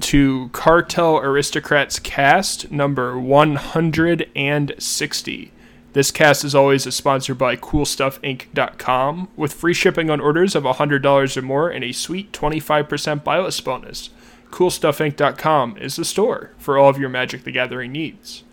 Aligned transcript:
to 0.00 0.48
Cartel 0.52 1.18
Aristocrats 1.18 1.98
cast 1.98 2.70
number 2.70 3.18
160. 3.18 5.52
This 5.92 6.10
cast 6.10 6.44
is 6.44 6.54
always 6.54 6.86
is 6.86 6.94
sponsored 6.94 7.38
by 7.38 7.56
CoolStuffInc.com 7.56 9.28
with 9.36 9.52
free 9.52 9.74
shipping 9.74 10.10
on 10.10 10.20
orders 10.20 10.54
of 10.54 10.62
$100 10.64 11.36
or 11.36 11.42
more 11.42 11.70
and 11.70 11.84
a 11.84 11.92
sweet 11.92 12.32
25% 12.32 13.22
buy 13.22 13.38
bonus. 13.60 14.10
CoolStuffInc.com 14.50 15.76
is 15.78 15.96
the 15.96 16.04
store 16.04 16.50
for 16.58 16.78
all 16.78 16.88
of 16.88 16.98
your 16.98 17.08
Magic 17.08 17.44
the 17.44 17.52
Gathering 17.52 17.92
needs. 17.92 18.44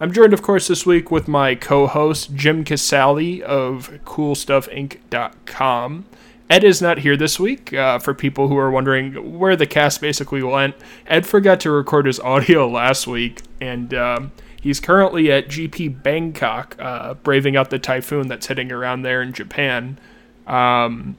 I'm 0.00 0.12
joined, 0.12 0.32
of 0.32 0.42
course, 0.42 0.68
this 0.68 0.86
week 0.86 1.10
with 1.10 1.26
my 1.26 1.56
co 1.56 1.86
host, 1.86 2.34
Jim 2.34 2.64
Casale 2.64 3.42
of 3.42 3.90
CoolStuffInc.com. 4.04 6.04
Ed 6.50 6.64
is 6.64 6.80
not 6.80 6.98
here 6.98 7.16
this 7.16 7.38
week. 7.38 7.74
Uh, 7.74 7.98
for 7.98 8.14
people 8.14 8.48
who 8.48 8.56
are 8.56 8.70
wondering 8.70 9.38
where 9.38 9.56
the 9.56 9.66
cast 9.66 10.00
basically 10.00 10.42
went, 10.42 10.74
Ed 11.06 11.26
forgot 11.26 11.60
to 11.60 11.70
record 11.70 12.06
his 12.06 12.18
audio 12.20 12.68
last 12.68 13.06
week, 13.06 13.42
and 13.60 13.92
um, 13.94 14.32
he's 14.60 14.80
currently 14.80 15.30
at 15.30 15.48
GP 15.48 16.02
Bangkok, 16.02 16.76
uh, 16.78 17.14
braving 17.14 17.56
out 17.56 17.70
the 17.70 17.78
typhoon 17.78 18.28
that's 18.28 18.46
hitting 18.46 18.72
around 18.72 19.02
there 19.02 19.22
in 19.22 19.32
Japan. 19.32 19.98
Um, 20.46 21.16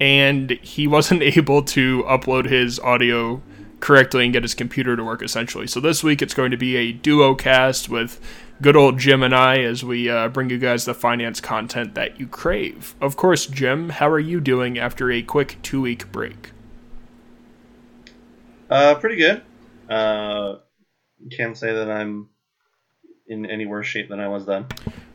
and 0.00 0.50
he 0.62 0.86
wasn't 0.86 1.22
able 1.22 1.62
to 1.62 2.02
upload 2.04 2.46
his 2.46 2.78
audio 2.80 3.42
correctly 3.80 4.24
and 4.24 4.32
get 4.32 4.42
his 4.42 4.54
computer 4.54 4.96
to 4.96 5.04
work 5.04 5.22
essentially. 5.22 5.66
So 5.66 5.78
this 5.78 6.02
week 6.02 6.22
it's 6.22 6.32
going 6.32 6.50
to 6.52 6.56
be 6.56 6.76
a 6.76 6.92
duo 6.92 7.34
cast 7.34 7.90
with 7.90 8.18
good 8.60 8.76
old 8.76 8.98
Jim 8.98 9.22
and 9.22 9.34
I 9.34 9.58
as 9.60 9.84
we 9.84 10.08
uh, 10.08 10.28
bring 10.28 10.50
you 10.50 10.58
guys 10.58 10.84
the 10.84 10.94
finance 10.94 11.40
content 11.40 11.94
that 11.94 12.18
you 12.18 12.26
crave. 12.26 12.94
Of 13.00 13.16
course, 13.16 13.46
Jim, 13.46 13.90
how 13.90 14.08
are 14.08 14.20
you 14.20 14.40
doing 14.40 14.78
after 14.78 15.10
a 15.10 15.22
quick 15.22 15.58
two 15.62 15.80
week 15.80 16.10
break? 16.12 16.50
Uh, 18.70 18.94
pretty 18.94 19.16
good. 19.16 19.42
Uh, 19.88 20.56
can't 21.36 21.56
say 21.56 21.72
that 21.72 21.90
I'm 21.90 22.28
in 23.26 23.46
any 23.46 23.66
worse 23.66 23.86
shape 23.86 24.08
than 24.08 24.20
I 24.20 24.28
was 24.28 24.46
then. 24.46 24.66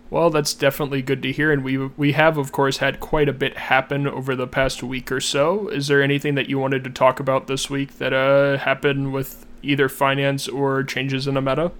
Well, 0.10 0.32
that's 0.32 0.56
definitely 0.56 1.04
good 1.04 1.22
to 1.22 1.32
hear, 1.32 1.52
and 1.52 1.64
we 1.64 1.78
we 1.78 2.14
have, 2.14 2.38
of 2.38 2.52
course, 2.52 2.78
had 2.78 3.00
quite 3.00 3.30
a 3.30 3.34
bit 3.34 3.58
happen 3.58 4.08
over 4.08 4.36
the 4.36 4.48
past 4.48 4.82
week 4.82 5.12
or 5.12 5.20
so. 5.20 5.67
Is 5.67 5.88
there 5.88 6.02
anything 6.02 6.34
that 6.34 6.50
you 6.50 6.58
wanted 6.58 6.84
to 6.86 6.90
talk 6.90 7.20
about 7.20 7.45
this 7.45 7.70
week 7.70 8.00
that 8.00 8.12
uh, 8.12 8.58
happened 8.58 9.14
with 9.14 9.45
either 9.62 9.88
finance 9.88 10.48
or 10.48 10.84
changes 10.84 11.28
in 11.28 11.36
the 11.36 11.42
meta? 11.42 11.72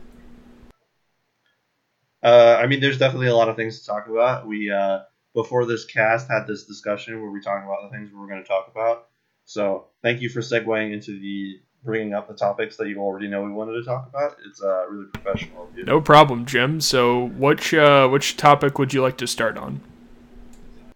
Uh, 2.22 2.58
I 2.62 2.68
mean, 2.68 2.80
there's 2.80 2.98
definitely 2.98 3.28
a 3.28 3.36
lot 3.36 3.50
of 3.50 3.56
things 3.56 3.80
to 3.80 3.86
talk 3.86 4.08
about. 4.08 4.48
We 4.48 4.72
uh, 4.72 5.00
before 5.34 5.66
this 5.66 5.86
cast 5.86 6.30
had 6.30 6.48
this 6.48 6.66
discussion 6.66 7.22
where 7.22 7.32
we 7.32 7.42
talked 7.42 7.66
about 7.66 7.90
the 7.90 7.98
things 7.98 8.12
we 8.12 8.20
were 8.20 8.28
going 8.28 8.42
to 8.42 8.48
talk 8.48 8.70
about. 8.70 9.08
So 9.46 9.88
thank 10.04 10.22
you 10.22 10.30
for 10.30 10.42
segueing 10.42 10.94
into 10.94 11.20
the 11.20 11.60
bringing 11.84 12.14
up 12.14 12.28
the 12.28 12.34
topics 12.34 12.76
that 12.78 12.90
you 12.90 13.00
already 13.00 13.28
know 13.28 13.42
we 13.42 13.52
wanted 13.52 13.74
to 13.74 13.84
talk 13.84 14.08
about. 14.08 14.36
It's 14.46 14.62
uh, 14.62 14.88
really 14.90 15.08
professional 15.14 15.64
of 15.64 15.78
you. 15.78 15.86
No 15.86 16.02
problem, 16.02 16.46
Jim. 16.46 16.82
So 16.82 17.26
which 17.30 17.74
uh, 17.74 18.08
which 18.10 18.38
topic 18.38 18.78
would 18.78 18.94
you 18.94 19.02
like 19.02 19.18
to 19.18 19.28
start 19.28 19.58
on? 19.58 19.82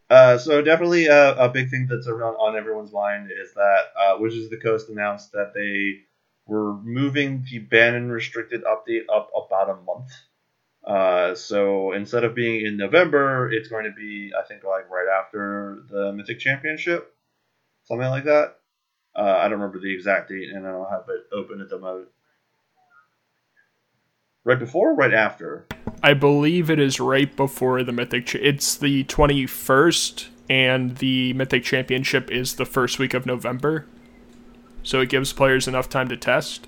Uh, 0.09 0.37
so 0.37 0.61
definitely 0.61 1.07
a, 1.07 1.35
a 1.37 1.49
big 1.49 1.69
thing 1.71 1.87
that's 1.89 2.07
around 2.07 2.35
on 2.35 2.55
everyone's 2.55 2.91
mind 2.91 3.29
is 3.31 3.53
that 3.55 3.79
uh, 3.99 4.15
Wizards 4.19 4.45
of 4.45 4.51
the 4.51 4.57
Coast 4.57 4.89
announced 4.89 5.31
that 5.31 5.53
they 5.55 6.01
were 6.45 6.75
moving 6.83 7.43
the 7.49 7.59
ban 7.59 7.95
and 7.95 8.11
restricted 8.11 8.63
update 8.65 9.05
up 9.11 9.31
about 9.33 9.69
a 9.69 9.81
month. 9.81 10.11
Uh, 10.85 11.33
so 11.33 11.93
instead 11.93 12.23
of 12.23 12.35
being 12.35 12.65
in 12.65 12.75
November, 12.75 13.49
it's 13.51 13.69
going 13.69 13.85
to 13.85 13.91
be, 13.91 14.31
I 14.37 14.45
think, 14.45 14.63
like 14.63 14.89
right 14.89 15.07
after 15.07 15.83
the 15.89 16.11
Mythic 16.11 16.39
Championship, 16.39 17.15
something 17.85 18.09
like 18.09 18.25
that. 18.25 18.57
Uh, 19.15 19.37
I 19.37 19.43
don't 19.43 19.59
remember 19.59 19.79
the 19.79 19.93
exact 19.93 20.29
date, 20.29 20.49
and 20.53 20.67
I 20.67 20.71
don't 20.71 20.89
have 20.89 21.05
it 21.07 21.33
open 21.33 21.61
at 21.61 21.69
the 21.69 21.79
moment. 21.79 22.09
Right 24.43 24.59
before, 24.59 24.91
or 24.91 24.95
right 24.95 25.13
after. 25.13 25.67
I 26.01 26.13
believe 26.13 26.69
it 26.69 26.79
is 26.79 26.99
right 26.99 27.33
before 27.33 27.81
the 27.83 27.93
Mythic. 27.93 28.35
It's 28.35 28.75
the 28.75 29.05
twenty 29.05 29.45
first, 29.45 30.27
and 30.49 30.97
the 30.97 31.31
Mythic 31.31 31.63
Championship 31.63 32.29
is 32.29 32.55
the 32.55 32.65
first 32.65 32.99
week 32.99 33.13
of 33.13 33.25
November. 33.25 33.85
So 34.81 34.99
it 34.99 35.07
gives 35.07 35.31
players 35.31 35.65
enough 35.65 35.87
time 35.87 36.09
to 36.09 36.17
test. 36.17 36.67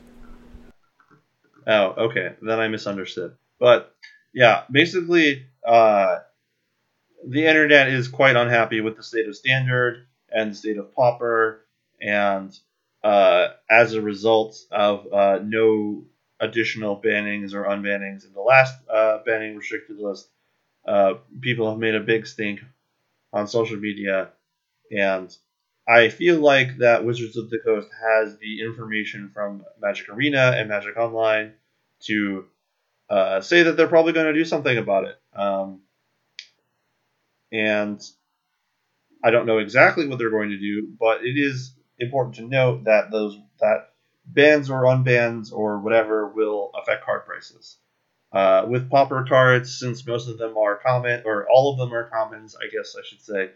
Oh, 1.68 1.88
okay. 1.98 2.36
Then 2.42 2.62
I 2.62 2.70
misunderstood. 2.70 3.36
But 3.60 3.94
yeah, 4.36 4.66
basically, 4.72 5.48
uh, 5.66 6.18
the 7.28 7.46
internet 7.46 7.88
is 7.88 8.08
quite 8.08 8.36
unhappy 8.36 8.82
with 8.82 8.98
the 8.98 9.04
state 9.04 9.28
of 9.28 9.36
standard 9.36 10.06
and 10.30 10.52
the 10.52 10.56
state 10.56 10.78
of 10.78 10.94
pauper, 10.94 11.66
and 12.02 12.58
uh, 13.04 13.48
as 13.70 13.94
a 13.94 14.02
result 14.02 14.58
of 14.72 15.12
uh, 15.12 15.40
no 15.44 16.04
additional 16.40 17.02
bannings 17.02 17.54
or 17.54 17.64
unbannings 17.64 18.26
in 18.26 18.34
the 18.34 18.42
last 18.42 18.76
uh, 18.90 19.20
banning 19.26 19.56
restricted 19.56 19.98
list, 19.98 20.28
uh, 20.88 21.16
people 21.42 21.70
have 21.70 21.80
made 21.80 21.96
a 21.96 22.02
big 22.02 22.28
stink 22.28 22.62
on 23.34 23.48
social 23.48 23.78
media, 23.78 24.30
and 24.92 25.36
I 25.88 26.10
feel 26.10 26.40
like 26.40 26.78
that 26.80 27.06
Wizards 27.06 27.38
of 27.38 27.50
the 27.50 27.60
Coast 27.60 27.90
has 28.02 28.38
the 28.38 28.62
information 28.62 29.30
from 29.30 29.66
Magic 29.82 30.10
Arena 30.10 30.54
and 30.58 30.70
Magic 30.70 30.98
Online 30.98 31.54
to 32.04 32.46
uh, 33.10 33.42
say 33.42 33.64
that 33.64 33.78
they're 33.78 33.88
probably 33.88 34.14
going 34.14 34.28
to 34.28 34.34
do 34.34 34.46
something 34.46 34.78
about 34.78 35.06
it. 35.06 35.20
Um, 35.36 35.82
and 37.52 38.02
I 39.24 39.32
don't 39.32 39.46
know 39.46 39.60
exactly 39.60 40.08
what 40.08 40.20
they're 40.20 40.30
going 40.30 40.50
to 40.50 40.60
do, 40.60 40.88
but 41.00 41.24
it 41.24 41.38
is 41.38 41.74
important 42.00 42.36
to 42.36 42.44
note 42.44 42.86
that 42.86 43.12
those 43.12 43.38
that 43.60 43.92
bans 44.26 44.70
or 44.70 44.84
unbans 44.84 45.54
or 45.54 45.80
whatever 45.80 46.28
will 46.28 46.72
affect 46.82 47.06
card 47.06 47.26
prices. 47.26 47.78
Uh, 48.32 48.66
with 48.68 48.90
pauper 48.90 49.26
cards, 49.28 49.80
since 49.80 50.06
most 50.06 50.28
of 50.28 50.38
them 50.38 50.58
are 50.58 50.78
common 50.78 51.22
or 51.26 51.48
all 51.50 51.72
of 51.72 51.78
them 51.78 51.94
are 51.94 52.10
commons, 52.10 52.56
I 52.56 52.68
guess 52.76 52.96
I 52.98 53.02
should 53.06 53.22
say, 53.22 53.52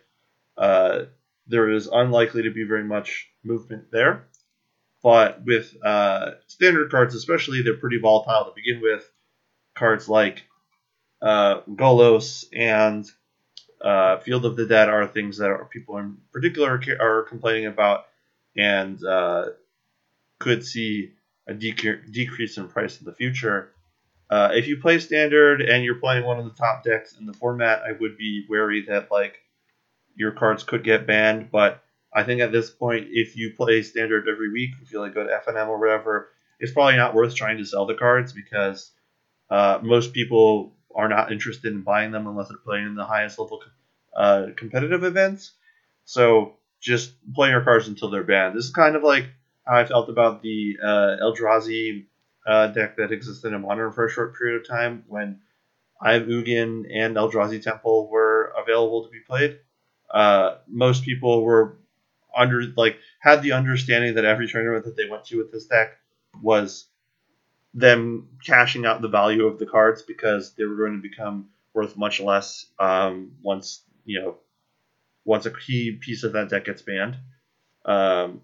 uh, 0.57 1.05
there 1.47 1.69
is 1.69 1.87
unlikely 1.87 2.43
to 2.43 2.51
be 2.51 2.63
very 2.63 2.83
much 2.83 3.29
movement 3.43 3.91
there. 3.91 4.27
But 5.01 5.43
with 5.45 5.75
uh, 5.83 6.31
standard 6.47 6.91
cards, 6.91 7.15
especially, 7.15 7.61
they're 7.61 7.77
pretty 7.77 7.99
volatile 7.99 8.45
to 8.45 8.51
begin 8.55 8.81
with. 8.81 9.09
Cards 9.75 10.09
like 10.09 10.43
uh, 11.21 11.61
Golos 11.61 12.45
and 12.53 13.09
uh, 13.81 14.17
Field 14.19 14.45
of 14.45 14.55
the 14.55 14.65
Dead 14.65 14.89
are 14.89 15.07
things 15.07 15.37
that 15.37 15.49
are, 15.49 15.65
people 15.65 15.97
in 15.97 16.17
particular 16.31 16.81
are 16.99 17.23
complaining 17.23 17.67
about 17.67 18.05
and 18.57 19.03
uh, 19.03 19.45
could 20.39 20.65
see 20.65 21.13
a 21.47 21.53
dec- 21.53 22.11
decrease 22.11 22.57
in 22.57 22.67
price 22.67 22.99
in 22.99 23.05
the 23.05 23.13
future. 23.13 23.71
Uh, 24.29 24.49
if 24.53 24.67
you 24.67 24.77
play 24.77 24.99
standard 24.99 25.61
and 25.61 25.83
you're 25.83 25.95
playing 25.95 26.23
one 26.23 26.37
of 26.37 26.45
the 26.45 26.51
top 26.51 26.83
decks 26.83 27.17
in 27.17 27.25
the 27.25 27.33
format, 27.33 27.81
I 27.81 27.93
would 27.93 28.17
be 28.17 28.45
wary 28.47 28.85
that 28.87 29.09
like 29.11 29.39
your 30.15 30.31
cards 30.31 30.63
could 30.63 30.83
get 30.83 31.07
banned. 31.07 31.49
But 31.51 31.81
I 32.13 32.23
think 32.23 32.41
at 32.41 32.51
this 32.51 32.69
point, 32.69 33.07
if 33.09 33.35
you 33.35 33.53
play 33.55 33.81
standard 33.81 34.27
every 34.27 34.51
week, 34.51 34.71
if 34.81 34.91
you 34.91 34.99
like 34.99 35.15
go 35.15 35.23
to 35.23 35.41
FNM 35.47 35.67
or 35.67 35.79
whatever, 35.79 36.29
it's 36.59 36.73
probably 36.73 36.97
not 36.97 37.15
worth 37.15 37.35
trying 37.35 37.57
to 37.57 37.65
sell 37.65 37.85
the 37.85 37.95
cards 37.95 38.33
because 38.33 38.91
uh, 39.49 39.79
most 39.81 40.13
people 40.13 40.73
are 40.95 41.07
not 41.07 41.31
interested 41.31 41.71
in 41.73 41.81
buying 41.81 42.11
them 42.11 42.27
unless 42.27 42.49
they're 42.49 42.57
playing 42.57 42.85
in 42.85 42.95
the 42.95 43.05
highest 43.05 43.39
level 43.39 43.61
uh, 44.15 44.47
competitive 44.55 45.03
events. 45.03 45.53
So 46.05 46.55
just 46.79 47.13
play 47.33 47.49
your 47.49 47.61
cards 47.61 47.87
until 47.87 48.09
they're 48.09 48.23
banned. 48.23 48.57
This 48.57 48.65
is 48.65 48.71
kind 48.71 48.95
of 48.95 49.03
like 49.03 49.25
how 49.65 49.77
I 49.77 49.85
felt 49.85 50.09
about 50.09 50.41
the 50.41 50.77
uh, 50.81 51.17
Eldrazi 51.21 52.05
uh, 52.47 52.67
deck 52.67 52.97
that 52.97 53.11
existed 53.11 53.53
in 53.53 53.61
Modern 53.61 53.91
for 53.91 54.05
a 54.05 54.11
short 54.11 54.37
period 54.37 54.61
of 54.61 54.67
time 54.67 55.03
when 55.07 55.39
Eye 56.01 56.13
of 56.13 56.23
Ugin 56.27 56.85
and 56.93 57.15
Eldrazi 57.15 57.61
Temple 57.61 58.09
were 58.09 58.53
available 58.57 59.03
to 59.03 59.09
be 59.09 59.19
played. 59.19 59.59
Uh, 60.09 60.55
most 60.67 61.03
people 61.03 61.43
were 61.43 61.77
under 62.35 62.63
like 62.75 62.97
had 63.19 63.41
the 63.41 63.51
understanding 63.51 64.15
that 64.15 64.25
every 64.25 64.47
tournament 64.47 64.85
that 64.85 64.95
they 64.95 65.09
went 65.09 65.25
to 65.25 65.37
with 65.37 65.51
this 65.51 65.65
deck 65.65 65.97
was 66.41 66.85
them 67.73 68.29
cashing 68.45 68.85
out 68.85 69.01
the 69.01 69.07
value 69.07 69.45
of 69.45 69.59
the 69.59 69.65
cards 69.65 70.01
because 70.01 70.53
they 70.53 70.65
were 70.65 70.75
going 70.75 71.01
to 71.01 71.07
become 71.07 71.49
worth 71.73 71.95
much 71.95 72.19
less 72.19 72.65
um, 72.79 73.31
once 73.41 73.83
you 74.05 74.21
know 74.21 74.37
once 75.25 75.45
a 75.45 75.51
key 75.51 75.91
piece 75.91 76.23
of 76.23 76.33
that 76.33 76.49
deck 76.49 76.65
gets 76.65 76.81
banned. 76.81 77.17
Um, 77.85 78.41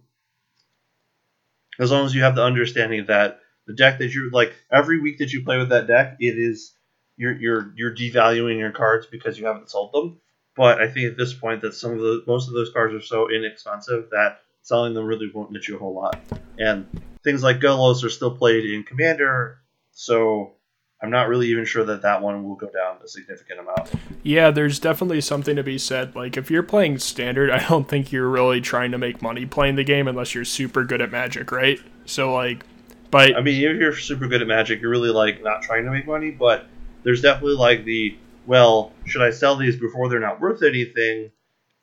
as 1.79 1.91
long 1.91 2.05
as 2.05 2.15
you 2.15 2.23
have 2.23 2.35
the 2.35 2.43
understanding 2.43 3.05
that 3.07 3.39
the 3.67 3.73
deck 3.73 3.99
that 3.99 4.13
you're 4.13 4.29
like 4.29 4.53
every 4.71 4.99
week 4.99 5.17
that 5.19 5.33
you 5.33 5.43
play 5.43 5.57
with 5.57 5.69
that 5.69 5.87
deck, 5.87 6.17
it 6.19 6.37
is 6.37 6.75
you're 7.17 7.37
you're 7.37 7.73
you're 7.75 7.95
devaluing 7.95 8.59
your 8.59 8.71
cards 8.71 9.07
because 9.07 9.39
you 9.39 9.45
haven't 9.45 9.69
sold 9.69 9.91
them. 9.93 10.19
But 10.55 10.81
I 10.81 10.87
think 10.87 11.11
at 11.11 11.17
this 11.17 11.33
point 11.33 11.61
that 11.61 11.73
some 11.73 11.91
of 11.91 11.99
the 11.99 12.23
most 12.27 12.47
of 12.47 12.53
those 12.53 12.71
cards 12.71 12.93
are 12.93 13.01
so 13.01 13.29
inexpensive 13.29 14.09
that 14.11 14.39
selling 14.65 14.95
them 14.95 15.05
really 15.05 15.29
won't 15.31 15.51
net 15.51 15.67
you 15.67 15.75
a 15.75 15.79
whole 15.79 15.93
lot. 15.93 16.19
And 16.57 16.87
things 17.23 17.43
like 17.43 17.59
Golos 17.59 18.03
are 18.03 18.09
still 18.09 18.35
played 18.35 18.65
in 18.65 18.83
Commander, 18.83 19.59
so 19.91 20.53
I'm 21.03 21.11
not 21.11 21.27
really 21.27 21.47
even 21.49 21.65
sure 21.65 21.85
that 21.85 22.01
that 22.01 22.23
one 22.23 22.43
will 22.43 22.55
go 22.55 22.67
down 22.71 22.97
a 23.03 23.07
significant 23.07 23.59
amount. 23.59 23.93
Yeah, 24.23 24.49
there's 24.49 24.79
definitely 24.79 25.21
something 25.21 25.55
to 25.55 25.61
be 25.61 25.77
said. 25.77 26.15
Like, 26.15 26.35
if 26.35 26.49
you're 26.49 26.63
playing 26.63 26.97
standard, 26.97 27.51
I 27.51 27.59
don't 27.67 27.87
think 27.87 28.11
you're 28.11 28.27
really 28.27 28.59
trying 28.59 28.89
to 28.91 28.97
make 28.97 29.21
money 29.21 29.45
playing 29.45 29.75
the 29.75 29.83
game 29.83 30.07
unless 30.07 30.33
you're 30.33 30.45
super 30.45 30.83
good 30.83 30.99
at 30.99 31.11
Magic, 31.11 31.51
right? 31.51 31.79
So 32.05 32.33
like, 32.33 32.65
but 33.11 33.37
I 33.37 33.41
mean, 33.41 33.63
if 33.63 33.77
you're 33.77 33.95
super 33.95 34.27
good 34.27 34.41
at 34.41 34.47
Magic, 34.47 34.81
you're 34.81 34.89
really 34.89 35.11
like 35.11 35.43
not 35.43 35.61
trying 35.61 35.85
to 35.85 35.91
make 35.91 36.07
money, 36.07 36.31
but 36.31 36.65
there's 37.03 37.21
definitely 37.21 37.55
like 37.55 37.85
the 37.85 38.17
well, 38.47 38.93
should 39.05 39.21
I 39.21 39.29
sell 39.29 39.55
these 39.55 39.79
before 39.79 40.09
they're 40.09 40.19
not 40.19 40.41
worth 40.41 40.63
anything? 40.63 41.31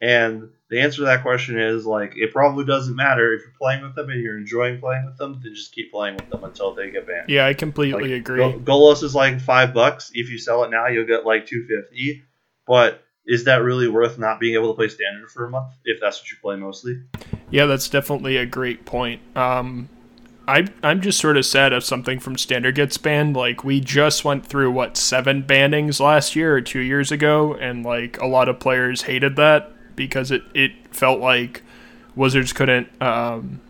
And 0.01 0.49
the 0.73 0.81
answer 0.81 0.97
to 0.97 1.05
that 1.05 1.21
question 1.21 1.61
is 1.61 1.85
like 1.85 2.15
it 2.17 2.33
probably 2.33 2.65
doesn't 2.65 2.97
matter 2.97 3.35
if 3.35 3.43
you're 3.43 3.53
playing 3.61 3.83
with 3.83 3.95
them 3.95 4.09
and 4.09 4.23
you're 4.23 4.39
enjoying 4.39 4.81
playing 4.81 5.05
with 5.05 5.19
them, 5.19 5.39
then 5.45 5.55
just 5.55 5.75
keep 5.75 5.93
playing 5.93 6.17
with 6.17 6.31
them 6.31 6.43
until 6.45 6.75
they 6.75 6.91
get 6.91 7.07
banned. 7.07 7.29
Yeah, 7.29 7.47
I 7.47 7.53
completely 7.53 8.13
like, 8.13 8.21
agree. 8.21 8.39
Go- 8.39 8.59
Golos 8.59 9.03
is 9.03 9.15
like 9.15 9.39
five 9.39 9.75
bucks. 9.75 10.11
If 10.15 10.31
you 10.31 10.39
sell 10.39 10.65
it 10.65 10.71
now, 10.71 10.87
you'll 10.87 11.07
get 11.07 11.27
like 11.27 11.47
two 11.47 11.67
fifty. 11.67 12.23
But 12.67 13.05
is 13.27 13.45
that 13.45 13.57
really 13.57 13.87
worth 13.87 14.19
not 14.19 14.41
being 14.41 14.55
able 14.55 14.73
to 14.73 14.75
play 14.75 14.89
standard 14.89 15.31
for 15.31 15.45
a 15.45 15.51
month 15.51 15.75
if 15.85 16.01
that's 16.01 16.21
what 16.21 16.31
you 16.31 16.39
play 16.41 16.57
mostly? 16.57 17.03
Yeah, 17.51 17.67
that's 17.67 17.91
definitely 17.91 18.39
a 18.39 18.47
great 18.47 18.87
point. 18.87 19.21
Um, 19.37 19.91
I 20.49 20.69
I'm 20.83 21.03
just 21.03 21.21
sort 21.21 21.37
of 21.37 21.45
sad 21.45 21.75
if 21.75 21.85
something 21.85 22.19
from 22.19 22.39
standard 22.39 22.77
gets 22.77 22.97
banned. 22.97 23.37
Like 23.37 23.63
we 23.63 23.79
just 23.79 24.25
went 24.25 24.47
through 24.47 24.71
what 24.71 24.97
seven 24.97 25.43
bannings 25.43 26.01
last 26.01 26.35
year 26.35 26.57
or 26.57 26.63
two 26.63 26.81
years 26.81 27.13
ago, 27.13 27.53
and 27.57 27.85
like 27.85 28.19
a 28.23 28.27
lot 28.27 28.49
of 28.49 28.59
players 28.59 29.03
hated 29.03 29.37
that 29.37 29.71
because 29.97 30.31
it 30.31 30.43
it 30.55 30.73
felt 30.91 31.21
like 31.21 31.63
Wizards 32.15 32.53
couldn't 32.53 32.89
um, 33.03 33.61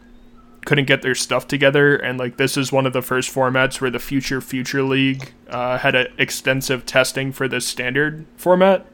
couldn't 0.65 0.85
get 0.87 1.03
their 1.03 1.15
stuff 1.15 1.47
together, 1.47 1.97
and 1.97 2.19
like 2.19 2.37
this 2.37 2.57
is 2.57 2.73
one 2.73 2.87
of 2.87 2.93
the 2.93 3.03
first 3.03 3.35
formats 3.35 3.81
where 3.81 3.91
the 3.91 3.99
future 3.99 4.41
future 4.41 4.83
league 4.83 5.33
uh, 5.49 5.79
had 5.79 5.95
a 5.95 6.09
extensive 6.21 6.87
testing 6.87 7.33
for 7.33 7.49
this 7.49 7.67
standard 7.67 8.27
format. 8.37 8.87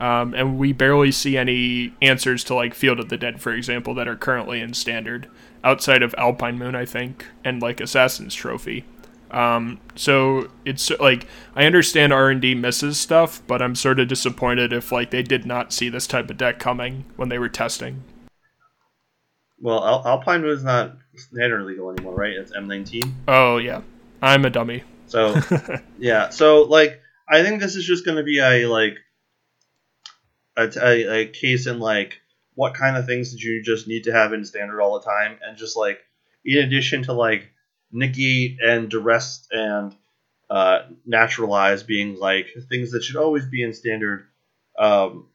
Um, 0.00 0.34
and 0.34 0.58
we 0.58 0.72
barely 0.72 1.12
see 1.12 1.36
any 1.36 1.94
answers 2.02 2.42
to 2.44 2.54
like 2.54 2.74
Field 2.74 2.98
of 2.98 3.08
the 3.08 3.16
Dead, 3.16 3.40
for 3.40 3.52
example, 3.52 3.94
that 3.94 4.08
are 4.08 4.16
currently 4.16 4.60
in 4.60 4.74
standard 4.74 5.28
outside 5.62 6.02
of 6.02 6.12
Alpine 6.18 6.58
Moon, 6.58 6.74
I 6.74 6.84
think, 6.84 7.26
and 7.44 7.62
like 7.62 7.80
Assassin's 7.80 8.34
Trophy. 8.34 8.84
Um, 9.32 9.80
so 9.96 10.50
it's 10.64 10.90
like 10.90 11.26
I 11.56 11.64
understand 11.64 12.12
R 12.12 12.30
and 12.30 12.40
D 12.40 12.54
misses 12.54 13.00
stuff, 13.00 13.42
but 13.46 13.62
I'm 13.62 13.74
sort 13.74 13.98
of 13.98 14.08
disappointed 14.08 14.72
if 14.72 14.92
like 14.92 15.10
they 15.10 15.22
did 15.22 15.46
not 15.46 15.72
see 15.72 15.88
this 15.88 16.06
type 16.06 16.30
of 16.30 16.36
deck 16.36 16.58
coming 16.58 17.04
when 17.16 17.28
they 17.28 17.38
were 17.38 17.48
testing. 17.48 18.04
Well, 19.58 19.84
Al- 19.84 20.06
Alpine 20.06 20.44
is 20.44 20.64
not 20.64 20.96
standard 21.14 21.64
legal 21.64 21.90
anymore, 21.90 22.14
right? 22.14 22.32
It's 22.32 22.52
M19. 22.52 23.12
Oh 23.28 23.56
yeah, 23.58 23.82
I'm 24.20 24.44
a 24.44 24.50
dummy. 24.50 24.82
So 25.06 25.34
yeah, 25.98 26.30
so 26.30 26.62
like 26.62 27.00
I 27.28 27.42
think 27.42 27.60
this 27.60 27.76
is 27.76 27.86
just 27.86 28.04
going 28.04 28.16
to 28.16 28.24
be 28.24 28.38
a 28.38 28.66
like 28.66 28.96
a, 30.56 30.70
a, 30.82 31.20
a 31.20 31.26
case 31.26 31.66
in 31.66 31.78
like 31.78 32.20
what 32.54 32.74
kind 32.74 32.96
of 32.96 33.06
things 33.06 33.30
did 33.30 33.42
you 33.42 33.62
just 33.62 33.88
need 33.88 34.04
to 34.04 34.12
have 34.12 34.32
in 34.32 34.44
standard 34.44 34.80
all 34.80 34.98
the 34.98 35.06
time, 35.06 35.38
and 35.42 35.56
just 35.56 35.76
like 35.76 36.00
in 36.44 36.58
addition 36.58 37.04
to 37.04 37.12
like 37.12 37.51
negate 37.92 38.58
and 38.60 38.90
duress 38.90 39.46
and 39.50 39.94
uh, 40.50 40.82
naturalize 41.06 41.82
being 41.82 42.18
like 42.18 42.48
things 42.68 42.92
that 42.92 43.02
should 43.02 43.16
always 43.16 43.46
be 43.46 43.62
in 43.62 43.72
standard. 43.72 44.26
Um, 44.78 45.28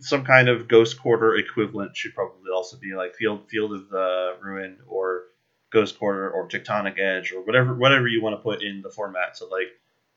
some 0.00 0.24
kind 0.24 0.48
of 0.48 0.68
ghost 0.68 1.00
quarter 1.00 1.36
equivalent 1.36 1.96
should 1.96 2.14
probably 2.14 2.50
also 2.54 2.76
be 2.76 2.94
like 2.94 3.16
field 3.16 3.48
field 3.48 3.72
of 3.72 3.88
the 3.88 4.36
ruin 4.40 4.78
or 4.86 5.24
ghost 5.70 5.98
quarter 5.98 6.30
or 6.30 6.48
tectonic 6.48 6.98
edge 6.98 7.32
or 7.32 7.40
whatever 7.42 7.74
whatever 7.74 8.06
you 8.06 8.22
want 8.22 8.34
to 8.34 8.42
put 8.42 8.62
in 8.62 8.80
the 8.80 8.90
format 8.90 9.34
to 9.34 9.44
like 9.44 9.68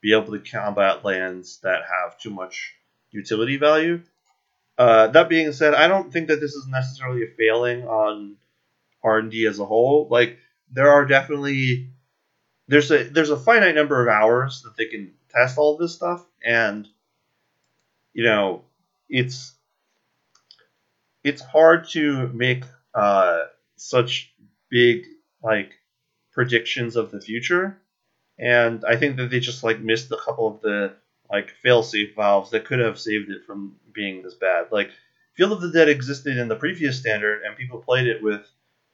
be 0.02 0.14
able 0.14 0.32
to 0.32 0.40
combat 0.40 1.04
lands 1.04 1.60
that 1.64 1.82
have 1.84 2.18
too 2.18 2.30
much 2.30 2.74
utility 3.12 3.58
value. 3.58 4.02
Uh, 4.78 5.08
that 5.08 5.30
being 5.30 5.52
said, 5.52 5.74
I 5.74 5.88
don't 5.88 6.12
think 6.12 6.30
that 6.30 6.40
this 6.40 6.54
is 6.54 6.68
necessarily 6.68 7.24
a 7.24 7.28
failing 7.38 7.84
on 7.88 8.38
R 9.04 9.20
and 9.20 9.30
D 9.30 9.46
as 9.46 9.60
a 9.60 9.66
whole. 9.66 10.08
Like 10.10 10.40
there 10.72 10.90
are 10.90 11.06
definitely 11.06 11.90
there's 12.68 12.92
a 12.92 13.04
there's 13.04 13.30
a 13.30 13.38
finite 13.38 13.76
number 13.76 14.02
of 14.02 14.08
hours 14.08 14.62
that 14.64 14.76
they 14.78 14.86
can 14.86 15.14
test 15.30 15.58
all 15.58 15.78
this 15.78 15.94
stuff, 15.94 16.26
and 16.44 16.88
you 18.14 18.24
know 18.24 18.64
it's 19.10 19.54
it's 21.24 21.42
hard 21.42 21.90
to 21.90 22.28
make 22.30 22.64
uh, 22.94 23.42
such 23.76 24.34
big 24.70 25.06
like 25.44 25.74
predictions 26.32 26.96
of 26.96 27.12
the 27.12 27.22
future, 27.22 27.78
and 28.40 28.84
I 28.86 28.96
think 28.96 29.18
that 29.18 29.30
they 29.30 29.40
just 29.40 29.64
like 29.64 29.80
missed 29.82 30.12
a 30.12 30.18
couple 30.18 30.48
of 30.48 30.62
the 30.62 30.94
like 31.30 31.52
fail-safe 31.62 32.16
valves 32.16 32.52
that 32.52 32.66
could 32.66 32.80
have 32.80 33.00
saved 33.00 33.30
it 33.30 33.46
from 33.46 33.78
being 33.94 34.22
this 34.22 34.34
bad. 34.34 34.68
Like 34.72 34.92
Field 35.36 35.54
of 35.54 35.62
the 35.62 35.72
Dead 35.72 35.88
existed 35.88 36.38
in 36.38 36.48
the 36.48 36.56
previous 36.56 37.00
standard, 37.00 37.42
and 37.44 37.56
people 37.56 37.80
played 37.80 38.08
it 38.08 38.22
with 38.22 38.46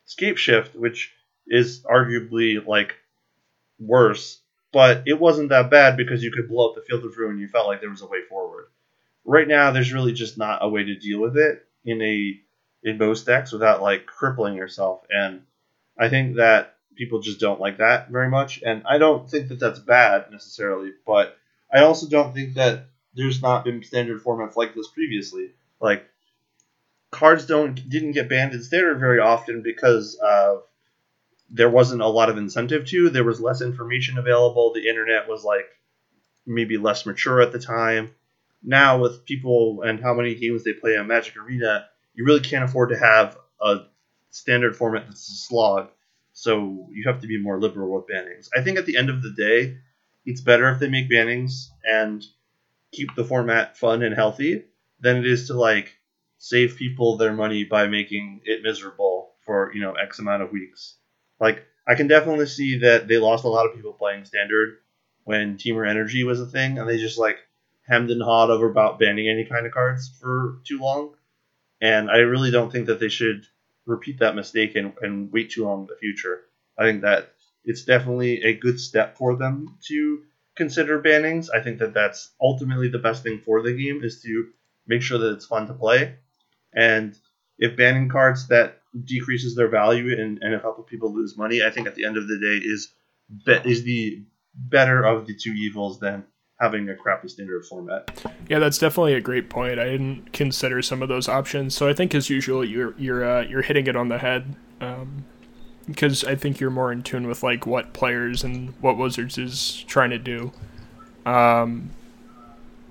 Scapeshift, 0.08 0.76
which 0.76 1.14
is 1.50 1.82
arguably 1.84 2.66
like 2.66 2.96
worse, 3.80 4.40
but 4.72 5.04
it 5.06 5.20
wasn't 5.20 5.50
that 5.50 5.70
bad 5.70 5.98
because 5.98 6.24
you 6.24 6.32
could 6.32 6.50
blow 6.50 6.70
up 6.70 6.76
the 6.76 6.82
Field 6.82 7.06
of 7.06 7.18
Ruin. 7.18 7.34
And 7.34 7.42
you 7.42 7.48
felt 7.48 7.68
like 7.68 7.82
there 7.82 7.90
was 7.90 8.02
a 8.02 8.08
way 8.08 8.22
forward. 8.30 8.68
Right 9.26 9.48
now, 9.48 9.72
there's 9.72 9.94
really 9.94 10.14
just 10.14 10.38
not 10.38 10.60
a 10.62 10.70
way 10.70 10.84
to 10.84 10.96
deal 10.96 11.20
with 11.20 11.38
it 11.38 11.66
in 11.84 12.02
a 12.02 12.40
in 12.84 12.98
most 12.98 13.26
decks 13.26 13.52
without 13.52 13.82
like 13.82 14.06
crippling 14.06 14.56
yourself, 14.56 15.02
and 15.10 15.42
I 15.98 16.10
think 16.10 16.38
that 16.38 16.78
people 16.96 17.22
just 17.22 17.40
don't 17.40 17.60
like 17.60 17.78
that 17.78 18.10
very 18.10 18.30
much. 18.30 18.62
And 18.66 18.84
I 18.86 18.98
don't 18.98 19.30
think 19.30 19.50
that 19.50 19.60
that's 19.60 19.80
bad 19.80 20.32
necessarily, 20.32 20.92
but 21.06 21.38
I 21.74 21.82
also 21.82 22.08
don't 22.08 22.34
think 22.34 22.56
that 22.56 22.88
there's 23.14 23.42
not 23.42 23.66
been 23.66 23.84
standard 23.84 24.24
formats 24.24 24.56
like 24.56 24.74
this 24.74 24.88
previously. 24.88 25.52
Like 25.82 26.08
cards 27.12 27.46
don't 27.46 27.90
didn't 27.90 28.12
get 28.12 28.30
banned 28.30 28.54
in 28.54 28.64
standard 28.64 29.00
very 29.00 29.20
often 29.20 29.62
because 29.62 30.16
of 30.16 30.64
there 31.50 31.70
wasn't 31.70 32.02
a 32.02 32.08
lot 32.08 32.30
of 32.30 32.38
incentive 32.38 32.86
to. 32.88 33.10
There 33.10 33.24
was 33.24 33.40
less 33.40 33.62
information 33.62 34.18
available. 34.18 34.74
The 34.74 34.88
internet 34.88 35.28
was 35.28 35.44
like 35.44 35.66
maybe 36.46 36.78
less 36.78 37.06
mature 37.06 37.42
at 37.42 37.52
the 37.52 37.60
time. 37.60 38.12
Now 38.64 39.00
with 39.00 39.26
people 39.26 39.82
and 39.84 40.02
how 40.02 40.14
many 40.14 40.36
games 40.36 40.64
they 40.64 40.74
play 40.74 40.98
on 40.98 41.08
Magic 41.08 41.38
Arena, 41.38 41.88
you 42.14 42.26
really 42.26 42.42
can't 42.42 42.66
afford 42.66 42.90
to 42.90 42.98
have 42.98 43.38
a 43.62 43.86
standard 44.32 44.76
format 44.76 45.06
that's 45.08 45.30
a 45.30 45.36
slog. 45.36 45.90
So 46.34 46.88
you 46.92 47.04
have 47.08 47.22
to 47.22 47.28
be 47.28 47.42
more 47.42 47.60
liberal 47.60 47.94
with 47.94 48.08
bannings. 48.08 48.50
I 48.56 48.62
think 48.62 48.78
at 48.78 48.86
the 48.86 48.98
end 48.98 49.10
of 49.10 49.22
the 49.24 49.32
day, 49.32 49.78
it's 50.26 50.42
better 50.42 50.70
if 50.70 50.80
they 50.80 50.90
make 50.90 51.10
bannings 51.10 51.70
and 51.84 52.24
keep 52.92 53.16
the 53.16 53.24
format 53.24 53.78
fun 53.78 54.04
and 54.04 54.14
healthy 54.14 54.66
than 55.00 55.18
it 55.18 55.26
is 55.26 55.48
to 55.48 55.54
like 55.54 55.98
save 56.38 56.76
people 56.76 57.18
their 57.18 57.34
money 57.34 57.64
by 57.64 57.88
making 57.88 58.42
it 58.44 58.64
miserable 58.64 59.34
for 59.42 59.72
you 59.74 59.82
know 59.82 59.94
X 59.94 60.20
amount 60.20 60.44
of 60.44 60.52
weeks. 60.52 60.96
Like 61.40 61.66
I 61.88 61.96
can 61.96 62.08
definitely 62.08 62.48
see 62.48 62.80
that 62.80 63.08
they 63.08 63.18
lost 63.18 63.46
a 63.46 63.50
lot 63.50 63.66
of 63.66 63.76
people 63.76 63.94
playing 63.94 64.26
standard 64.26 64.78
when 65.24 65.58
Temur 65.58 65.88
Energy 65.88 66.24
was 66.24 66.40
a 66.40 66.46
thing, 66.46 66.80
and 66.80 66.88
they 66.88 66.98
just 66.98 67.18
like 67.18 67.38
hemmed 67.88 68.12
and 68.12 68.22
hawed 68.22 68.50
over 68.50 68.70
about 68.70 69.00
banning 69.00 69.30
any 69.30 69.46
kind 69.46 69.66
of 69.66 69.72
cards 69.72 70.10
for 70.20 70.60
too 70.66 70.80
long. 70.80 71.14
And 71.82 72.10
I 72.10 72.18
really 72.18 72.52
don't 72.52 72.72
think 72.72 72.88
that 72.88 73.00
they 73.00 73.10
should 73.10 73.46
repeat 73.86 74.20
that 74.20 74.36
mistake 74.36 74.76
and, 74.76 74.94
and 75.02 75.32
wait 75.32 75.52
too 75.52 75.66
long 75.66 75.82
in 75.82 75.88
the 75.88 75.96
future. 75.96 76.44
I 76.78 76.84
think 76.84 77.02
that 77.02 77.34
it's 77.64 77.84
definitely 77.84 78.44
a 78.44 78.56
good 78.56 78.80
step 78.80 79.18
for 79.18 79.36
them 79.36 79.78
to 79.88 80.24
consider 80.56 81.02
bannings. 81.02 81.50
I 81.50 81.62
think 81.62 81.80
that 81.80 81.94
that's 81.94 82.32
ultimately 82.42 82.90
the 82.90 83.00
best 83.00 83.24
thing 83.24 83.40
for 83.40 83.62
the 83.62 83.74
game 83.74 84.04
is 84.04 84.22
to 84.24 84.50
make 84.88 85.02
sure 85.02 85.18
that 85.20 85.34
it's 85.34 85.46
fun 85.46 85.68
to 85.68 85.74
play. 85.74 86.16
And 86.74 87.18
if 87.58 87.78
banning 87.78 88.10
cards 88.10 88.48
that 88.48 88.77
decreases 89.04 89.56
their 89.56 89.70
value 89.70 90.14
and, 90.20 90.40
and 90.42 90.62
help 90.62 90.90
people 90.90 91.14
lose 91.14 91.38
money, 91.38 91.64
I 91.64 91.70
think 91.70 91.88
at 91.88 91.96
the 91.96 92.06
end 92.06 92.18
of 92.18 92.28
the 92.28 92.40
day 92.40 92.66
is 92.66 92.94
be, 93.46 93.54
is 93.66 93.84
the 93.84 94.24
better 94.56 95.04
of 95.04 95.28
the 95.28 95.36
two 95.36 95.52
evils 95.52 96.00
than 96.00 96.26
having 96.60 96.90
a 96.90 96.96
crappy 96.96 97.28
standard 97.28 97.66
format. 97.66 98.26
Yeah, 98.50 98.60
that's 98.60 98.78
definitely 98.78 99.14
a 99.14 99.22
great 99.22 99.50
point. 99.50 99.80
I 99.80 99.86
didn't 99.86 100.34
consider 100.34 100.82
some 100.82 101.02
of 101.04 101.10
those 101.10 101.28
options, 101.30 101.76
so 101.76 101.88
I 101.88 101.94
think 101.94 102.16
as 102.16 102.30
usual 102.30 102.66
you're 102.66 102.96
you're 102.98 103.24
uh, 103.24 103.42
you're 103.42 103.62
hitting 103.62 103.88
it 103.88 103.96
on 103.96 104.08
the 104.10 104.18
head. 104.18 104.56
Um, 104.82 105.26
because 105.88 106.24
I 106.26 106.36
think 106.36 106.60
you're 106.60 106.70
more 106.70 106.92
in 106.92 107.02
tune 107.02 107.28
with 107.28 107.44
like 107.44 107.66
what 107.66 107.94
players 107.94 108.44
and 108.44 108.74
what 108.82 108.98
Wizards 108.98 109.38
is 109.38 109.86
trying 109.88 110.10
to 110.10 110.18
do. 110.18 110.52
Um, 111.26 111.92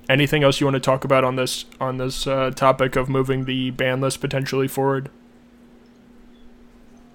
anything 0.08 0.42
else 0.42 0.60
you 0.60 0.66
want 0.66 0.74
to 0.74 0.80
talk 0.80 1.04
about 1.04 1.24
on 1.24 1.36
this 1.36 1.66
on 1.80 1.98
this 1.98 2.26
uh, 2.26 2.50
topic 2.50 2.96
of 2.96 3.08
moving 3.08 3.44
the 3.44 3.70
ban 3.70 4.00
list 4.00 4.20
potentially 4.20 4.68
forward? 4.68 5.10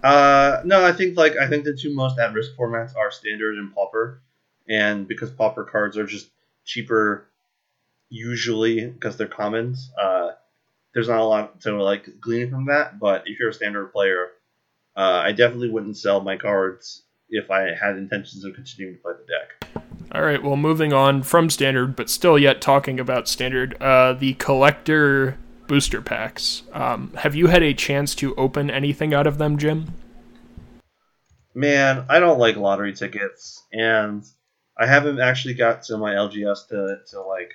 Uh, 0.03 0.61
no, 0.65 0.83
I 0.83 0.93
think 0.93 1.17
like 1.17 1.37
I 1.37 1.47
think 1.47 1.63
the 1.63 1.75
two 1.75 1.93
most 1.93 2.17
at 2.17 2.33
risk 2.33 2.51
formats 2.57 2.95
are 2.95 3.11
standard 3.11 3.55
and 3.57 3.73
pauper, 3.73 4.21
and 4.67 5.07
because 5.07 5.31
pauper 5.31 5.63
cards 5.63 5.97
are 5.97 6.05
just 6.05 6.29
cheaper, 6.65 7.27
usually 8.09 8.87
because 8.87 9.17
they're 9.17 9.27
commons. 9.27 9.91
Uh, 9.99 10.31
there's 10.93 11.07
not 11.07 11.19
a 11.19 11.25
lot 11.25 11.61
to 11.61 11.81
like 11.81 12.19
glean 12.19 12.49
from 12.49 12.65
that. 12.65 12.99
But 12.99 13.23
if 13.27 13.39
you're 13.39 13.49
a 13.49 13.53
standard 13.53 13.91
player, 13.93 14.29
uh, 14.95 15.21
I 15.23 15.31
definitely 15.31 15.69
wouldn't 15.69 15.97
sell 15.97 16.21
my 16.21 16.37
cards 16.37 17.03
if 17.29 17.49
I 17.49 17.73
had 17.73 17.97
intentions 17.97 18.43
of 18.43 18.53
continuing 18.53 18.95
to 18.95 19.01
play 19.01 19.13
the 19.13 19.25
deck. 19.25 19.83
All 20.13 20.21
right, 20.21 20.43
well, 20.43 20.57
moving 20.57 20.91
on 20.91 21.23
from 21.23 21.49
standard, 21.49 21.95
but 21.95 22.09
still 22.09 22.37
yet 22.37 22.59
talking 22.59 22.99
about 22.99 23.29
standard, 23.29 23.81
uh, 23.81 24.11
the 24.11 24.33
collector 24.33 25.37
booster 25.71 26.01
packs. 26.01 26.63
Um, 26.73 27.13
have 27.15 27.33
you 27.33 27.47
had 27.47 27.63
a 27.63 27.73
chance 27.73 28.13
to 28.15 28.35
open 28.35 28.69
anything 28.69 29.13
out 29.13 29.25
of 29.25 29.37
them, 29.37 29.57
Jim? 29.57 29.93
man, 31.53 32.05
I 32.09 32.19
don't 32.19 32.39
like 32.39 32.55
lottery 32.55 32.93
tickets, 32.93 33.63
and 33.71 34.23
I 34.77 34.85
haven't 34.85 35.19
actually 35.19 35.55
got 35.55 35.83
to 35.83 35.97
my 35.97 36.13
LGS 36.13 36.67
to 36.69 36.97
to 37.11 37.21
like 37.21 37.53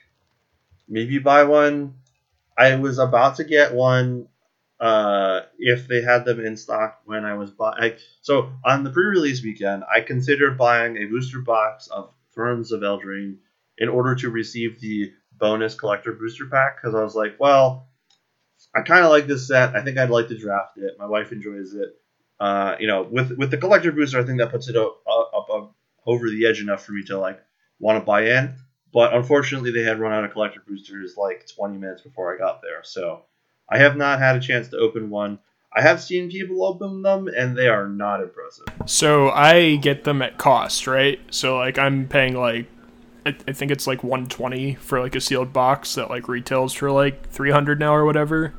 maybe 0.89 1.19
buy 1.19 1.45
one. 1.45 1.95
I 2.59 2.77
was 2.77 2.99
about 2.99 3.37
to 3.37 3.45
get 3.45 3.75
one 3.75 4.29
uh, 4.81 5.43
if 5.59 5.89
they 5.89 6.03
had 6.03 6.25
them 6.25 6.45
in 6.45 6.57
stock 6.57 7.01
when 7.05 7.25
I 7.25 7.35
was 7.35 7.51
buying. 7.51 7.95
So 8.23 8.53
on 8.65 8.85
the 8.85 8.91
pre-release 8.91 9.43
weekend, 9.43 9.85
I 9.93 10.01
considered 10.01 10.59
buying 10.59 10.97
a 10.97 11.07
booster 11.07 11.41
box 11.41 11.89
of 11.89 12.13
Thrones 12.35 12.73
of 12.73 12.81
Eldraine 12.81 13.37
in 13.79 13.89
order 13.89 14.15
to 14.15 14.31
receive 14.31 14.81
the 14.81 15.13
bonus 15.39 15.75
collector 15.75 16.13
booster 16.13 16.47
pack 16.47 16.77
because 16.77 16.95
I 16.95 17.03
was 17.03 17.15
like, 17.15 17.37
well, 17.39 17.89
I 18.75 18.83
kind 18.83 19.05
of 19.05 19.11
like 19.11 19.27
this 19.27 19.49
set. 19.49 19.75
I 19.75 19.83
think 19.83 19.99
I'd 19.99 20.11
like 20.11 20.29
to 20.29 20.39
draft 20.39 20.79
it. 20.79 20.97
My 20.99 21.07
wife 21.07 21.33
enjoys 21.33 21.75
it. 21.75 21.97
Uh, 22.39 22.77
you 22.79 22.87
know, 22.87 23.03
with 23.03 23.37
with 23.39 23.51
the 23.51 23.57
collector 23.57 23.93
booster, 23.93 24.21
I 24.21 24.25
think 24.25 24.39
that 24.39 24.51
puts 24.51 24.69
it 24.69 24.77
up, 24.77 25.01
up, 25.11 25.49
up 25.53 25.75
over 26.07 26.29
the 26.29 26.47
edge 26.47 26.61
enough 26.61 26.85
for 26.85 26.93
me 26.93 27.03
to 27.05 27.19
like 27.19 27.41
want 27.79 27.99
to 27.99 28.05
buy 28.05 28.27
in. 28.27 28.55
But 28.93 29.15
unfortunately, 29.15 29.73
they 29.73 29.83
had 29.83 29.99
run 29.99 30.13
out 30.13 30.25
of 30.25 30.33
collector 30.33 30.63
boosters 30.67 31.17
like 31.17 31.47
20 31.55 31.79
minutes 31.79 32.03
before 32.03 32.35
I 32.35 32.39
got 32.39 32.63
there. 32.63 32.83
So 32.83 33.23
I 33.69 33.79
have 33.79 33.97
not 33.97 34.19
had 34.19 34.37
a 34.37 34.41
chance 34.41 34.69
to 34.69 34.79
open 34.79 35.11
one. 35.11 35.39
I 35.75 35.83
have 35.83 36.03
seen 36.03 36.31
people 36.31 36.65
open 36.65 37.03
them, 37.03 37.29
and 37.29 37.57
they 37.57 37.69
are 37.69 37.89
not 37.89 38.23
impressive. 38.23 38.67
So 38.87 39.29
I 39.31 39.77
get 39.77 40.05
them 40.05 40.23
at 40.23 40.39
cost, 40.39 40.87
right? 40.87 41.21
So 41.31 41.57
like 41.57 41.79
I'm 41.79 42.09
paying 42.09 42.35
like 42.37 42.67
I, 43.27 43.53
think 43.53 43.71
it's 43.71 43.87
like 43.87 44.05
120 44.05 44.75
for 44.77 45.01
like 45.01 45.17
a 45.17 45.21
sealed 45.21 45.53
box 45.53 45.95
that 45.97 46.11
like 46.11 46.29
retails 46.29 46.73
for 46.73 46.91
like 46.91 47.29
300 47.31 47.81
now 47.81 47.95
or 47.95 48.05
whatever. 48.05 48.55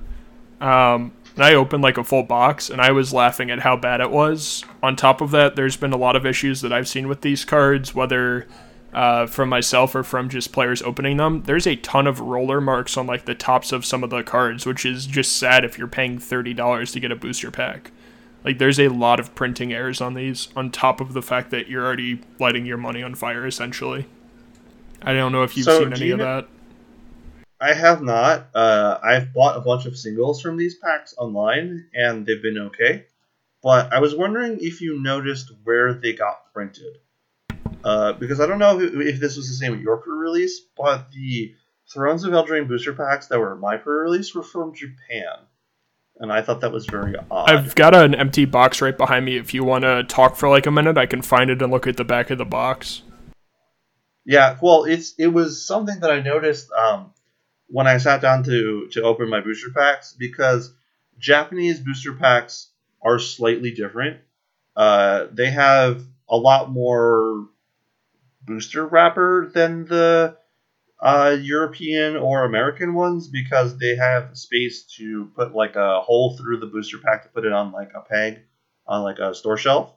Um, 0.60 1.14
and 1.36 1.46
I 1.46 1.54
opened 1.54 1.84
like 1.84 1.98
a 1.98 2.04
full 2.04 2.24
box, 2.24 2.70
and 2.70 2.82
I 2.82 2.92
was 2.92 3.14
laughing 3.14 3.52
at 3.52 3.60
how 3.60 3.78
bad 3.78 4.02
it 4.02 4.10
was. 4.10 4.66
On 4.82 4.96
top 4.96 5.22
of 5.22 5.32
that, 5.32 5.56
there's 5.56 5.78
been 5.78 5.94
a 5.94 5.98
lot 5.98 6.16
of 6.16 6.26
issues 6.26 6.62
that 6.62 6.74
I've 6.74 6.88
seen 6.88 7.08
with 7.08 7.22
these 7.22 7.46
cards, 7.46 7.94
whether 7.94 8.48
uh, 8.92 9.28
from 9.28 9.50
myself 9.50 9.94
or 9.94 10.04
from 10.04 10.30
just 10.30 10.52
players 10.52 10.82
opening 10.82 11.18
them. 11.18 11.44
There's 11.44 11.68
a 11.68 11.76
ton 11.76 12.08
of 12.08 12.20
roller 12.20 12.60
marks 12.60 12.98
on 12.98 13.06
like 13.06 13.26
the 13.26 13.36
tops 13.36 13.72
of 13.72 13.86
some 13.86 14.04
of 14.04 14.10
the 14.10 14.24
cards, 14.24 14.66
which 14.66 14.84
is 14.84 15.06
just 15.06 15.38
sad 15.38 15.64
if 15.64 15.78
you're 15.78 15.88
paying 15.88 16.18
thirty 16.18 16.54
dollars 16.54 16.92
to 16.94 17.00
get 17.00 17.12
a 17.12 17.16
booster 17.16 17.52
pack. 17.52 17.92
Like 18.44 18.58
there's 18.58 18.80
a 18.80 18.88
lot 18.88 19.20
of 19.20 19.36
printing 19.36 19.72
errors 19.72 20.02
on 20.02 20.16
these, 20.16 20.48
on 20.56 20.72
top 20.72 21.00
of 21.00 21.14
the 21.14 21.22
fact 21.22 21.52
that 21.52 21.68
you're 21.68 21.86
already 21.86 22.22
lighting 22.40 22.66
your 22.66 22.78
money 22.78 23.04
on 23.04 23.14
fire 23.14 23.46
essentially. 23.46 24.08
I 25.02 25.14
don't 25.14 25.32
know 25.32 25.44
if 25.44 25.56
you've 25.56 25.66
so 25.66 25.80
seen 25.80 25.94
any 25.94 26.12
of 26.12 26.20
know- 26.20 26.26
that. 26.26 26.48
I 27.60 27.74
have 27.74 28.04
not. 28.04 28.50
Uh, 28.54 29.00
I've 29.04 29.34
bought 29.34 29.58
a 29.58 29.62
bunch 29.62 29.88
of 29.88 29.98
singles 29.98 30.42
from 30.42 30.58
these 30.58 30.76
packs 30.76 31.16
online, 31.18 31.88
and 31.94 32.26
they've 32.26 32.42
been 32.42 32.58
okay. 32.68 33.06
But 33.64 33.92
I 33.92 34.00
was 34.00 34.16
wondering 34.16 34.60
if 34.62 34.80
you 34.80 35.02
noticed 35.02 35.52
where 35.64 35.94
they 35.94 36.14
got 36.14 36.54
printed. 36.54 37.00
Uh, 37.84 38.14
because 38.14 38.40
I 38.40 38.46
don't 38.46 38.60
know 38.60 38.80
if, 38.80 38.94
if, 38.94 39.20
this 39.20 39.38
was 39.38 39.48
the 39.48 39.56
same 39.56 39.72
with 39.72 39.82
your 39.82 39.98
pre-release, 39.98 40.62
but 40.76 41.12
the 41.12 41.56
Thrones 41.92 42.24
of 42.26 42.34
Eldraine 42.34 42.68
booster 42.68 42.94
packs 42.94 43.28
that 43.28 43.40
were 43.40 43.56
my 43.56 43.78
pre-release 43.78 44.36
were 44.36 44.44
from 44.44 44.74
Japan, 44.74 45.38
and 46.18 46.32
I 46.32 46.42
thought 46.42 46.62
that 46.62 46.72
was 46.72 46.86
very 46.86 47.16
odd. 47.32 47.50
I've 47.50 47.76
got 47.76 47.96
an 47.96 48.14
empty 48.14 48.46
box 48.46 48.82
right 48.82 48.98
behind 48.98 49.26
me. 49.26 49.38
If 49.38 49.54
you 49.54 49.64
want 49.64 49.84
to 49.84 50.04
talk 50.04 50.36
for 50.36 50.50
like 50.50 50.66
a 50.66 50.72
minute, 50.72 50.98
I 50.98 51.06
can 51.06 51.22
find 51.22 51.50
it 51.50 51.62
and 51.62 51.72
look 51.72 51.88
at 51.88 51.98
the 51.98 52.04
back 52.04 52.30
of 52.30 52.38
the 52.38 52.46
box. 52.46 53.04
Yeah, 54.28 54.58
well, 54.62 54.86
it's 54.86 55.16
it 55.18 55.30
was 55.30 55.66
something 55.66 56.02
that 56.02 56.12
I 56.12 56.20
noticed 56.22 56.72
um, 56.74 57.14
when 57.68 57.88
I 57.88 57.98
sat 57.98 58.22
down 58.22 58.44
to 58.46 58.88
to 58.94 59.04
open 59.04 59.30
my 59.30 59.42
booster 59.42 59.72
packs 59.72 60.14
because 60.14 60.74
Japanese 61.20 61.80
booster 61.82 62.14
packs 62.14 62.70
are 63.02 63.20
slightly 63.20 63.72
different. 63.72 64.22
Uh, 64.76 65.28
they 65.32 65.52
have 65.52 66.04
a 66.30 66.38
lot 66.38 66.72
more 66.72 67.48
booster 68.44 68.86
wrapper 68.88 69.52
than 69.54 69.86
the 69.86 70.38
uh, 71.02 71.38
European 71.42 72.18
or 72.18 72.46
American 72.46 72.96
ones 72.96 73.30
because 73.30 73.78
they 73.80 73.98
have 73.98 74.38
space 74.38 74.84
to 74.98 75.32
put 75.36 75.56
like 75.56 75.76
a 75.78 76.02
hole 76.02 76.38
through 76.38 76.60
the 76.60 76.68
booster 76.68 77.00
pack 77.00 77.24
to 77.24 77.30
put 77.30 77.46
it 77.46 77.54
on 77.54 77.74
like 77.74 77.92
a 77.96 78.02
peg 78.02 78.42
on 78.88 79.04
like 79.04 79.20
a 79.20 79.36
store 79.36 79.58
shelf. 79.58 79.97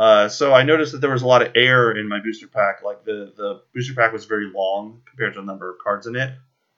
Uh, 0.00 0.30
so 0.30 0.54
I 0.54 0.62
noticed 0.62 0.92
that 0.92 1.02
there 1.02 1.10
was 1.10 1.20
a 1.20 1.26
lot 1.26 1.42
of 1.42 1.52
air 1.54 1.90
in 1.90 2.08
my 2.08 2.20
booster 2.20 2.46
pack. 2.46 2.82
Like 2.82 3.04
the 3.04 3.34
the 3.36 3.60
booster 3.74 3.92
pack 3.92 4.14
was 4.14 4.24
very 4.24 4.50
long 4.50 5.02
compared 5.06 5.34
to 5.34 5.40
the 5.40 5.46
number 5.46 5.70
of 5.70 5.76
cards 5.78 6.06
in 6.06 6.16
it, 6.16 6.32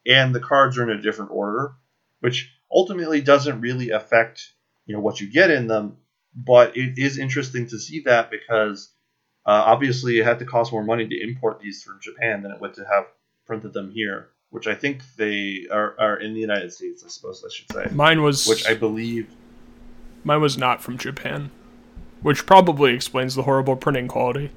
and 0.04 0.34
the 0.34 0.40
cards 0.40 0.76
are 0.76 0.82
in 0.82 0.98
a 0.98 1.00
different 1.00 1.30
order, 1.30 1.74
which 2.18 2.52
ultimately 2.68 3.20
doesn't 3.20 3.60
really 3.60 3.90
affect 3.90 4.50
you 4.86 4.94
know 4.96 5.00
what 5.00 5.20
you 5.20 5.30
get 5.30 5.52
in 5.52 5.68
them. 5.68 5.98
But 6.34 6.76
it 6.76 6.98
is 6.98 7.16
interesting 7.16 7.68
to 7.68 7.78
see 7.78 8.00
that 8.06 8.28
because 8.28 8.90
uh, 9.46 9.62
obviously 9.66 10.18
it 10.18 10.24
had 10.24 10.40
to 10.40 10.44
cost 10.44 10.72
more 10.72 10.82
money 10.82 11.06
to 11.06 11.22
import 11.22 11.60
these 11.60 11.84
from 11.84 12.00
Japan 12.02 12.42
than 12.42 12.50
it 12.50 12.60
would 12.60 12.74
to 12.74 12.84
have 12.90 13.04
printed 13.46 13.72
them 13.72 13.92
here, 13.92 14.30
which 14.50 14.66
I 14.66 14.74
think 14.74 15.00
they 15.14 15.68
are, 15.70 15.94
are 15.96 16.16
in 16.16 16.34
the 16.34 16.40
United 16.40 16.72
States. 16.72 17.04
I 17.06 17.08
suppose 17.08 17.44
I 17.46 17.54
should 17.54 17.70
say. 17.70 17.94
Mine 17.94 18.20
was, 18.22 18.48
which 18.48 18.66
I 18.66 18.74
believe, 18.74 19.30
mine 20.24 20.40
was 20.40 20.58
not 20.58 20.82
from 20.82 20.98
Japan, 20.98 21.52
which 22.22 22.46
probably 22.46 22.94
explains 22.94 23.34
the 23.34 23.42
horrible 23.42 23.76
printing 23.76 24.08
quality. 24.08 24.50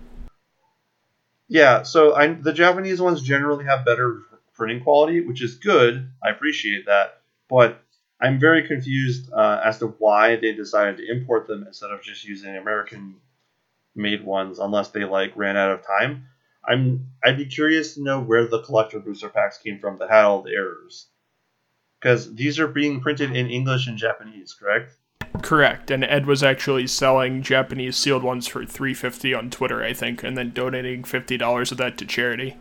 Yeah, 1.48 1.84
so 1.84 2.16
I, 2.16 2.34
the 2.34 2.54
Japanese 2.54 3.02
ones 3.02 3.22
generally 3.22 3.66
have 3.66 3.86
better 3.86 4.22
printing 4.54 4.82
quality, 4.82 5.22
which 5.22 5.44
is 5.44 5.56
good. 5.56 6.10
I 6.24 6.30
appreciate 6.30 6.86
that, 6.86 7.22
but 7.50 7.82
I'm 8.22 8.40
very 8.40 8.68
confused 8.68 9.32
uh, 9.32 9.62
as 9.64 9.80
to 9.80 9.88
why 9.88 10.38
they 10.38 10.54
decided 10.54 10.98
to 10.98 11.12
import 11.12 11.48
them 11.48 11.66
instead 11.68 11.92
of 11.92 12.02
just 12.02 12.24
using 12.24 12.56
American 12.56 13.16
made 13.96 14.24
ones, 14.24 14.60
unless 14.60 14.90
they 14.90 15.06
like 15.06 15.36
ran 15.36 15.58
out 15.58 15.72
of 15.72 15.86
time. 15.86 16.26
I'm 16.68 17.12
I'd 17.24 17.38
be 17.38 17.46
curious 17.46 17.94
to 17.94 18.04
know 18.04 18.20
where 18.20 18.48
the 18.48 18.62
collector 18.64 19.00
booster 19.00 19.30
packs 19.30 19.60
came 19.60 19.80
from 19.80 20.00
that 20.00 20.10
had 20.10 20.26
all 20.26 20.42
the 20.42 20.54
errors, 20.54 21.08
because 22.00 22.34
these 22.34 22.60
are 22.60 22.68
being 22.68 23.02
printed 23.02 23.36
in 23.36 23.50
English 23.50 23.88
and 23.88 23.98
Japanese, 23.98 24.54
correct? 24.54 24.94
Correct, 25.42 25.92
and 25.92 26.04
Ed 26.04 26.26
was 26.26 26.44
actually 26.44 26.88
selling 26.88 27.44
Japanese 27.44 27.98
sealed 27.98 28.24
ones 28.24 28.48
for 28.48 28.66
three 28.66 28.94
fifty 28.94 29.34
on 29.34 29.50
Twitter, 29.50 29.84
I 29.84 29.94
think, 29.94 30.24
and 30.24 30.36
then 30.38 30.52
donating 30.52 31.04
fifty 31.04 31.38
dollars 31.38 31.72
of 31.72 31.78
that 31.78 31.98
to 32.00 32.06
charity. 32.06 32.58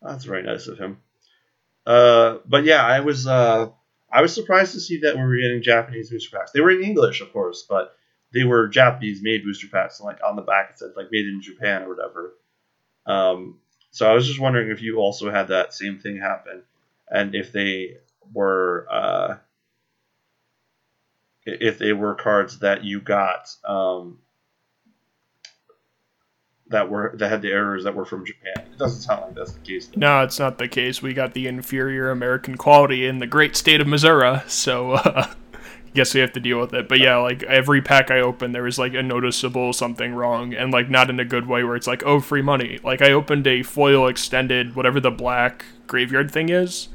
That's 0.00 0.24
very 0.24 0.42
nice 0.42 0.66
of 0.66 0.78
him. 0.78 0.98
Uh, 1.86 2.38
but 2.46 2.64
yeah, 2.64 2.84
I 2.84 3.00
was 3.00 3.26
uh, 3.26 3.68
I 4.10 4.22
was 4.22 4.34
surprised 4.34 4.72
to 4.72 4.80
see 4.80 5.00
that 5.00 5.16
we 5.16 5.22
were 5.22 5.36
getting 5.36 5.62
Japanese 5.62 6.10
booster 6.10 6.36
packs. 6.36 6.52
They 6.52 6.60
were 6.60 6.70
in 6.70 6.82
English, 6.82 7.20
of 7.20 7.32
course, 7.32 7.66
but 7.68 7.94
they 8.32 8.44
were 8.44 8.68
Japanese 8.68 9.20
made 9.22 9.44
booster 9.44 9.68
packs. 9.68 10.00
And 10.00 10.06
like 10.06 10.20
on 10.24 10.36
the 10.36 10.42
back 10.42 10.70
it 10.70 10.78
said 10.78 10.90
like 10.96 11.10
made 11.10 11.26
in 11.26 11.42
Japan 11.42 11.82
or 11.82 11.88
whatever. 11.90 12.34
Um, 13.06 13.58
so 13.90 14.10
I 14.10 14.14
was 14.14 14.26
just 14.26 14.40
wondering 14.40 14.70
if 14.70 14.80
you 14.80 14.98
also 14.98 15.30
had 15.30 15.48
that 15.48 15.74
same 15.74 15.98
thing 15.98 16.18
happen, 16.18 16.62
and 17.08 17.34
if 17.34 17.52
they 17.52 17.98
were 18.32 18.86
uh, 18.90 19.36
if 21.46 21.78
they 21.78 21.92
were 21.92 22.14
cards 22.14 22.58
that 22.60 22.84
you 22.84 23.00
got 23.00 23.54
um, 23.64 24.18
that 26.68 26.88
were 26.88 27.12
that 27.16 27.28
had 27.30 27.42
the 27.42 27.52
errors 27.52 27.84
that 27.84 27.94
were 27.94 28.04
from 28.04 28.24
Japan. 28.24 28.54
It 28.56 28.78
doesn't 28.78 29.02
sound 29.02 29.22
like 29.22 29.34
that's 29.34 29.52
the 29.52 29.60
case. 29.60 29.88
Though. 29.88 30.00
No, 30.00 30.22
it's 30.22 30.38
not 30.38 30.58
the 30.58 30.68
case. 30.68 31.02
We 31.02 31.14
got 31.14 31.34
the 31.34 31.46
inferior 31.46 32.10
American 32.10 32.56
quality 32.56 33.06
in 33.06 33.18
the 33.18 33.26
great 33.26 33.56
state 33.56 33.80
of 33.80 33.86
Missouri, 33.86 34.40
so 34.46 34.92
uh, 34.94 35.32
guess 35.94 36.12
we 36.12 36.20
have 36.20 36.32
to 36.32 36.40
deal 36.40 36.60
with 36.60 36.74
it. 36.74 36.88
But 36.88 36.98
yeah, 37.00 37.16
like 37.16 37.42
every 37.44 37.80
pack 37.80 38.10
I 38.10 38.20
open, 38.20 38.52
there 38.52 38.64
was 38.64 38.78
like 38.78 38.94
a 38.94 39.02
noticeable 39.02 39.72
something 39.72 40.14
wrong, 40.14 40.54
and 40.54 40.72
like 40.72 40.90
not 40.90 41.10
in 41.10 41.20
a 41.20 41.24
good 41.24 41.46
way 41.46 41.64
where 41.64 41.76
it's 41.76 41.86
like 41.86 42.02
oh 42.04 42.20
free 42.20 42.42
money. 42.42 42.80
Like 42.82 43.02
I 43.02 43.12
opened 43.12 43.46
a 43.46 43.62
foil 43.62 44.08
extended 44.08 44.74
whatever 44.74 45.00
the 45.00 45.10
black 45.10 45.64
graveyard 45.86 46.30
thing 46.30 46.48
is, 46.48 46.88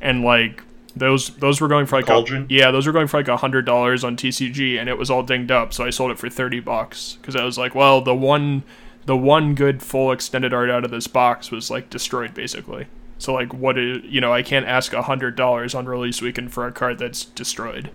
and 0.00 0.22
like 0.22 0.62
those 0.96 1.30
those 1.36 1.60
were 1.60 1.68
going 1.68 1.86
for 1.86 1.96
like 1.96 2.06
Cauldron? 2.06 2.44
A, 2.44 2.46
yeah 2.52 2.70
those 2.70 2.86
were 2.86 2.92
going 2.92 3.06
for 3.06 3.18
like 3.18 3.28
a 3.28 3.36
hundred 3.36 3.64
dollars 3.64 4.04
on 4.04 4.16
TCG, 4.16 4.78
and 4.78 4.88
it 4.88 4.98
was 4.98 5.10
all 5.10 5.22
dinged 5.22 5.50
up, 5.50 5.72
so 5.72 5.84
I 5.84 5.90
sold 5.90 6.10
it 6.10 6.18
for 6.18 6.28
thirty 6.28 6.60
bucks 6.60 7.18
because 7.20 7.36
I 7.36 7.44
was 7.44 7.58
like, 7.58 7.74
well 7.74 8.00
the 8.00 8.14
one 8.14 8.62
the 9.06 9.16
one 9.16 9.54
good 9.54 9.82
full 9.82 10.12
extended 10.12 10.52
art 10.54 10.70
out 10.70 10.84
of 10.84 10.90
this 10.90 11.06
box 11.06 11.50
was 11.50 11.70
like 11.70 11.90
destroyed 11.90 12.34
basically. 12.34 12.86
So 13.18 13.32
like 13.32 13.54
what 13.54 13.78
is 13.78 14.02
you 14.04 14.20
know 14.20 14.32
I 14.32 14.42
can't 14.42 14.66
ask 14.66 14.92
a 14.92 15.02
hundred 15.02 15.36
dollars 15.36 15.74
on 15.74 15.86
release 15.86 16.20
weekend 16.20 16.52
for 16.52 16.66
a 16.66 16.72
card 16.72 16.98
that's 16.98 17.24
destroyed. 17.24 17.90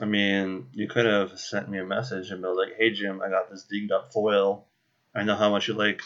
I 0.00 0.04
mean, 0.04 0.66
you 0.72 0.88
could 0.88 1.06
have 1.06 1.38
sent 1.38 1.68
me 1.68 1.78
a 1.78 1.84
message 1.84 2.30
and 2.30 2.42
been 2.42 2.56
like, 2.56 2.76
"Hey 2.76 2.90
Jim, 2.90 3.22
I 3.24 3.30
got 3.30 3.50
this 3.50 3.64
dinged 3.64 3.92
up 3.92 4.12
foil. 4.12 4.66
I 5.14 5.22
know 5.22 5.36
how 5.36 5.50
much 5.50 5.68
you 5.68 5.74
like 5.74 6.00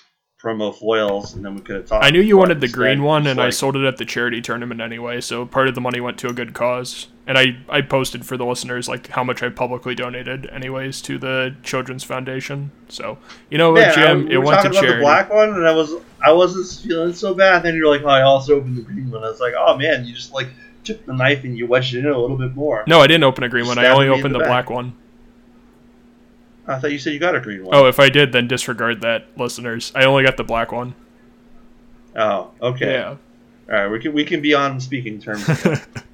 promo 0.47 0.75
foils, 0.75 1.35
and 1.35 1.45
then 1.45 1.55
we 1.55 1.61
could 1.61 1.77
have 1.77 1.87
talked. 1.87 2.05
I 2.05 2.11
knew 2.11 2.21
you 2.21 2.37
wanted 2.37 2.61
the 2.61 2.69
green 2.69 3.03
one, 3.03 3.27
and 3.27 3.39
like, 3.39 3.49
I 3.49 3.51
sold 3.51 3.77
it 3.77 3.85
at 3.85 3.97
the 3.97 4.05
charity 4.05 4.41
tournament 4.41 4.81
anyway. 4.81 5.21
So 5.21 5.45
part 5.45 5.67
of 5.67 5.75
the 5.75 5.81
money 5.81 6.01
went 6.01 6.19
to 6.19 6.29
a 6.29 6.33
good 6.33 6.55
cause, 6.55 7.09
and 7.27 7.37
I 7.37 7.57
I 7.69 7.81
posted 7.81 8.25
for 8.25 8.37
the 8.37 8.47
listeners 8.47 8.89
like 8.89 9.09
how 9.09 9.25
much 9.25 9.43
I 9.43 9.49
publicly 9.49 9.95
donated, 9.95 10.49
anyways, 10.51 11.03
to 11.03 11.19
the 11.19 11.57
Children's 11.63 12.05
Foundation. 12.05 12.71
So 12.89 13.19
you 13.51 13.59
know 13.59 13.75
Jim, 13.95 14.29
I, 14.29 14.33
it 14.35 14.39
went 14.39 14.63
to 14.63 14.71
charity. 14.71 14.99
the 14.99 15.01
black 15.01 15.31
one, 15.31 15.51
and 15.51 15.67
I 15.67 15.73
was 15.73 15.95
I 16.25 16.33
wasn't 16.33 16.89
feeling 16.89 17.13
so 17.13 17.35
bad. 17.35 17.63
Then 17.63 17.75
you're 17.75 17.89
like, 17.89 18.03
oh, 18.03 18.09
I 18.09 18.23
also 18.23 18.57
opened 18.57 18.77
the 18.77 18.83
green 18.83 19.11
one. 19.11 19.25
I 19.25 19.31
was 19.31 19.41
like, 19.41 19.55
oh 19.59 19.77
man, 19.77 20.05
you 20.05 20.15
just 20.15 20.33
like 20.33 20.49
took 20.85 21.05
the 21.05 21.13
knife 21.13 21.43
and 21.43 21.59
you 21.59 21.67
wedged 21.67 21.95
it 21.95 22.01
in 22.01 22.07
a 22.07 22.19
little 22.19 22.37
bit 22.37 22.55
more. 22.55 22.85
No, 22.87 23.01
I 23.01 23.09
didn't 23.09 23.25
open 23.25 23.43
a 23.43 23.49
green 23.49 23.67
one. 23.67 23.79
I 23.79 23.89
only 23.89 24.09
opened 24.09 24.35
the 24.35 24.39
the, 24.39 24.45
black 24.45 24.71
one. 24.71 24.95
I 26.67 26.79
thought 26.79 26.93
you 26.93 26.99
said 26.99 27.13
you 27.13 27.21
got 27.21 27.35
a 27.37 27.41
green 27.41 27.65
one. 27.65 27.75
Oh, 27.75 27.87
if 27.87 28.01
I 28.01 28.09
did, 28.09 28.33
then 28.33 28.49
disregard 28.49 29.01
that, 29.03 29.27
listeners. 29.37 29.93
I 29.95 30.05
only 30.05 30.25
got 30.25 30.37
the 30.37 30.45
black 30.45 30.73
one. 30.73 30.95
Oh, 32.17 32.51
okay. 32.61 32.93
Yeah. 32.93 33.17
All 33.69 33.75
right, 33.75 33.89
we 33.89 33.99
can 33.99 34.13
we 34.13 34.25
can 34.25 34.41
be 34.41 34.55
on 34.55 34.81
speaking 34.81 35.21
terms, 35.21 35.49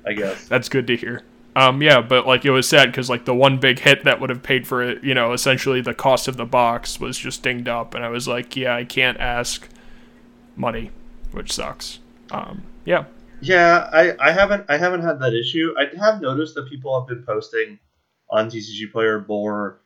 I 0.06 0.14
guess. 0.14 0.44
That's 0.48 0.68
good 0.68 0.86
to 0.86 0.96
hear. 0.96 1.22
Um, 1.54 1.82
yeah, 1.82 2.00
but 2.00 2.26
like 2.26 2.46
it 2.46 2.50
was 2.50 2.66
sad 2.66 2.90
because 2.90 3.10
like 3.10 3.26
the 3.26 3.34
one 3.34 3.58
big 3.58 3.78
hit 3.78 4.04
that 4.04 4.20
would 4.20 4.30
have 4.30 4.42
paid 4.42 4.66
for 4.66 4.82
it, 4.82 5.04
you 5.04 5.12
know, 5.12 5.34
essentially 5.34 5.82
the 5.82 5.92
cost 5.92 6.28
of 6.28 6.38
the 6.38 6.46
box 6.46 6.98
was 6.98 7.18
just 7.18 7.42
dinged 7.42 7.68
up, 7.68 7.94
and 7.94 8.02
I 8.04 8.08
was 8.08 8.26
like, 8.26 8.56
yeah, 8.56 8.74
I 8.74 8.84
can't 8.84 9.20
ask 9.20 9.68
money, 10.56 10.90
which 11.30 11.52
sucks. 11.52 11.98
Um, 12.30 12.62
yeah, 12.86 13.04
Yeah, 13.42 13.90
I, 13.92 14.14
I 14.18 14.32
haven't 14.32 14.64
I 14.70 14.78
haven't 14.78 15.02
had 15.02 15.20
that 15.20 15.34
issue. 15.34 15.74
I 15.78 15.94
have 16.02 16.22
noticed 16.22 16.54
that 16.54 16.70
people 16.70 16.98
have 16.98 17.06
been 17.06 17.22
posting 17.22 17.78
on 18.30 18.48
TCG 18.48 18.90
Player 18.90 19.22
more 19.28 19.81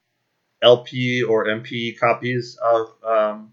LP 0.62 1.22
or 1.22 1.46
MP 1.46 1.98
copies 1.98 2.58
of 2.62 2.88
um, 3.04 3.52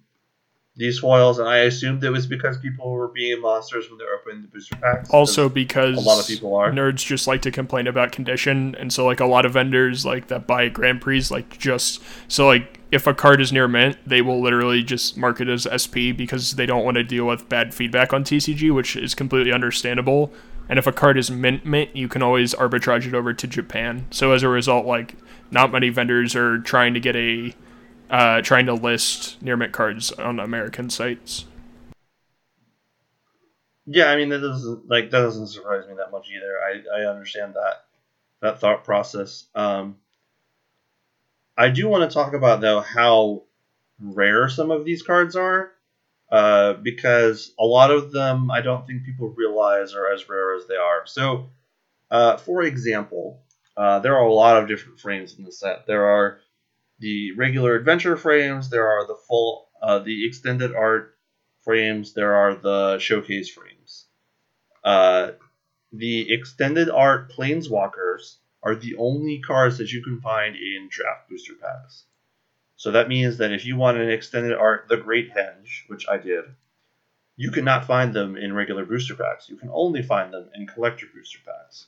these 0.76 1.00
foils, 1.00 1.38
and 1.38 1.48
I 1.48 1.60
assumed 1.60 2.04
it 2.04 2.10
was 2.10 2.26
because 2.26 2.58
people 2.58 2.92
were 2.92 3.10
being 3.10 3.42
monsters 3.42 3.90
when 3.90 4.00
they're 4.00 4.16
opening 4.16 4.42
the 4.42 4.48
booster 4.48 4.76
packs. 4.76 5.10
also 5.12 5.48
because 5.48 5.98
a 5.98 6.02
lot 6.02 6.20
of 6.20 6.28
people 6.28 6.56
are. 6.56 6.72
nerds 6.72 7.06
just 7.06 7.28
like 7.28 7.42
to 7.44 7.52
complain 7.52 7.86
about 7.86 8.12
condition, 8.12 8.76
and 8.80 8.92
so 8.92 9.06
like 9.06 9.20
a 9.20 9.26
lot 9.26 9.46
of 9.46 9.54
vendors 9.54 10.06
like 10.06 10.28
that 10.28 10.48
buy 10.48 10.70
Grand 10.70 11.02
Prix 11.02 11.26
like 11.30 11.58
just 11.60 12.02
so 12.28 12.48
like 12.48 12.80
if 12.92 13.08
a 13.08 13.14
card 13.14 13.42
is 13.42 13.52
near 13.52 13.68
mint, 13.68 13.98
they 14.06 14.22
will 14.22 14.42
literally 14.42 14.84
just 14.84 15.18
mark 15.18 15.42
it 15.42 15.50
as 15.50 15.68
SP 15.70 16.14
because 16.16 16.52
they 16.52 16.66
don't 16.66 16.86
want 16.86 16.96
to 16.96 17.04
deal 17.04 17.26
with 17.26 17.50
bad 17.50 17.74
feedback 17.74 18.14
on 18.14 18.24
TCG, 18.24 18.74
which 18.74 18.96
is 18.96 19.16
completely 19.16 19.52
understandable. 19.52 20.32
And 20.70 20.80
if 20.80 20.88
a 20.88 20.92
card 20.92 21.18
is 21.18 21.30
mint 21.30 21.66
mint, 21.66 21.96
you 21.96 22.08
can 22.08 22.22
always 22.22 22.54
arbitrage 22.54 23.06
it 23.06 23.14
over 23.14 23.34
to 23.34 23.48
Japan. 23.48 24.06
So 24.12 24.32
as 24.32 24.44
a 24.44 24.50
result, 24.50 24.86
like 24.86 25.16
not 25.52 25.72
many 25.72 25.90
vendors 25.90 26.36
are 26.36 26.60
trying 26.60 26.94
to 26.94 27.00
get 27.00 27.16
a 27.16 27.54
uh, 28.10 28.42
trying 28.42 28.66
to 28.68 28.74
list 28.74 29.42
near 29.42 29.58
mint 29.58 29.74
cards 29.74 30.12
on 30.14 30.40
American 30.40 30.90
sites. 30.90 31.46
Yeah, 33.86 34.06
I 34.06 34.16
mean 34.16 34.30
that 34.30 34.40
doesn't 34.40 34.90
like 34.90 35.12
that 35.12 35.20
doesn't 35.20 35.48
surprise 35.48 35.86
me 35.88 35.96
that 35.98 36.12
much 36.12 36.30
either. 36.30 36.58
I, 36.60 37.02
I 37.02 37.10
understand 37.10 37.56
that 37.56 37.86
that 38.42 38.60
thought 38.60 38.86
process. 38.86 39.46
Um, 39.56 39.98
I 41.58 41.70
do 41.70 41.88
want 41.88 42.10
to 42.10 42.14
talk 42.14 42.34
about 42.34 42.62
though 42.62 42.80
how 42.80 43.44
rare 44.00 44.48
some 44.48 44.72
of 44.72 44.86
these 44.86 45.04
cards 45.04 45.36
are, 45.36 45.73
uh, 46.34 46.74
because 46.82 47.54
a 47.60 47.64
lot 47.64 47.92
of 47.92 48.12
them 48.12 48.50
I 48.50 48.62
don't 48.62 48.88
think 48.88 49.06
people 49.06 49.30
realize 49.38 49.94
are 49.94 50.12
as 50.12 50.28
rare 50.28 50.56
as 50.56 50.66
they 50.66 50.76
are. 50.76 51.06
So, 51.06 51.52
uh, 52.10 52.38
for 52.38 52.64
example, 52.64 53.44
uh, 53.78 54.00
there 54.00 54.18
are 54.18 54.26
a 54.26 54.34
lot 54.34 54.58
of 54.58 54.68
different 54.68 55.00
frames 55.00 55.38
in 55.38 55.44
the 55.44 55.52
set. 55.52 55.86
There 55.86 56.08
are 56.08 56.40
the 56.98 57.34
regular 57.34 57.76
adventure 57.76 58.18
frames. 58.18 58.72
There 58.72 58.88
are 58.88 59.06
the 59.06 59.18
full, 59.28 59.68
uh, 59.80 60.00
the 60.00 60.26
extended 60.26 60.74
art 60.74 61.16
frames. 61.62 62.14
There 62.14 62.34
are 62.34 62.56
the 62.56 62.98
showcase 62.98 63.52
frames. 63.52 64.08
Uh, 64.84 65.34
the 65.92 66.34
extended 66.34 66.90
art 66.90 67.32
planeswalkers 67.32 68.38
are 68.64 68.76
the 68.76 68.96
only 68.96 69.40
cards 69.40 69.78
that 69.78 69.92
you 69.92 70.02
can 70.02 70.20
find 70.20 70.56
in 70.56 70.88
draft 70.90 71.30
booster 71.30 71.54
packs. 71.62 72.06
So 72.84 72.92
that 72.92 73.08
means 73.08 73.38
that 73.38 73.54
if 73.54 73.66
you 73.66 73.78
want 73.78 73.98
an 73.98 74.10
extended 74.10 74.52
art, 74.52 74.88
the 74.90 74.98
Great 74.98 75.34
Henge, 75.34 75.88
which 75.88 76.06
I 76.10 76.18
did, 76.18 76.44
you 77.38 77.50
cannot 77.50 77.86
find 77.86 78.14
them 78.14 78.36
in 78.36 78.52
regular 78.52 78.86
booster 78.86 79.16
packs. 79.16 79.48
You 79.48 79.56
can 79.56 79.70
only 79.72 80.02
find 80.02 80.34
them 80.34 80.50
in 80.54 80.68
collector 80.68 81.06
booster 81.16 81.40
packs. 81.46 81.88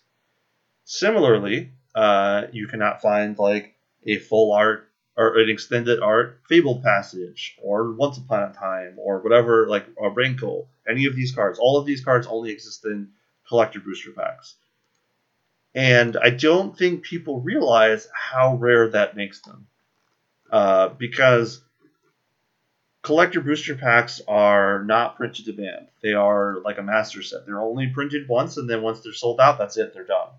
Similarly, 0.86 1.72
uh, 1.94 2.44
you 2.54 2.68
cannot 2.68 3.02
find 3.02 3.38
like 3.38 3.75
a 4.06 4.20
full 4.20 4.54
art 4.54 4.90
or 5.18 5.38
an 5.38 5.50
extended 5.50 6.00
art 6.00 6.40
Fabled 6.48 6.82
Passage 6.82 7.58
or 7.62 7.92
Once 7.92 8.18
Upon 8.18 8.44
a 8.44 8.53
Time 8.53 8.96
or 8.98 9.20
whatever, 9.20 9.68
like 9.68 9.88
a 10.01 10.10
Wrinkle, 10.10 10.70
Any 10.88 11.08
of 11.08 11.16
these 11.18 11.36
cards, 11.36 11.60
all 11.60 11.77
of 11.77 11.86
these 11.86 12.05
cards 12.05 12.25
only 12.25 12.51
exist 12.51 12.86
in 12.86 13.10
collector 13.50 13.81
booster 13.81 14.12
packs. 14.12 14.55
And 15.74 16.16
I 16.16 16.29
don't 16.29 16.77
think 16.77 17.03
people 17.03 17.42
realize 17.42 18.08
how 18.14 18.55
rare 18.55 18.88
that 18.92 19.18
makes 19.18 19.42
them. 19.42 19.68
Uh, 20.55 20.87
because 20.87 21.61
collector 23.01 23.41
booster 23.41 23.75
packs 23.75 24.22
are 24.25 24.85
not 24.85 25.18
print 25.18 25.35
to 25.35 25.44
demand. 25.44 25.89
They 26.01 26.13
are 26.13 26.61
like 26.63 26.77
a 26.77 26.81
master 26.81 27.22
set. 27.24 27.46
They're 27.46 27.59
only 27.59 27.87
printed 27.87 28.29
once, 28.29 28.55
and 28.55 28.70
then 28.70 28.81
once 28.81 29.01
they're 29.01 29.11
sold 29.11 29.41
out, 29.41 29.57
that's 29.57 29.75
it. 29.75 29.94
They're 29.94 30.05
done. 30.05 30.29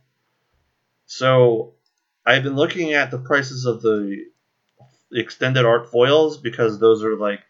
So 1.04 1.74
I've 2.24 2.44
been 2.44 2.56
looking 2.56 2.94
at 2.94 3.10
the 3.10 3.18
prices 3.18 3.66
of 3.66 3.82
the 3.82 4.24
extended 5.12 5.66
art 5.66 5.90
foils 5.90 6.38
because 6.38 6.78
those 6.78 7.04
are 7.04 7.16
like 7.16 7.40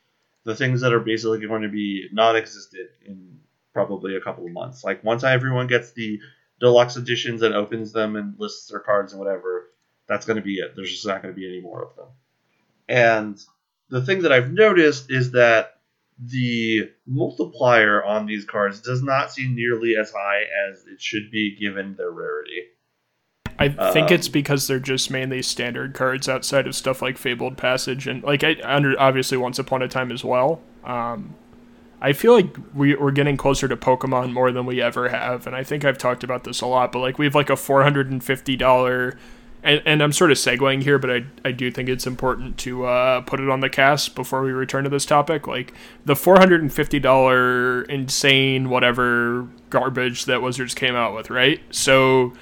the 0.42 0.56
things 0.56 0.80
that 0.80 0.92
are 0.92 0.98
basically 0.98 1.46
going 1.46 1.62
to 1.62 1.68
be 1.68 2.08
non-existent 2.10 2.88
in 3.06 3.38
probably 3.74 4.16
a 4.16 4.20
couple 4.20 4.44
of 4.44 4.50
months. 4.50 4.82
Like 4.82 5.04
once 5.04 5.22
everyone 5.22 5.68
gets 5.68 5.92
the 5.92 6.18
deluxe 6.58 6.96
editions 6.96 7.42
and 7.42 7.54
opens 7.54 7.92
them 7.92 8.16
and 8.16 8.34
lists 8.40 8.70
their 8.70 8.80
cards 8.80 9.12
and 9.12 9.20
whatever, 9.20 9.70
that's 10.08 10.26
going 10.26 10.38
to 10.38 10.42
be 10.42 10.56
it. 10.56 10.72
There's 10.74 10.90
just 10.90 11.06
not 11.06 11.22
going 11.22 11.32
to 11.32 11.40
be 11.40 11.46
any 11.46 11.60
more 11.60 11.84
of 11.84 11.94
them. 11.94 12.06
And 12.88 13.40
the 13.90 14.02
thing 14.02 14.22
that 14.22 14.32
I've 14.32 14.52
noticed 14.52 15.10
is 15.10 15.32
that 15.32 15.80
the 16.18 16.90
multiplier 17.06 18.02
on 18.04 18.26
these 18.26 18.44
cards 18.44 18.80
does 18.80 19.02
not 19.02 19.30
seem 19.32 19.54
nearly 19.54 19.96
as 19.96 20.10
high 20.10 20.42
as 20.70 20.84
it 20.86 21.00
should 21.00 21.30
be 21.30 21.56
given 21.60 21.94
their 21.96 22.10
rarity. 22.10 22.62
I 23.58 23.68
think 23.68 24.08
Um, 24.08 24.14
it's 24.14 24.28
because 24.28 24.66
they're 24.66 24.78
just 24.78 25.10
mainly 25.10 25.42
standard 25.42 25.94
cards 25.94 26.28
outside 26.28 26.66
of 26.66 26.74
stuff 26.74 27.00
like 27.00 27.16
Fabled 27.16 27.56
Passage 27.56 28.06
and 28.06 28.22
like 28.22 28.44
I 28.44 28.56
under 28.62 28.98
obviously 29.00 29.38
Once 29.38 29.58
Upon 29.58 29.82
a 29.82 29.88
Time 29.88 30.12
as 30.12 30.24
well. 30.24 30.60
Um, 30.84 31.34
I 32.00 32.12
feel 32.12 32.34
like 32.34 32.54
we, 32.74 32.94
we're 32.94 33.10
getting 33.10 33.38
closer 33.38 33.66
to 33.68 33.76
Pokemon 33.76 34.32
more 34.32 34.52
than 34.52 34.66
we 34.66 34.82
ever 34.82 35.08
have, 35.08 35.46
and 35.46 35.56
I 35.56 35.64
think 35.64 35.84
I've 35.84 35.96
talked 35.96 36.22
about 36.22 36.44
this 36.44 36.60
a 36.60 36.66
lot. 36.66 36.92
But 36.92 36.98
like 36.98 37.18
we 37.18 37.24
have 37.24 37.34
like 37.34 37.48
a 37.48 37.56
four 37.56 37.82
hundred 37.82 38.10
and 38.10 38.22
fifty 38.22 38.56
dollar, 38.56 39.18
and, 39.62 39.82
and 39.84 40.02
I'm 40.02 40.12
sort 40.12 40.30
of 40.30 40.36
segueing 40.38 40.82
here, 40.82 40.98
but 40.98 41.10
I 41.10 41.24
I 41.44 41.52
do 41.52 41.70
think 41.70 41.88
it's 41.88 42.06
important 42.06 42.58
to 42.58 42.84
uh, 42.86 43.20
put 43.22 43.40
it 43.40 43.48
on 43.48 43.60
the 43.60 43.68
cast 43.70 44.14
before 44.14 44.42
we 44.42 44.52
return 44.52 44.84
to 44.84 44.90
this 44.90 45.04
topic. 45.06 45.46
Like 45.46 45.72
the 46.04 46.14
four 46.16 46.38
hundred 46.38 46.62
and 46.62 46.72
fifty 46.72 46.98
dollar 47.00 47.82
insane 47.82 48.70
whatever 48.70 49.48
garbage 49.70 50.26
that 50.26 50.42
Wizards 50.42 50.74
came 50.74 50.94
out 50.94 51.14
with, 51.14 51.30
right? 51.30 51.60
So 51.70 52.32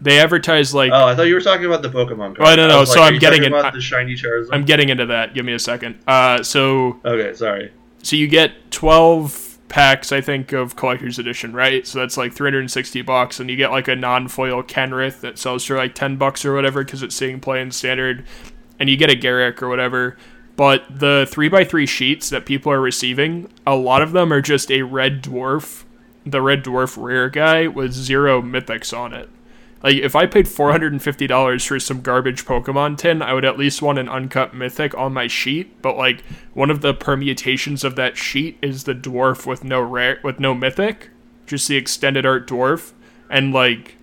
they 0.00 0.20
advertise 0.20 0.72
like 0.74 0.92
Oh, 0.92 1.06
I 1.06 1.16
thought 1.16 1.22
you 1.22 1.34
were 1.34 1.40
talking 1.40 1.66
about 1.66 1.82
the 1.82 1.88
Pokemon 1.90 2.36
card. 2.36 2.40
Oh, 2.40 2.54
no, 2.54 2.64
I 2.66 2.68
no, 2.68 2.80
was 2.80 2.92
so 2.92 3.00
like, 3.00 3.12
I'm 3.14 3.18
getting 3.18 3.42
it- 3.42 3.50
the 3.72 3.80
shiny 3.80 4.14
Charizard. 4.14 4.50
I'm 4.52 4.64
getting 4.64 4.88
into 4.90 5.06
that. 5.06 5.34
Give 5.34 5.44
me 5.44 5.54
a 5.54 5.58
second. 5.58 5.98
Uh, 6.06 6.42
so 6.42 7.00
okay, 7.04 7.34
sorry. 7.34 7.72
so 8.02 8.14
you 8.14 8.28
get 8.28 8.70
12 8.70 9.47
packs, 9.68 10.12
I 10.12 10.20
think, 10.20 10.52
of 10.52 10.76
collector's 10.76 11.18
edition, 11.18 11.52
right? 11.52 11.86
So 11.86 11.98
that's 11.98 12.16
like 12.16 12.32
360 12.32 13.02
bucks, 13.02 13.40
and 13.40 13.50
you 13.50 13.56
get 13.56 13.70
like 13.70 13.88
a 13.88 13.96
non-foil 13.96 14.62
Kenrith 14.62 15.20
that 15.20 15.38
sells 15.38 15.64
for 15.64 15.76
like 15.76 15.94
10 15.94 16.16
bucks 16.16 16.44
or 16.44 16.54
whatever 16.54 16.84
because 16.84 17.02
it's 17.02 17.14
seeing 17.14 17.40
play 17.40 17.60
in 17.60 17.70
standard, 17.70 18.24
and 18.78 18.88
you 18.88 18.96
get 18.96 19.10
a 19.10 19.16
Garruk 19.16 19.62
or 19.62 19.68
whatever. 19.68 20.16
But 20.56 20.84
the 20.90 21.26
three 21.30 21.48
x 21.52 21.70
three 21.70 21.86
sheets 21.86 22.30
that 22.30 22.44
people 22.44 22.72
are 22.72 22.80
receiving, 22.80 23.48
a 23.64 23.76
lot 23.76 24.02
of 24.02 24.12
them 24.12 24.32
are 24.32 24.40
just 24.40 24.72
a 24.72 24.82
red 24.82 25.22
dwarf, 25.22 25.84
the 26.26 26.42
red 26.42 26.64
dwarf 26.64 27.00
rare 27.00 27.30
guy 27.30 27.68
with 27.68 27.92
zero 27.92 28.42
mythics 28.42 28.96
on 28.96 29.12
it. 29.12 29.28
Like 29.82 29.96
if 29.96 30.16
I 30.16 30.26
paid 30.26 30.48
four 30.48 30.72
hundred 30.72 30.92
and 30.92 31.02
fifty 31.02 31.26
dollars 31.26 31.64
for 31.64 31.78
some 31.78 32.00
garbage 32.00 32.44
Pokemon 32.44 32.98
tin, 32.98 33.22
I 33.22 33.32
would 33.32 33.44
at 33.44 33.58
least 33.58 33.82
want 33.82 33.98
an 33.98 34.08
uncut 34.08 34.54
mythic 34.54 34.96
on 34.96 35.12
my 35.12 35.26
sheet. 35.28 35.80
But 35.82 35.96
like 35.96 36.22
one 36.52 36.70
of 36.70 36.80
the 36.80 36.94
permutations 36.94 37.84
of 37.84 37.96
that 37.96 38.16
sheet 38.16 38.58
is 38.60 38.84
the 38.84 38.94
dwarf 38.94 39.46
with 39.46 39.62
no 39.62 39.80
rare 39.80 40.18
with 40.24 40.40
no 40.40 40.54
mythic, 40.54 41.10
just 41.46 41.68
the 41.68 41.76
extended 41.76 42.26
art 42.26 42.48
dwarf, 42.48 42.92
and 43.30 43.52
like 43.52 43.96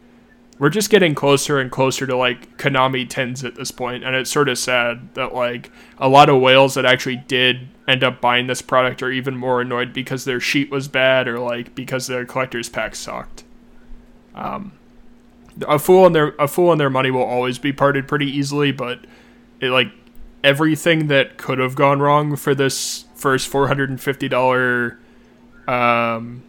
we're 0.57 0.69
just 0.69 0.89
getting 0.89 1.13
closer 1.13 1.59
and 1.59 1.69
closer 1.69 2.07
to 2.07 2.15
like 2.15 2.57
Konami 2.57 3.09
tins 3.09 3.43
at 3.43 3.55
this 3.55 3.71
point, 3.71 4.05
and 4.05 4.15
it's 4.15 4.31
sort 4.31 4.47
of 4.47 4.57
sad 4.57 5.13
that 5.15 5.33
like 5.33 5.71
a 5.97 6.07
lot 6.07 6.29
of 6.29 6.39
whales 6.39 6.75
that 6.75 6.85
actually 6.85 7.17
did 7.17 7.67
end 7.85 8.03
up 8.03 8.21
buying 8.21 8.47
this 8.47 8.61
product 8.61 9.03
are 9.03 9.11
even 9.11 9.35
more 9.35 9.59
annoyed 9.59 9.91
because 9.91 10.23
their 10.23 10.39
sheet 10.39 10.71
was 10.71 10.87
bad 10.87 11.27
or 11.27 11.37
like 11.37 11.75
because 11.75 12.07
their 12.07 12.25
collector's 12.25 12.69
pack 12.69 12.95
sucked. 12.95 13.43
Um, 14.33 14.71
a 15.67 15.79
fool 15.79 16.05
and 16.05 16.15
their 16.15 16.29
a 16.39 16.47
fool 16.47 16.71
and 16.71 16.79
their 16.79 16.89
money 16.89 17.11
will 17.11 17.23
always 17.23 17.57
be 17.57 17.71
parted 17.71 18.07
pretty 18.07 18.25
easily, 18.25 18.71
but 18.71 19.05
it 19.59 19.69
like 19.69 19.91
everything 20.43 21.07
that 21.07 21.37
could 21.37 21.57
have 21.57 21.75
gone 21.75 21.99
wrong 21.99 22.35
for 22.35 22.53
this 22.53 23.05
first 23.15 23.47
four 23.47 23.67
hundred 23.67 23.89
and 23.89 24.01
fifty 24.01 24.27
dollar 24.27 24.99
um 25.67 26.43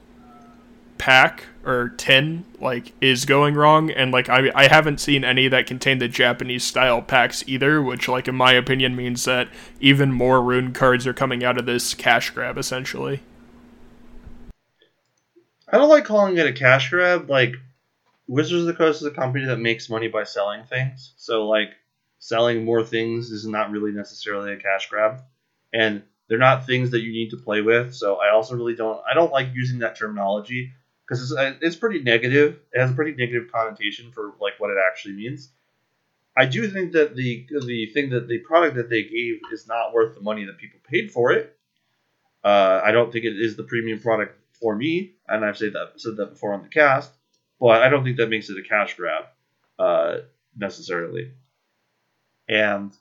pack 0.98 1.44
or 1.64 1.90
tin 1.90 2.44
like 2.60 2.92
is 3.00 3.24
going 3.24 3.54
wrong 3.54 3.90
and 3.90 4.12
like 4.12 4.28
I 4.28 4.50
I 4.54 4.68
haven't 4.68 4.98
seen 4.98 5.24
any 5.24 5.48
that 5.48 5.66
contain 5.66 5.98
the 5.98 6.08
Japanese 6.08 6.64
style 6.64 7.02
packs 7.02 7.44
either, 7.46 7.82
which 7.82 8.08
like 8.08 8.28
in 8.28 8.34
my 8.34 8.52
opinion 8.52 8.96
means 8.96 9.24
that 9.24 9.48
even 9.80 10.12
more 10.12 10.42
rune 10.42 10.72
cards 10.72 11.06
are 11.06 11.14
coming 11.14 11.44
out 11.44 11.58
of 11.58 11.66
this 11.66 11.94
cash 11.94 12.30
grab 12.30 12.58
essentially. 12.58 13.20
I 15.68 15.78
don't 15.78 15.88
like 15.88 16.04
calling 16.04 16.36
it 16.36 16.46
a 16.46 16.52
cash 16.52 16.90
grab. 16.90 17.28
Like, 17.28 17.56
Wizards 18.28 18.62
of 18.62 18.66
the 18.66 18.74
Coast 18.74 19.02
is 19.02 19.06
a 19.06 19.12
company 19.12 19.46
that 19.46 19.58
makes 19.58 19.88
money 19.88 20.08
by 20.08 20.24
selling 20.24 20.64
things. 20.64 21.12
So 21.16 21.46
like 21.46 21.74
selling 22.18 22.64
more 22.64 22.82
things 22.82 23.30
is 23.30 23.46
not 23.46 23.70
really 23.70 23.92
necessarily 23.92 24.52
a 24.52 24.56
cash 24.56 24.88
grab, 24.88 25.22
and 25.72 26.02
they're 26.28 26.38
not 26.38 26.66
things 26.66 26.90
that 26.90 27.00
you 27.00 27.12
need 27.12 27.30
to 27.30 27.36
play 27.36 27.60
with. 27.60 27.94
So 27.94 28.16
I 28.16 28.32
also 28.32 28.56
really 28.56 28.74
don't. 28.74 29.00
I 29.08 29.14
don't 29.14 29.32
like 29.32 29.48
using 29.54 29.80
that 29.80 29.96
terminology 29.96 30.72
because 31.06 31.22
it's, 31.22 31.38
uh, 31.38 31.54
it's 31.60 31.76
pretty 31.76 32.02
negative. 32.02 32.58
It 32.72 32.80
has 32.80 32.90
a 32.90 32.94
pretty 32.94 33.12
negative 33.12 33.50
connotation 33.52 34.10
for 34.12 34.32
like 34.40 34.54
what 34.58 34.70
it 34.70 34.76
actually 34.84 35.14
means. 35.14 35.50
I 36.36 36.46
do 36.46 36.68
think 36.68 36.92
that 36.92 37.16
the 37.16 37.46
the 37.48 37.86
thing 37.86 38.10
that 38.10 38.28
the 38.28 38.38
product 38.38 38.76
that 38.76 38.90
they 38.90 39.04
gave 39.04 39.40
is 39.52 39.66
not 39.66 39.94
worth 39.94 40.14
the 40.14 40.20
money 40.20 40.44
that 40.44 40.58
people 40.58 40.80
paid 40.86 41.10
for 41.10 41.32
it. 41.32 41.56
Uh, 42.44 42.80
I 42.84 42.90
don't 42.90 43.12
think 43.12 43.24
it 43.24 43.36
is 43.38 43.56
the 43.56 43.64
premium 43.64 44.00
product 44.00 44.38
for 44.60 44.76
me, 44.76 45.14
and 45.28 45.44
I've 45.44 45.56
said 45.56 45.72
that 45.72 45.92
said 45.96 46.16
that 46.16 46.30
before 46.30 46.52
on 46.52 46.62
the 46.62 46.68
cast. 46.68 47.12
But 47.60 47.82
I 47.82 47.88
don't 47.88 48.04
think 48.04 48.18
that 48.18 48.28
makes 48.28 48.50
it 48.50 48.58
a 48.58 48.68
cash 48.68 48.94
grab 48.96 49.24
uh, 49.78 50.18
necessarily. 50.56 51.32
And 52.48 52.92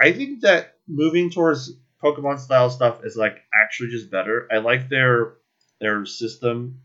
I 0.00 0.12
think 0.12 0.40
that 0.40 0.78
moving 0.86 1.30
towards 1.30 1.72
Pokemon 2.02 2.38
style 2.40 2.70
stuff 2.70 3.04
is 3.04 3.16
like 3.16 3.42
actually 3.54 3.90
just 3.90 4.10
better. 4.10 4.48
I 4.50 4.58
like 4.58 4.88
their 4.88 5.34
their 5.80 6.06
system 6.06 6.80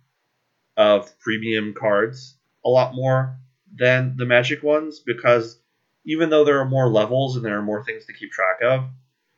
of 0.75 1.17
premium 1.19 1.73
cards 1.73 2.35
a 2.65 2.69
lot 2.69 2.95
more 2.95 3.37
than 3.75 4.15
the 4.17 4.25
Magic 4.25 4.63
ones 4.63 4.99
because 4.99 5.59
even 6.05 6.29
though 6.29 6.45
there 6.45 6.59
are 6.59 6.65
more 6.65 6.89
levels 6.89 7.35
and 7.35 7.45
there 7.45 7.57
are 7.57 7.63
more 7.63 7.83
things 7.83 8.05
to 8.05 8.13
keep 8.13 8.31
track 8.31 8.61
of, 8.63 8.85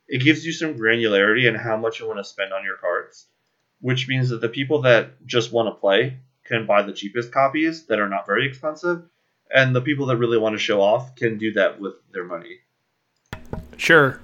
it 0.08 0.24
gives 0.24 0.46
you 0.46 0.52
some 0.52 0.78
granularity 0.78 1.48
in 1.48 1.56
how 1.56 1.78
much 1.78 2.00
you 2.00 2.08
want 2.08 2.20
to 2.20 2.24
spend 2.24 2.54
on 2.54 2.64
your 2.64 2.78
cards, 2.78 3.28
which 3.82 4.08
means 4.08 4.30
that 4.30 4.42
the 4.42 4.50
people 4.50 4.82
that 4.82 5.26
just 5.26 5.52
want 5.52 5.68
to 5.68 5.80
play 5.80 6.20
can 6.50 6.66
buy 6.66 6.82
the 6.82 6.92
cheapest 6.92 7.32
copies 7.32 7.86
that 7.86 8.00
are 8.00 8.10
not 8.10 8.26
very 8.26 8.48
expensive, 8.48 9.04
and 9.54 9.76
the 9.76 9.82
people 9.82 10.08
that 10.08 10.18
really 10.18 10.38
want 10.38 10.54
to 10.54 10.60
show 10.60 10.82
off 10.82 11.16
can 11.16 11.38
do 11.38 11.54
that 11.54 11.80
with 11.80 11.94
their 12.12 12.26
money. 12.26 12.58
Sure. 13.78 14.20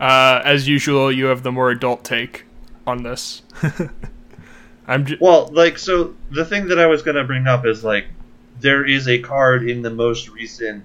Uh, 0.00 0.42
as 0.44 0.66
usual, 0.66 1.12
you 1.12 1.26
have 1.26 1.44
the 1.44 1.52
more 1.52 1.70
adult 1.70 2.04
take 2.04 2.46
on 2.86 3.04
this. 3.04 3.42
I'm 4.88 5.06
well, 5.20 5.48
like 5.52 5.78
so. 5.78 6.16
The 6.30 6.44
thing 6.44 6.66
that 6.68 6.78
I 6.80 6.86
was 6.86 7.02
gonna 7.02 7.22
bring 7.22 7.46
up 7.46 7.64
is 7.64 7.84
like 7.84 8.06
there 8.58 8.84
is 8.84 9.06
a 9.06 9.20
card 9.20 9.68
in 9.68 9.82
the 9.82 9.90
most 9.90 10.28
recent 10.28 10.82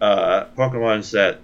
uh, 0.00 0.46
Pokemon 0.56 1.04
set, 1.04 1.40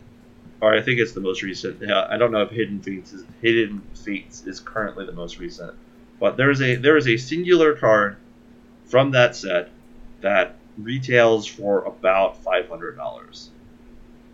or 0.61 0.75
I 0.75 0.83
think 0.83 0.99
it's 0.99 1.13
the 1.13 1.21
most 1.21 1.43
recent. 1.43 1.81
Yeah, 1.81 2.07
I 2.11 2.17
don't 2.17 2.33
know 2.33 2.43
if 2.43 2.51
Hidden 2.51 2.83
Fates 2.83 3.13
is 3.13 3.25
Hidden 3.43 3.81
Fates 3.95 4.45
is 4.45 4.59
currently 4.59 5.07
the 5.07 5.13
most 5.13 5.39
recent, 5.39 5.75
but 6.19 6.37
there 6.37 6.51
is 6.51 6.61
a 6.61 6.75
there 6.75 6.97
is 6.97 7.07
a 7.07 7.17
singular 7.17 7.77
card 7.77 8.17
from 8.93 9.13
that 9.13 9.35
set 9.35 9.71
that 10.21 10.55
retails 10.77 11.47
for 11.47 11.83
about 11.85 12.37
five 12.43 12.69
hundred 12.69 12.95
dollars, 12.95 13.49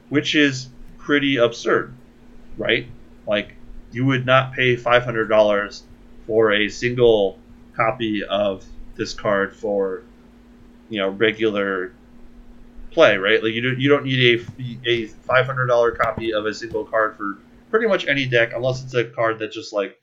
which 0.09 0.35
is 0.35 0.69
pretty 0.99 1.37
absurd, 1.37 1.95
right? 2.57 2.89
Like 3.25 3.55
you 3.93 4.05
would 4.05 4.27
not 4.27 4.55
pay 4.55 4.75
five 4.75 5.05
hundred 5.05 5.29
dollars 5.29 5.85
for 6.27 6.53
a 6.53 6.69
single 6.69 7.39
copy 7.77 8.25
of 8.25 8.65
this 8.97 9.15
card 9.15 9.55
for 9.55 10.03
you 10.89 10.99
know 10.99 11.11
regular 11.11 11.93
play, 12.91 13.17
right? 13.17 13.41
Like 13.41 13.53
you 13.53 13.63
don't 13.63 13.79
you 13.79 13.89
don't 13.89 14.05
need 14.07 14.41
a 14.41 14.91
a 14.91 15.07
five 15.07 15.47
hundred 15.47 15.67
dollar 15.67 15.93
copy 15.93 16.35
of 16.35 16.47
a 16.47 16.53
single 16.53 16.85
card 16.85 17.17
for 17.17 17.39
pretty 17.71 17.87
much 17.87 18.09
any 18.09 18.27
deck 18.27 18.55
unless 18.57 18.83
it's 18.83 18.95
a 18.95 19.05
card 19.05 19.39
that 19.39 19.53
just 19.53 19.73
like 19.73 20.01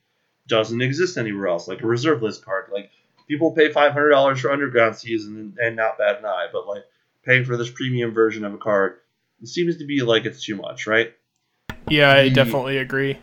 doesn't 0.48 0.82
exist 0.82 1.18
anywhere 1.18 1.48
else, 1.48 1.68
like 1.68 1.82
a 1.82 1.88
reserve 1.88 2.22
list 2.22 2.46
card. 2.46 2.70
Like 2.72 2.90
people 3.28 3.52
pay 3.52 3.72
five 3.72 3.94
hundred 3.94 4.10
dollars 4.10 4.40
for 4.40 4.52
Underground 4.52 4.96
Season 4.96 5.38
and, 5.38 5.58
and 5.58 5.76
not 5.76 5.98
bad 5.98 6.18
an 6.18 6.26
eye, 6.26 6.48
but 6.52 6.68
like 6.68 6.84
paying 7.24 7.46
for 7.46 7.58
this 7.58 7.70
premium 7.70 8.14
version 8.14 8.46
of 8.46 8.54
a 8.54 8.58
card 8.58 9.00
it 9.42 9.48
seems 9.48 9.78
to 9.78 9.86
be 9.86 10.02
like 10.02 10.26
it's 10.26 10.44
too 10.44 10.56
much, 10.56 10.88
right? 10.88 11.14
Yeah, 11.90 12.12
I 12.12 12.30
the, 12.30 12.36
definitely 12.36 12.78
agree. 12.78 13.20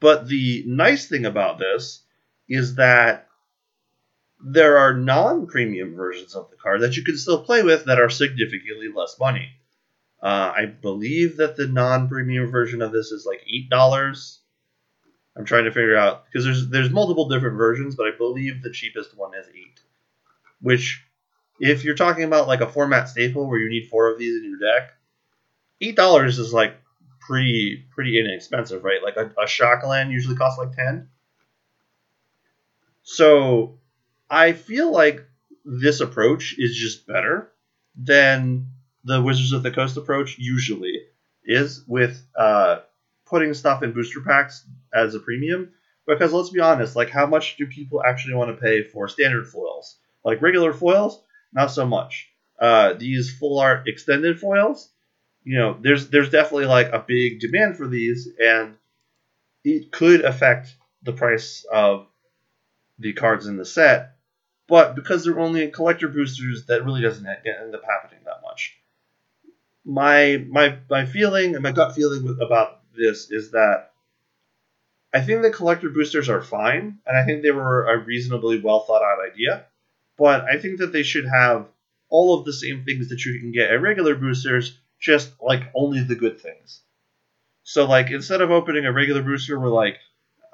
But 0.00 0.28
the 0.28 0.64
nice 0.66 1.08
thing 1.08 1.24
about 1.24 1.58
this 1.58 2.02
is 2.48 2.74
that 2.74 3.28
there 4.42 4.78
are 4.78 4.94
non-premium 4.94 5.94
versions 5.94 6.34
of 6.34 6.50
the 6.50 6.56
card 6.56 6.80
that 6.82 6.96
you 6.96 7.04
can 7.04 7.16
still 7.16 7.42
play 7.42 7.62
with 7.62 7.86
that 7.86 8.00
are 8.00 8.10
significantly 8.10 8.88
less 8.94 9.16
money. 9.18 9.50
Uh, 10.22 10.52
I 10.54 10.66
believe 10.66 11.38
that 11.38 11.56
the 11.56 11.66
non-premium 11.66 12.50
version 12.50 12.82
of 12.82 12.92
this 12.92 13.12
is 13.12 13.24
like 13.24 13.42
eight 13.46 13.70
dollars 13.70 14.39
I'm 15.40 15.46
trying 15.46 15.64
to 15.64 15.70
figure 15.70 15.96
out 15.96 16.26
because 16.26 16.44
there's 16.44 16.68
there's 16.68 16.90
multiple 16.90 17.26
different 17.26 17.56
versions, 17.56 17.96
but 17.96 18.06
I 18.06 18.10
believe 18.16 18.62
the 18.62 18.70
cheapest 18.70 19.16
one 19.16 19.34
is 19.34 19.46
eight. 19.54 19.80
Which, 20.60 21.02
if 21.58 21.82
you're 21.82 21.94
talking 21.94 22.24
about 22.24 22.46
like 22.46 22.60
a 22.60 22.68
format 22.68 23.08
staple 23.08 23.48
where 23.48 23.58
you 23.58 23.70
need 23.70 23.88
four 23.88 24.10
of 24.10 24.18
these 24.18 24.36
in 24.36 24.44
your 24.44 24.58
deck, 24.58 24.92
eight 25.80 25.96
dollars 25.96 26.38
is 26.38 26.52
like 26.52 26.76
pretty 27.20 27.86
pretty 27.90 28.20
inexpensive, 28.20 28.84
right? 28.84 29.02
Like 29.02 29.16
a, 29.16 29.32
a 29.40 29.46
Shockland 29.46 30.10
usually 30.10 30.36
costs 30.36 30.58
like 30.58 30.76
ten. 30.76 31.08
So 33.02 33.78
I 34.28 34.52
feel 34.52 34.92
like 34.92 35.24
this 35.64 36.00
approach 36.00 36.54
is 36.58 36.76
just 36.76 37.06
better 37.06 37.50
than 37.96 38.66
the 39.04 39.22
Wizards 39.22 39.52
of 39.52 39.62
the 39.62 39.70
Coast 39.70 39.96
approach 39.96 40.36
usually 40.38 41.00
is 41.46 41.82
with 41.88 42.22
uh, 42.36 42.80
putting 43.30 43.54
stuff 43.54 43.82
in 43.82 43.92
booster 43.92 44.20
packs 44.20 44.66
as 44.92 45.14
a 45.14 45.20
premium 45.20 45.72
because 46.06 46.32
let's 46.32 46.50
be 46.50 46.60
honest, 46.60 46.96
like 46.96 47.10
how 47.10 47.26
much 47.26 47.56
do 47.56 47.66
people 47.66 48.02
actually 48.02 48.34
want 48.34 48.54
to 48.54 48.60
pay 48.60 48.82
for 48.82 49.08
standard 49.08 49.46
foils? 49.46 49.98
Like 50.24 50.42
regular 50.42 50.72
foils, 50.72 51.22
not 51.52 51.70
so 51.70 51.86
much. 51.86 52.28
Uh, 52.58 52.94
these 52.94 53.32
full 53.32 53.58
art 53.58 53.88
extended 53.88 54.38
foils, 54.38 54.90
you 55.44 55.56
know, 55.56 55.76
there's 55.80 56.10
there's 56.10 56.30
definitely 56.30 56.66
like 56.66 56.88
a 56.92 57.04
big 57.06 57.40
demand 57.40 57.76
for 57.76 57.86
these, 57.86 58.28
and 58.38 58.76
it 59.64 59.90
could 59.92 60.22
affect 60.22 60.76
the 61.02 61.12
price 61.12 61.64
of 61.72 62.06
the 62.98 63.12
cards 63.14 63.46
in 63.46 63.56
the 63.56 63.64
set. 63.64 64.16
But 64.68 64.94
because 64.94 65.24
they're 65.24 65.40
only 65.40 65.64
in 65.64 65.72
collector 65.72 66.08
boosters, 66.08 66.66
that 66.66 66.84
really 66.84 67.00
doesn't 67.00 67.26
end 67.26 67.74
up 67.74 67.82
happening 67.84 68.20
that 68.24 68.42
much. 68.42 68.76
My 69.84 70.44
my 70.48 70.76
my 70.90 71.06
feeling 71.06 71.54
and 71.54 71.62
my 71.62 71.72
gut 71.72 71.94
feeling 71.94 72.36
about 72.40 72.79
this 72.96 73.30
is 73.30 73.52
that 73.52 73.92
I 75.12 75.20
think 75.20 75.42
the 75.42 75.50
collector 75.50 75.90
boosters 75.90 76.28
are 76.28 76.42
fine, 76.42 76.98
and 77.06 77.16
I 77.16 77.24
think 77.24 77.42
they 77.42 77.50
were 77.50 77.86
a 77.86 77.98
reasonably 77.98 78.60
well 78.60 78.80
thought 78.80 79.02
out 79.02 79.18
idea. 79.32 79.66
But 80.16 80.44
I 80.44 80.58
think 80.58 80.78
that 80.78 80.92
they 80.92 81.02
should 81.02 81.26
have 81.26 81.66
all 82.08 82.38
of 82.38 82.44
the 82.44 82.52
same 82.52 82.84
things 82.84 83.08
that 83.08 83.24
you 83.24 83.38
can 83.40 83.52
get 83.52 83.70
at 83.70 83.80
regular 83.80 84.14
boosters, 84.14 84.78
just 85.00 85.32
like 85.40 85.70
only 85.74 86.02
the 86.02 86.14
good 86.14 86.40
things. 86.40 86.82
So 87.62 87.86
like 87.86 88.10
instead 88.10 88.40
of 88.40 88.50
opening 88.50 88.84
a 88.84 88.92
regular 88.92 89.22
booster 89.22 89.58
we're 89.58 89.68
like 89.68 89.98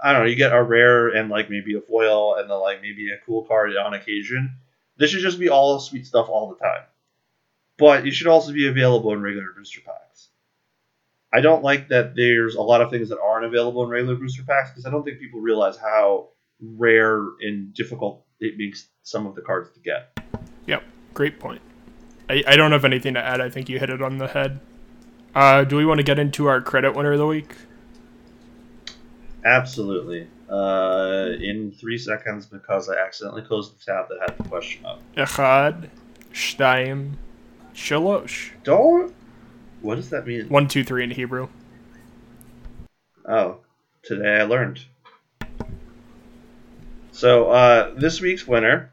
I 0.03 0.13
don't 0.13 0.23
know, 0.23 0.29
you 0.29 0.37
get 0.37 0.53
a 0.53 0.63
rare 0.63 1.09
and 1.09 1.31
like 1.31 1.49
maybe 1.49 1.75
a 1.75 1.81
foil 1.81 2.37
and 2.37 2.51
then 2.51 2.61
like 2.61 2.83
maybe 2.83 3.11
a 3.11 3.19
cool 3.25 3.45
card 3.45 3.77
on 3.77 3.95
occasion. 3.95 4.57
This 4.99 5.11
should 5.11 5.23
just 5.23 5.39
be 5.39 5.49
all 5.49 5.81
sweet 5.81 6.07
stuff 6.07 6.29
all 6.29 6.49
the 6.49 6.63
time. 6.63 6.83
But 7.79 8.07
it 8.07 8.13
should 8.13 8.27
also 8.27 8.53
be 8.53 8.69
available 8.69 9.13
in 9.13 9.23
regular 9.23 9.53
booster 9.57 9.81
packs. 9.81 10.06
I 11.37 11.43
don't 11.43 11.63
like 11.63 11.89
that 11.89 12.17
there's 12.17 12.55
a 12.55 12.63
lot 12.63 12.81
of 12.81 12.91
things 12.91 13.11
that 13.11 13.19
aren't 13.21 13.45
available 13.45 13.85
in 13.85 13.91
regular 13.91 14.15
booster 14.15 14.43
packs 14.43 14.71
because 14.71 14.87
I 14.87 14.91
don't 14.91 15.05
think 15.05 15.19
people 15.19 15.39
realize 15.39 15.77
how 15.77 16.29
rare 16.63 17.27
and 17.43 17.75
difficult 17.75 18.25
it 18.41 18.57
makes 18.57 18.89
some 19.03 19.27
of 19.27 19.35
the 19.35 19.43
cards 19.43 19.69
to 19.75 19.81
get. 19.81 20.19
Yep, 20.67 20.83
great 21.13 21.39
point. 21.39 21.61
I, 22.31 22.43
I 22.47 22.57
don't 22.57 22.73
have 22.73 22.87
anything 22.87 23.13
to 23.13 23.21
add. 23.23 23.43
I 23.43 23.51
think 23.51 23.69
you 23.69 23.79
hit 23.79 23.91
it 23.91 24.01
on 24.01 24.17
the 24.17 24.29
head. 24.29 24.61
Uh, 25.35 25.65
do 25.65 25.77
we 25.77 25.85
want 25.85 25.99
to 25.99 26.05
get 26.05 26.19
into 26.19 26.47
our 26.47 26.63
credit 26.63 26.97
winner 26.97 27.13
of 27.13 27.19
the 27.19 27.27
week? 27.27 27.55
Absolutely. 29.45 30.29
Uh, 30.49 31.33
in 31.39 31.71
three 31.71 31.99
seconds 31.99 32.47
because 32.47 32.89
I 32.89 32.97
accidentally 32.97 33.43
closed 33.43 33.79
the 33.79 33.85
tab 33.85 34.09
that 34.09 34.21
had 34.21 34.39
the 34.39 34.49
question 34.49 34.87
up. 34.87 35.03
Echad, 35.19 35.91
Shtaim, 36.33 37.17
Shalosh. 37.75 38.53
Don't 38.65 39.15
what 39.81 39.97
does 39.97 40.11
that 40.11 40.27
mean? 40.27 40.49
One, 40.49 40.69
two, 40.69 40.85
three 40.85 41.05
in 41.05 41.11
Hebrew. 41.11 41.49
Oh, 43.29 43.59
today 44.03 44.41
I 44.41 44.43
learned. 44.45 44.81
So 47.13 47.51
uh, 47.51 47.95
this 47.97 48.21
week's 48.21 48.47
winner 48.47 48.93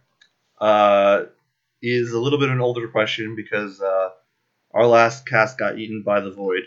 uh, 0.59 1.23
is 1.81 2.13
a 2.13 2.19
little 2.19 2.39
bit 2.39 2.49
of 2.49 2.55
an 2.55 2.61
older 2.61 2.87
question 2.87 3.35
because 3.35 3.81
uh, 3.81 4.09
our 4.73 4.87
last 4.87 5.27
cast 5.27 5.57
got 5.57 5.77
eaten 5.77 6.03
by 6.03 6.21
the 6.21 6.31
void. 6.31 6.63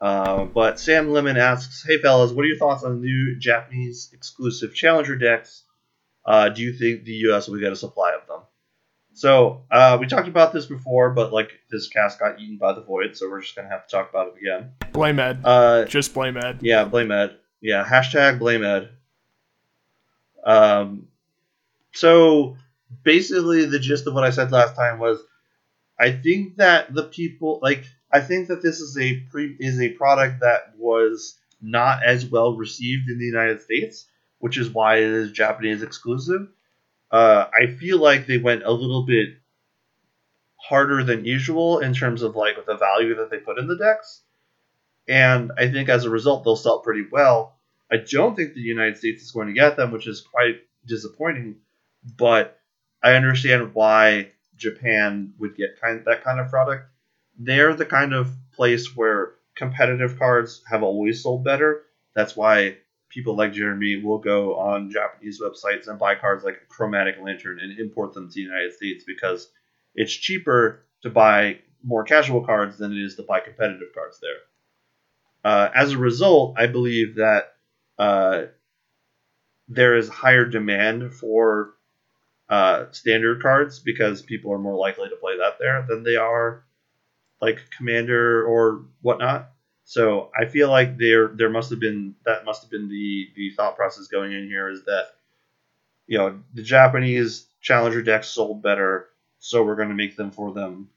Uh, 0.00 0.44
but 0.44 0.78
Sam 0.78 1.10
Lemon 1.10 1.38
asks, 1.38 1.82
"Hey 1.86 1.98
fellas, 1.98 2.32
what 2.32 2.44
are 2.44 2.48
your 2.48 2.58
thoughts 2.58 2.84
on 2.84 3.00
the 3.00 3.06
new 3.06 3.38
Japanese 3.38 4.10
exclusive 4.12 4.74
Challenger 4.74 5.16
decks? 5.16 5.62
Uh, 6.26 6.50
do 6.50 6.60
you 6.60 6.74
think 6.74 7.04
the 7.04 7.12
U.S. 7.12 7.48
will 7.48 7.58
get 7.58 7.72
a 7.72 7.76
supply 7.76 8.12
of 8.12 8.26
them?" 8.28 8.40
So 9.16 9.62
uh, 9.70 9.96
we 9.98 10.06
talked 10.06 10.28
about 10.28 10.52
this 10.52 10.66
before, 10.66 11.08
but 11.08 11.32
like 11.32 11.50
this 11.70 11.88
cast 11.88 12.20
got 12.20 12.38
eaten 12.38 12.58
by 12.58 12.74
the 12.74 12.82
void, 12.82 13.16
so 13.16 13.30
we're 13.30 13.40
just 13.40 13.56
gonna 13.56 13.70
have 13.70 13.86
to 13.86 13.90
talk 13.96 14.10
about 14.10 14.28
it 14.28 14.34
again. 14.38 14.72
Blame 14.92 15.18
Ed. 15.18 15.40
Uh, 15.42 15.86
just 15.86 16.12
blame 16.12 16.36
Ed. 16.36 16.58
Yeah, 16.60 16.84
blame 16.84 17.10
Ed. 17.10 17.34
Yeah, 17.62 17.82
hashtag 17.82 18.38
blame 18.38 18.62
Ed. 18.62 18.90
Um, 20.44 21.08
so 21.94 22.58
basically 23.04 23.64
the 23.64 23.78
gist 23.78 24.06
of 24.06 24.12
what 24.12 24.22
I 24.22 24.28
said 24.28 24.52
last 24.52 24.76
time 24.76 24.98
was 24.98 25.18
I 25.98 26.12
think 26.12 26.56
that 26.56 26.92
the 26.92 27.04
people 27.04 27.58
like 27.62 27.86
I 28.12 28.20
think 28.20 28.48
that 28.48 28.60
this 28.60 28.80
is 28.80 28.98
a 28.98 29.20
pre 29.30 29.56
is 29.58 29.80
a 29.80 29.88
product 29.88 30.40
that 30.40 30.74
was 30.76 31.38
not 31.62 32.04
as 32.04 32.26
well 32.26 32.54
received 32.54 33.08
in 33.08 33.18
the 33.18 33.24
United 33.24 33.62
States, 33.62 34.08
which 34.40 34.58
is 34.58 34.68
why 34.68 34.96
it 34.96 35.04
is 35.04 35.32
Japanese 35.32 35.82
exclusive. 35.82 36.48
Uh, 37.10 37.46
I 37.54 37.66
feel 37.66 37.98
like 37.98 38.26
they 38.26 38.38
went 38.38 38.64
a 38.64 38.70
little 38.70 39.04
bit 39.04 39.28
harder 40.56 41.04
than 41.04 41.24
usual 41.24 41.78
in 41.78 41.94
terms 41.94 42.22
of 42.22 42.34
like 42.34 42.64
the 42.66 42.76
value 42.76 43.14
that 43.16 43.30
they 43.30 43.38
put 43.38 43.58
in 43.58 43.68
the 43.68 43.76
decks, 43.76 44.22
and 45.08 45.52
I 45.56 45.70
think 45.70 45.88
as 45.88 46.04
a 46.04 46.10
result 46.10 46.44
they'll 46.44 46.56
sell 46.56 46.80
pretty 46.80 47.04
well. 47.10 47.56
I 47.90 47.98
don't 47.98 48.34
think 48.34 48.54
the 48.54 48.60
United 48.60 48.98
States 48.98 49.22
is 49.22 49.30
going 49.30 49.46
to 49.46 49.52
get 49.52 49.76
them, 49.76 49.92
which 49.92 50.08
is 50.08 50.20
quite 50.20 50.56
disappointing. 50.84 51.56
But 52.16 52.58
I 53.02 53.12
understand 53.12 53.74
why 53.74 54.32
Japan 54.56 55.34
would 55.38 55.56
get 55.56 55.80
kind 55.80 56.02
that 56.06 56.24
kind 56.24 56.40
of 56.40 56.50
product. 56.50 56.90
They're 57.38 57.74
the 57.74 57.86
kind 57.86 58.14
of 58.14 58.32
place 58.52 58.96
where 58.96 59.34
competitive 59.54 60.18
cards 60.18 60.62
have 60.68 60.82
always 60.82 61.22
sold 61.22 61.44
better. 61.44 61.82
That's 62.14 62.36
why 62.36 62.78
people 63.08 63.36
like 63.36 63.52
Jeremy 63.52 64.02
will 64.02 64.18
go 64.18 64.56
on 64.56 64.90
Japanese 64.90 65.40
websites 65.40 65.88
and 65.88 65.98
buy 65.98 66.14
cards 66.14 66.44
like 66.44 66.68
Chromatic 66.68 67.16
Lantern 67.22 67.60
and 67.60 67.78
import 67.78 68.14
them 68.14 68.28
to 68.28 68.34
the 68.34 68.40
United 68.40 68.74
States 68.74 69.04
because 69.06 69.48
it's 69.94 70.12
cheaper 70.12 70.84
to 71.02 71.10
buy 71.10 71.58
more 71.82 72.04
casual 72.04 72.44
cards 72.44 72.78
than 72.78 72.92
it 72.92 72.98
is 72.98 73.14
to 73.16 73.22
buy 73.22 73.40
competitive 73.40 73.88
cards 73.94 74.18
there. 74.20 74.40
Uh, 75.44 75.70
as 75.74 75.92
a 75.92 75.98
result, 75.98 76.56
I 76.58 76.66
believe 76.66 77.16
that 77.16 77.54
uh, 77.98 78.46
there 79.68 79.96
is 79.96 80.08
higher 80.08 80.44
demand 80.44 81.14
for 81.14 81.74
uh, 82.48 82.86
standard 82.92 83.42
cards 83.42 83.78
because 83.78 84.22
people 84.22 84.52
are 84.52 84.58
more 84.58 84.76
likely 84.76 85.08
to 85.08 85.16
play 85.16 85.38
that 85.38 85.58
there 85.58 85.84
than 85.88 86.02
they 86.02 86.16
are 86.16 86.64
like 87.40 87.58
commander 87.76 88.44
or 88.44 88.84
whatnot. 89.02 89.50
So 89.88 90.32
I 90.36 90.46
feel 90.46 90.68
like 90.68 90.98
there 90.98 91.28
there 91.28 91.48
must 91.48 91.70
have 91.70 91.78
been 91.78 92.16
that 92.24 92.44
must 92.44 92.62
have 92.62 92.70
been 92.72 92.88
the 92.88 93.30
the 93.36 93.50
thought 93.50 93.76
process 93.76 94.08
going 94.08 94.32
in 94.32 94.48
here 94.48 94.68
is 94.68 94.84
that 94.84 95.10
you 96.08 96.18
know 96.18 96.40
the 96.54 96.62
Japanese 96.62 97.46
challenger 97.60 98.02
decks 98.02 98.26
sold 98.26 98.62
better, 98.62 99.08
so 99.38 99.62
we're 99.62 99.76
going 99.76 99.88
to 99.88 99.94
make 99.94 100.16
them 100.16 100.32
for 100.32 100.52
them 100.52 100.90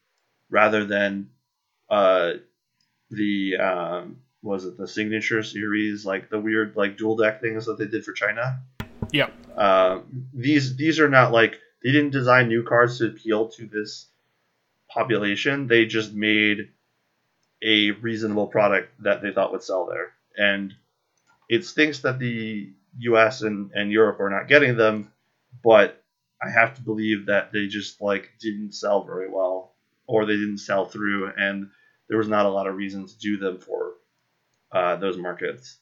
rather 0.49 0.85
than 0.85 1.29
uh, 1.87 2.33
the 3.11 3.57
um, 3.57 4.17
was 4.41 4.65
it 4.65 4.75
the 4.75 4.87
signature 4.87 5.43
series 5.43 6.03
like 6.03 6.31
the 6.31 6.39
weird 6.39 6.75
like 6.75 6.97
dual 6.97 7.15
deck 7.15 7.41
things 7.41 7.67
that 7.67 7.77
they 7.77 7.85
did 7.85 8.03
for 8.03 8.13
China. 8.13 8.59
Yeah. 9.11 9.29
Uh, 9.55 9.99
these 10.33 10.75
these 10.77 10.99
are 10.99 11.09
not 11.09 11.31
like 11.31 11.59
they 11.83 11.91
didn't 11.91 12.09
design 12.09 12.47
new 12.47 12.63
cards 12.63 12.97
to 12.97 13.09
appeal 13.09 13.49
to 13.49 13.67
this 13.67 14.07
population. 14.89 15.67
They 15.67 15.85
just 15.85 16.11
made 16.11 16.69
a 17.61 17.91
reasonable 17.91 18.47
product 18.47 18.91
that 19.03 19.21
they 19.21 19.31
thought 19.31 19.51
would 19.51 19.63
sell 19.63 19.85
there. 19.85 20.13
And 20.37 20.73
it 21.49 21.65
stinks 21.65 21.99
that 21.99 22.19
the 22.19 22.71
US 22.99 23.41
and, 23.41 23.71
and 23.73 23.91
Europe 23.91 24.19
are 24.19 24.29
not 24.29 24.47
getting 24.47 24.77
them, 24.77 25.11
but 25.63 26.01
I 26.41 26.49
have 26.49 26.75
to 26.75 26.81
believe 26.81 27.25
that 27.25 27.51
they 27.51 27.67
just 27.67 28.01
like 28.01 28.31
didn't 28.39 28.73
sell 28.73 29.03
very 29.03 29.29
well 29.29 29.75
or 30.07 30.25
they 30.25 30.37
didn't 30.37 30.59
sell 30.59 30.85
through 30.85 31.31
and 31.37 31.69
there 32.07 32.17
was 32.17 32.27
not 32.27 32.45
a 32.45 32.49
lot 32.49 32.67
of 32.67 32.75
reason 32.75 33.05
to 33.05 33.19
do 33.19 33.37
them 33.37 33.59
for 33.59 33.93
uh, 34.71 34.95
those 34.95 35.17
markets. 35.17 35.77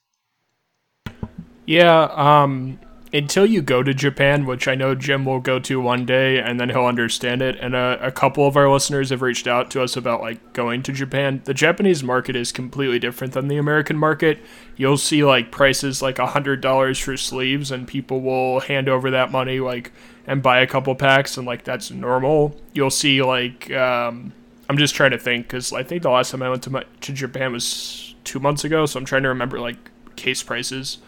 Yeah, 1.65 2.03
um, 2.03 2.79
until 3.17 3.47
you 3.47 3.63
go 3.63 3.81
to 3.81 3.95
Japan, 3.95 4.45
which 4.45 4.67
I 4.67 4.75
know 4.75 4.93
Jim 4.93 5.25
will 5.25 5.39
go 5.39 5.57
to 5.59 5.81
one 5.81 6.05
day, 6.05 6.39
and 6.39 6.59
then 6.59 6.69
he'll 6.69 6.85
understand 6.85 7.41
it. 7.41 7.57
And 7.59 7.75
a, 7.75 7.97
a, 7.99 8.11
couple 8.11 8.45
of 8.45 8.55
our 8.55 8.69
listeners 8.69 9.09
have 9.09 9.23
reached 9.23 9.47
out 9.47 9.71
to 9.71 9.81
us 9.81 9.97
about 9.97 10.21
like 10.21 10.53
going 10.53 10.83
to 10.83 10.91
Japan. 10.91 11.41
The 11.43 11.53
Japanese 11.53 12.03
market 12.03 12.35
is 12.35 12.51
completely 12.51 12.99
different 12.99 13.33
than 13.33 13.47
the 13.47 13.57
American 13.57 13.97
market. 13.97 14.39
You'll 14.75 14.97
see 14.97 15.23
like 15.23 15.51
prices 15.51 15.99
like 15.99 16.19
a 16.19 16.27
hundred 16.27 16.61
dollars 16.61 16.99
for 16.99 17.17
sleeves, 17.17 17.71
and 17.71 17.87
people 17.87 18.21
will 18.21 18.59
hand 18.59 18.87
over 18.87 19.09
that 19.09 19.31
money 19.31 19.59
like 19.59 19.91
and 20.27 20.43
buy 20.43 20.59
a 20.59 20.67
couple 20.67 20.93
packs, 20.93 21.37
and 21.37 21.47
like 21.47 21.63
that's 21.63 21.89
normal. 21.89 22.55
You'll 22.73 22.91
see 22.91 23.23
like 23.23 23.71
um, 23.71 24.31
I'm 24.69 24.77
just 24.77 24.93
trying 24.93 25.11
to 25.11 25.19
think 25.19 25.47
because 25.47 25.73
I 25.73 25.81
think 25.81 26.03
the 26.03 26.11
last 26.11 26.31
time 26.31 26.43
I 26.43 26.49
went 26.49 26.61
to 26.63 26.69
my, 26.69 26.83
to 27.01 27.13
Japan 27.13 27.51
was 27.51 28.13
two 28.23 28.39
months 28.39 28.63
ago, 28.63 28.85
so 28.85 28.99
I'm 28.99 29.05
trying 29.05 29.23
to 29.23 29.29
remember 29.29 29.59
like 29.59 29.89
case 30.15 30.43
prices. 30.43 30.99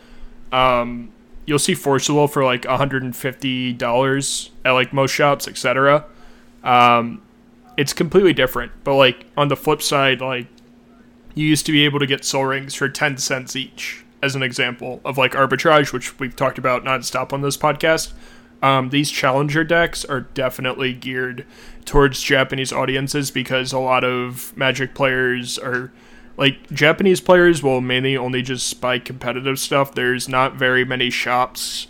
Um, 0.52 1.12
you'll 1.50 1.60
see 1.60 1.74
Force 1.74 2.08
of 2.08 2.16
Will 2.16 2.28
for 2.28 2.46
like 2.46 2.62
$150 2.62 4.50
at 4.64 4.72
like 4.72 4.94
most 4.94 5.12
shops, 5.12 5.48
etc. 5.48 6.06
Um, 6.64 7.24
it's 7.76 7.92
completely 7.92 8.34
different. 8.34 8.72
But 8.84 8.96
like 8.96 9.26
on 9.36 9.48
the 9.48 9.56
flip 9.58 9.82
side, 9.82 10.22
like 10.22 10.46
you 11.34 11.48
used 11.48 11.66
to 11.66 11.72
be 11.72 11.86
able 11.86 11.98
to 12.00 12.06
get 12.06 12.24
Sol 12.24 12.46
Rings 12.46 12.76
for 12.76 12.88
10 12.88 13.18
cents 13.18 13.56
each, 13.56 14.06
as 14.22 14.36
an 14.36 14.44
example 14.44 15.02
of 15.04 15.18
like 15.18 15.32
arbitrage, 15.32 15.92
which 15.92 16.20
we've 16.20 16.36
talked 16.36 16.60
about 16.60 16.84
nonstop 16.84 17.34
on 17.34 17.42
this 17.42 17.58
podcast. 17.58 18.14
Um, 18.62 18.90
these 18.90 19.10
challenger 19.10 19.64
decks 19.64 20.06
are 20.06 20.22
definitely 20.22 20.94
geared 20.94 21.46
towards 21.86 22.22
Japanese 22.22 22.72
audiences 22.72 23.32
because 23.32 23.74
a 23.74 23.80
lot 23.80 24.04
of 24.04 24.56
Magic 24.56 24.94
players 24.94 25.58
are 25.58 25.92
like 26.40 26.72
Japanese 26.72 27.20
players 27.20 27.62
will 27.62 27.82
mainly 27.82 28.16
only 28.16 28.42
just 28.42 28.80
buy 28.80 28.98
competitive 28.98 29.60
stuff. 29.60 29.94
There's 29.94 30.30
not 30.30 30.56
very 30.56 30.86
many 30.86 31.10
shops 31.10 31.88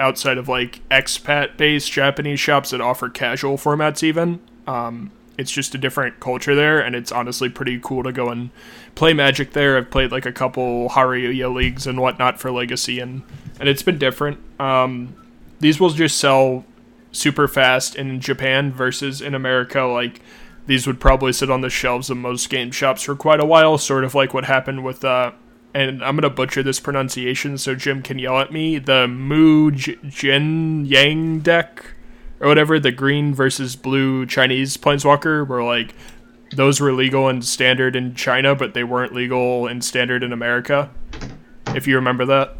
outside 0.00 0.38
of 0.38 0.48
like 0.48 0.80
expat 0.88 1.58
based 1.58 1.92
Japanese 1.92 2.40
shops 2.40 2.70
that 2.70 2.80
offer 2.80 3.10
casual 3.10 3.58
formats 3.58 4.02
even. 4.02 4.40
Um, 4.66 5.10
it's 5.36 5.52
just 5.52 5.74
a 5.74 5.78
different 5.78 6.18
culture 6.18 6.54
there 6.54 6.80
and 6.80 6.96
it's 6.96 7.12
honestly 7.12 7.50
pretty 7.50 7.78
cool 7.78 8.02
to 8.02 8.10
go 8.10 8.30
and 8.30 8.48
play 8.94 9.12
magic 9.12 9.52
there. 9.52 9.76
I've 9.76 9.90
played 9.90 10.12
like 10.12 10.24
a 10.24 10.32
couple 10.32 10.88
Hareruya 10.88 11.54
leagues 11.54 11.86
and 11.86 12.00
whatnot 12.00 12.40
for 12.40 12.50
Legacy 12.50 13.00
and 13.00 13.22
and 13.60 13.68
it's 13.68 13.82
been 13.82 13.98
different. 13.98 14.38
Um, 14.58 15.14
these 15.60 15.78
will 15.78 15.90
just 15.90 16.16
sell 16.16 16.64
super 17.12 17.46
fast 17.46 17.96
in 17.96 18.18
Japan 18.18 18.72
versus 18.72 19.20
in 19.20 19.34
America 19.34 19.82
like 19.82 20.22
these 20.66 20.86
would 20.86 21.00
probably 21.00 21.32
sit 21.32 21.50
on 21.50 21.60
the 21.60 21.70
shelves 21.70 22.10
of 22.10 22.16
most 22.16 22.48
game 22.48 22.70
shops 22.70 23.02
for 23.02 23.14
quite 23.16 23.40
a 23.40 23.44
while, 23.44 23.78
sort 23.78 24.04
of 24.04 24.14
like 24.14 24.34
what 24.34 24.44
happened 24.44 24.84
with 24.84 25.04
uh 25.04 25.32
and 25.74 26.02
I'm 26.02 26.16
gonna 26.16 26.30
butcher 26.30 26.62
this 26.62 26.80
pronunciation 26.80 27.56
so 27.58 27.74
Jim 27.74 28.02
can 28.02 28.18
yell 28.18 28.38
at 28.38 28.52
me. 28.52 28.78
The 28.78 29.06
Mu 29.06 29.70
Jin 29.70 30.84
Yang 30.84 31.40
deck 31.40 31.94
or 32.40 32.48
whatever, 32.48 32.80
the 32.80 32.92
green 32.92 33.34
versus 33.34 33.76
blue 33.76 34.26
Chinese 34.26 34.76
planeswalker, 34.76 35.46
where 35.46 35.62
like 35.62 35.94
those 36.56 36.80
were 36.80 36.92
legal 36.92 37.28
and 37.28 37.44
standard 37.44 37.94
in 37.94 38.14
China, 38.14 38.54
but 38.54 38.74
they 38.74 38.82
weren't 38.82 39.14
legal 39.14 39.66
and 39.66 39.84
standard 39.84 40.22
in 40.22 40.32
America. 40.32 40.90
If 41.68 41.86
you 41.86 41.96
remember 41.96 42.24
that. 42.26 42.56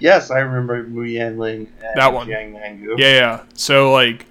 Yes, 0.00 0.32
I 0.32 0.40
remember 0.40 0.82
Mu 0.82 1.04
Yanling 1.04 1.68
that 1.94 2.12
one. 2.12 2.28
Yang 2.28 2.54
Nangu. 2.54 2.98
Yeah, 2.98 3.14
yeah. 3.14 3.42
So 3.54 3.92
like 3.92 4.26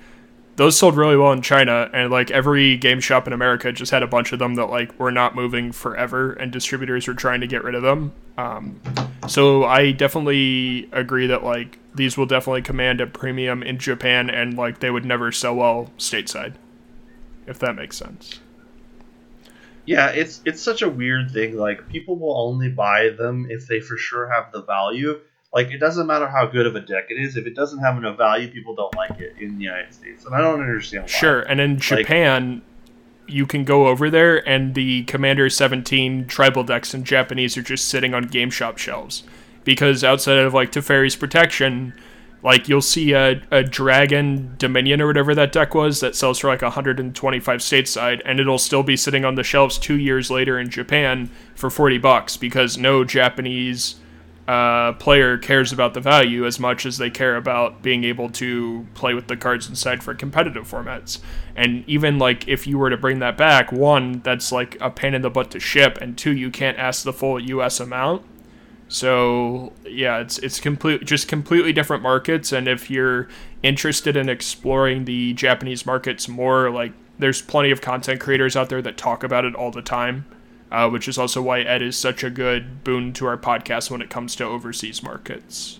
those 0.61 0.77
sold 0.77 0.95
really 0.95 1.17
well 1.17 1.31
in 1.31 1.41
China, 1.41 1.89
and 1.91 2.11
like 2.11 2.29
every 2.29 2.77
game 2.77 2.99
shop 2.99 3.25
in 3.25 3.33
America 3.33 3.71
just 3.71 3.91
had 3.91 4.03
a 4.03 4.07
bunch 4.07 4.31
of 4.31 4.37
them 4.37 4.53
that 4.53 4.67
like 4.67 4.99
were 4.99 5.11
not 5.11 5.33
moving 5.33 5.71
forever, 5.71 6.33
and 6.33 6.51
distributors 6.51 7.07
were 7.07 7.15
trying 7.15 7.41
to 7.41 7.47
get 7.47 7.63
rid 7.63 7.73
of 7.73 7.81
them. 7.81 8.13
Um, 8.37 8.79
so 9.27 9.63
I 9.63 9.91
definitely 9.91 10.87
agree 10.91 11.25
that 11.25 11.43
like 11.43 11.79
these 11.95 12.15
will 12.15 12.27
definitely 12.27 12.61
command 12.61 13.01
a 13.01 13.07
premium 13.07 13.63
in 13.63 13.79
Japan, 13.79 14.29
and 14.29 14.55
like 14.55 14.81
they 14.81 14.91
would 14.91 15.03
never 15.03 15.31
sell 15.31 15.55
well 15.55 15.89
stateside, 15.97 16.53
if 17.47 17.57
that 17.57 17.75
makes 17.75 17.97
sense. 17.97 18.39
Yeah, 19.87 20.09
it's 20.09 20.41
it's 20.45 20.61
such 20.61 20.83
a 20.83 20.89
weird 20.89 21.31
thing. 21.31 21.57
Like 21.57 21.89
people 21.89 22.19
will 22.19 22.37
only 22.37 22.69
buy 22.69 23.09
them 23.17 23.47
if 23.49 23.65
they 23.65 23.79
for 23.79 23.97
sure 23.97 24.29
have 24.29 24.51
the 24.51 24.61
value 24.61 25.21
like 25.53 25.71
it 25.71 25.79
doesn't 25.79 26.07
matter 26.07 26.27
how 26.27 26.45
good 26.45 26.65
of 26.65 26.75
a 26.75 26.79
deck 26.79 27.05
it 27.09 27.15
is 27.15 27.35
if 27.37 27.45
it 27.45 27.55
doesn't 27.55 27.79
have 27.79 27.97
enough 27.97 28.17
value 28.17 28.49
people 28.49 28.75
don't 28.75 28.95
like 28.95 29.19
it 29.19 29.35
in 29.39 29.57
the 29.57 29.63
united 29.63 29.93
states 29.93 30.25
and 30.25 30.35
i 30.35 30.41
don't 30.41 30.59
understand 30.59 31.03
why. 31.03 31.07
sure 31.07 31.41
and 31.41 31.59
in 31.59 31.77
japan 31.77 32.55
like, 32.55 32.63
you 33.27 33.45
can 33.45 33.63
go 33.63 33.87
over 33.87 34.09
there 34.09 34.47
and 34.47 34.75
the 34.75 35.03
commander 35.03 35.49
17 35.49 36.27
tribal 36.27 36.63
decks 36.63 36.93
in 36.93 37.03
japanese 37.03 37.57
are 37.57 37.61
just 37.61 37.87
sitting 37.87 38.13
on 38.13 38.23
game 38.23 38.49
shop 38.49 38.77
shelves 38.77 39.23
because 39.63 40.03
outside 40.03 40.37
of 40.37 40.53
like 40.53 40.71
teferi's 40.71 41.15
protection 41.15 41.93
like 42.43 42.67
you'll 42.67 42.81
see 42.81 43.13
a, 43.13 43.39
a 43.51 43.61
dragon 43.63 44.55
dominion 44.57 44.99
or 44.99 45.05
whatever 45.05 45.35
that 45.35 45.51
deck 45.51 45.75
was 45.75 45.99
that 45.99 46.15
sells 46.15 46.39
for 46.39 46.47
like 46.47 46.61
125 46.61 47.59
stateside 47.59 48.19
and 48.25 48.39
it'll 48.39 48.57
still 48.57 48.81
be 48.81 48.97
sitting 48.97 49.23
on 49.23 49.35
the 49.35 49.43
shelves 49.43 49.77
two 49.77 49.97
years 49.97 50.31
later 50.31 50.59
in 50.59 50.69
japan 50.69 51.29
for 51.55 51.69
40 51.69 51.99
bucks 51.99 52.37
because 52.37 52.77
no 52.77 53.03
japanese 53.03 54.00
uh, 54.47 54.93
player 54.93 55.37
cares 55.37 55.71
about 55.71 55.93
the 55.93 56.01
value 56.01 56.45
as 56.45 56.59
much 56.59 56.85
as 56.85 56.97
they 56.97 57.09
care 57.09 57.35
about 57.35 57.81
being 57.81 58.03
able 58.03 58.29
to 58.29 58.85
play 58.95 59.13
with 59.13 59.27
the 59.27 59.37
cards 59.37 59.69
inside 59.69 60.03
for 60.03 60.13
competitive 60.13 60.69
formats. 60.69 61.19
And 61.55 61.83
even 61.87 62.17
like 62.17 62.47
if 62.47 62.65
you 62.65 62.77
were 62.77 62.89
to 62.89 62.97
bring 62.97 63.19
that 63.19 63.37
back, 63.37 63.71
one, 63.71 64.21
that's 64.21 64.51
like 64.51 64.77
a 64.81 64.89
pain 64.89 65.13
in 65.13 65.21
the 65.21 65.29
butt 65.29 65.51
to 65.51 65.59
ship, 65.59 65.99
and 66.01 66.17
two, 66.17 66.35
you 66.35 66.49
can't 66.49 66.77
ask 66.77 67.03
the 67.03 67.13
full 67.13 67.39
US 67.39 67.79
amount. 67.79 68.25
So 68.87 69.71
yeah, 69.85 70.19
it's 70.19 70.37
it's 70.39 70.59
complete 70.59 71.05
just 71.05 71.27
completely 71.27 71.71
different 71.71 72.03
markets. 72.03 72.51
And 72.51 72.67
if 72.67 72.89
you're 72.89 73.29
interested 73.63 74.17
in 74.17 74.27
exploring 74.27 75.05
the 75.05 75.33
Japanese 75.33 75.85
markets 75.85 76.27
more, 76.27 76.69
like 76.69 76.91
there's 77.17 77.41
plenty 77.41 77.71
of 77.71 77.79
content 77.79 78.19
creators 78.19 78.55
out 78.55 78.69
there 78.69 78.81
that 78.81 78.97
talk 78.97 79.23
about 79.23 79.45
it 79.45 79.55
all 79.55 79.71
the 79.71 79.81
time, 79.81 80.25
uh, 80.71 80.89
which 80.89 81.07
is 81.07 81.17
also 81.17 81.41
why 81.41 81.61
Ed 81.61 81.81
is 81.81 81.97
such 81.97 82.23
a 82.23 82.29
good 82.29 82.83
boon 82.83 83.13
to 83.13 83.25
our 83.27 83.37
podcast 83.37 83.91
when 83.91 84.01
it 84.01 84.09
comes 84.09 84.35
to 84.37 84.45
overseas 84.45 85.03
markets. 85.03 85.79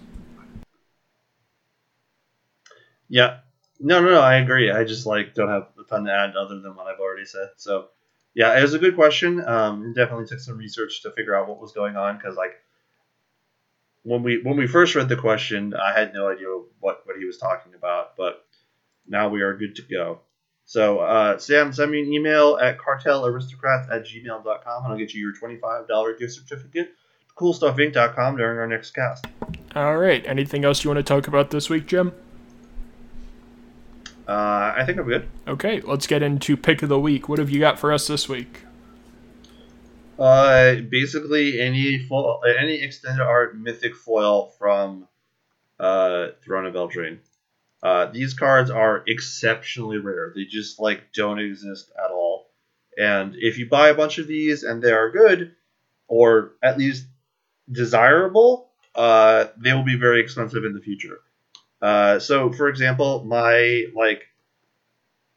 Yeah, 3.08 3.40
no, 3.80 4.02
no, 4.02 4.12
no. 4.12 4.22
I 4.22 4.36
agree. 4.36 4.72
I 4.72 4.84
just 4.84 5.06
like 5.06 5.34
don't 5.34 5.50
have 5.50 5.68
a 5.80 5.84
ton 5.90 6.06
to 6.06 6.12
add 6.12 6.36
other 6.36 6.60
than 6.60 6.76
what 6.76 6.88
I've 6.88 7.00
already 7.00 7.26
said. 7.26 7.50
So 7.58 7.88
yeah, 8.34 8.58
it 8.58 8.62
was 8.62 8.74
a 8.74 8.80
good 8.80 8.96
question. 8.96 9.44
Um, 9.46 9.88
it 9.88 9.96
definitely 9.96 10.28
took 10.28 10.40
some 10.40 10.58
research 10.58 11.02
to 11.04 11.12
figure 11.12 11.36
out 11.36 11.48
what 11.48 11.60
was 11.60 11.74
going 11.74 11.96
on 11.96 12.18
because 12.18 12.36
like 12.36 12.54
when 14.04 14.24
we 14.24 14.42
when 14.42 14.58
we 14.58 14.68
first 14.68 14.96
read 14.96 15.10
the 15.10 15.16
question, 15.16 15.74
I 15.74 15.98
had 15.98 16.14
no 16.14 16.30
idea 16.30 16.48
what 16.80 17.02
what 17.06 17.18
he 17.18 17.26
was 17.26 17.38
talking 17.38 17.74
about, 17.76 18.16
but 18.18 18.46
now 19.08 19.30
we 19.30 19.42
are 19.42 19.58
good 19.58 19.76
to 19.76 19.82
go. 19.84 20.22
So, 20.72 21.00
uh, 21.00 21.38
Sam, 21.38 21.74
send 21.74 21.92
me 21.92 22.00
an 22.00 22.14
email 22.14 22.58
at 22.62 22.78
cartelaristocrats 22.78 23.92
at 23.92 24.06
gmail.com 24.06 24.86
and 24.86 24.94
I'll 24.94 24.98
get 24.98 25.14
you 25.14 25.20
your 25.20 25.34
$25 25.34 26.18
gift 26.18 26.32
certificate 26.32 26.92
to 27.28 27.34
coolstuffinc.com 27.36 28.38
during 28.38 28.58
our 28.58 28.68
next 28.68 28.92
cast. 28.92 29.26
All 29.76 29.98
right. 29.98 30.26
Anything 30.26 30.64
else 30.64 30.82
you 30.82 30.90
want 30.90 31.00
to 31.00 31.04
talk 31.04 31.28
about 31.28 31.50
this 31.50 31.70
week, 31.70 31.88
Jim? 31.88 32.14
Uh, 34.26 34.72
I 34.78 34.86
think 34.86 34.98
I'm 34.98 35.06
good. 35.06 35.28
Okay, 35.46 35.82
let's 35.82 36.08
get 36.08 36.24
into 36.24 36.56
pick 36.56 36.82
of 36.82 36.88
the 36.88 36.98
week. 37.02 37.28
What 37.28 37.40
have 37.40 37.50
you 37.50 37.60
got 37.60 37.78
for 37.78 37.92
us 37.92 38.08
this 38.08 38.30
week? 38.30 38.62
Uh, 40.18 40.76
basically 40.76 41.60
any 41.60 42.00
full, 42.00 42.42
any 42.58 42.76
extended 42.76 43.22
art 43.22 43.60
mythic 43.60 43.94
foil 43.94 44.54
from 44.58 45.10
uh, 45.82 46.28
Throne 46.46 46.66
of 46.66 46.76
Eldraine. 46.76 47.18
Uh, 47.84 48.06
these 48.08 48.34
cards 48.34 48.70
are 48.70 49.04
exceptionally 49.08 49.98
rare. 49.98 50.32
They 50.36 50.46
just 50.46 50.80
like 50.80 51.14
don't 51.14 51.40
exist 51.40 51.92
at 51.98 52.12
all. 52.12 52.48
And 52.98 53.36
if 53.36 53.58
you 53.58 53.68
buy 53.68 53.90
a 53.90 53.96
bunch 53.96 54.18
of 54.18 54.28
these 54.28 54.64
and 54.64 54.82
they 54.82 54.92
are 54.92 55.10
good, 55.10 55.56
or 56.08 56.54
at 56.62 56.78
least 56.78 57.08
desirable, 57.72 58.70
uh, 58.96 59.46
they 59.58 59.74
will 59.74 59.84
be 59.84 59.98
very 59.98 60.22
expensive 60.22 60.66
in 60.66 60.74
the 60.74 60.82
future. 60.82 61.20
Uh, 61.82 62.20
so, 62.20 62.52
for 62.52 62.68
example, 62.68 63.24
my 63.24 63.86
like, 63.96 64.28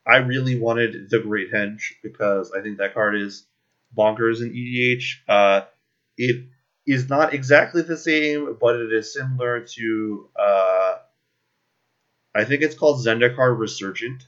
I 0.07 0.17
really 0.19 0.59
wanted 0.59 1.09
the 1.09 1.21
Great 1.21 1.51
Henge 1.51 1.83
because 2.03 2.53
I 2.53 2.61
think 2.61 2.79
that 2.79 2.93
card 2.93 3.17
is 3.17 3.47
bonkers 3.97 4.43
in 4.43 4.53
EDH. 4.53 5.05
Uh, 5.27 5.63
it 6.19 6.45
is 6.87 7.09
not 7.09 7.33
exactly 7.33 7.81
the 7.81 7.97
same, 7.97 8.59
but 8.61 8.77
it 8.77 8.93
is 8.93 9.15
similar 9.15 9.61
to. 9.61 10.29
I 12.35 12.45
think 12.45 12.63
it's 12.63 12.75
called 12.75 13.05
Zendikar 13.05 13.57
Resurgent. 13.57 14.27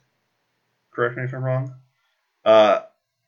Correct 0.92 1.16
me 1.16 1.25
if 1.25 1.35
I'm 1.35 1.45
wrong. 1.45 1.75
Uh, 2.45 2.83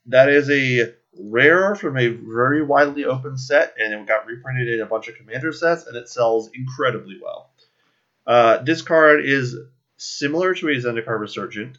that 0.07 0.29
is 0.29 0.49
a 0.51 0.95
rare 1.19 1.75
from 1.75 1.97
a 1.97 2.09
very 2.09 2.63
widely 2.63 3.05
open 3.05 3.37
set, 3.37 3.75
and 3.79 3.93
it 3.93 4.07
got 4.07 4.27
reprinted 4.27 4.69
in 4.69 4.81
a 4.81 4.87
bunch 4.87 5.09
of 5.09 5.17
commander 5.17 5.53
sets, 5.53 5.87
and 5.87 5.97
it 5.97 6.09
sells 6.09 6.51
incredibly 6.55 7.19
well. 7.21 7.51
Uh, 8.27 8.59
this 8.59 8.83
card 8.83 9.25
is 9.25 9.57
similar 9.97 10.55
to 10.55 10.69
a 10.69 10.77
Zendikar 10.77 11.19
Resurgent. 11.19 11.79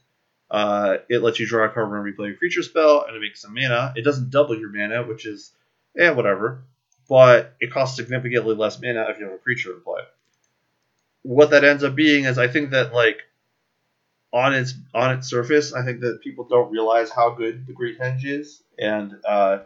Uh, 0.51 0.97
it 1.09 1.21
lets 1.21 1.39
you 1.39 1.47
draw 1.47 1.65
a 1.65 1.69
card 1.69 1.89
whenever 1.89 2.07
you 2.07 2.15
play 2.15 2.31
a 2.31 2.33
creature 2.33 2.63
spell, 2.63 3.05
and 3.07 3.15
it 3.15 3.19
makes 3.19 3.41
some 3.41 3.53
mana. 3.53 3.93
It 3.95 4.03
doesn't 4.03 4.31
double 4.31 4.59
your 4.59 4.71
mana, 4.71 5.03
which 5.03 5.25
is, 5.25 5.53
eh, 5.97 6.09
whatever. 6.09 6.63
But 7.07 7.55
it 7.59 7.71
costs 7.71 7.95
significantly 7.95 8.55
less 8.55 8.81
mana 8.81 9.07
if 9.09 9.19
you 9.19 9.25
have 9.25 9.33
a 9.33 9.37
creature 9.37 9.73
in 9.73 9.81
play. 9.81 10.01
What 11.23 11.51
that 11.51 11.63
ends 11.63 11.83
up 11.83 11.95
being 11.95 12.25
is, 12.25 12.37
I 12.37 12.47
think 12.47 12.71
that 12.71 12.93
like 12.93 13.21
on 14.31 14.53
its 14.53 14.73
on 14.93 15.11
its 15.11 15.29
surface, 15.29 15.73
I 15.73 15.83
think 15.83 16.01
that 16.01 16.21
people 16.21 16.45
don't 16.45 16.71
realize 16.71 17.09
how 17.09 17.31
good 17.31 17.65
the 17.67 17.73
Great 17.73 17.99
Henge 17.99 18.25
is, 18.25 18.63
and 18.77 19.15
uh, 19.27 19.59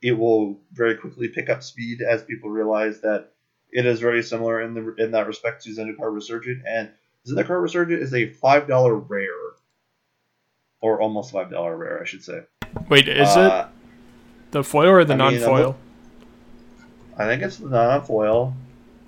it 0.00 0.12
will 0.12 0.60
very 0.72 0.96
quickly 0.96 1.28
pick 1.28 1.48
up 1.48 1.62
speed 1.62 2.02
as 2.02 2.22
people 2.22 2.50
realize 2.50 3.00
that 3.00 3.30
it 3.70 3.86
is 3.86 4.00
very 4.00 4.22
similar 4.22 4.60
in 4.60 4.74
the 4.74 4.94
in 4.98 5.12
that 5.12 5.26
respect 5.26 5.64
to 5.64 5.70
Zendikar 5.70 6.12
Resurgent, 6.12 6.62
and 6.66 6.90
Zendikar 7.26 7.60
Resurgent 7.60 8.02
is 8.02 8.12
a 8.12 8.28
five 8.28 8.68
dollar 8.68 8.94
rare, 8.94 9.28
or 10.80 11.00
almost 11.00 11.32
five 11.32 11.50
dollar 11.50 11.76
rare, 11.76 12.00
I 12.00 12.04
should 12.04 12.22
say. 12.22 12.42
Wait, 12.88 13.08
is 13.08 13.28
uh, 13.28 13.68
it 13.68 14.50
the 14.52 14.62
foil 14.62 14.90
or 14.90 15.04
the 15.04 15.14
I 15.14 15.16
non-foil? 15.16 15.72
Mean, 15.72 15.76
I 17.16 17.26
think 17.26 17.42
it's 17.42 17.56
the 17.56 17.68
non-foil. 17.68 18.54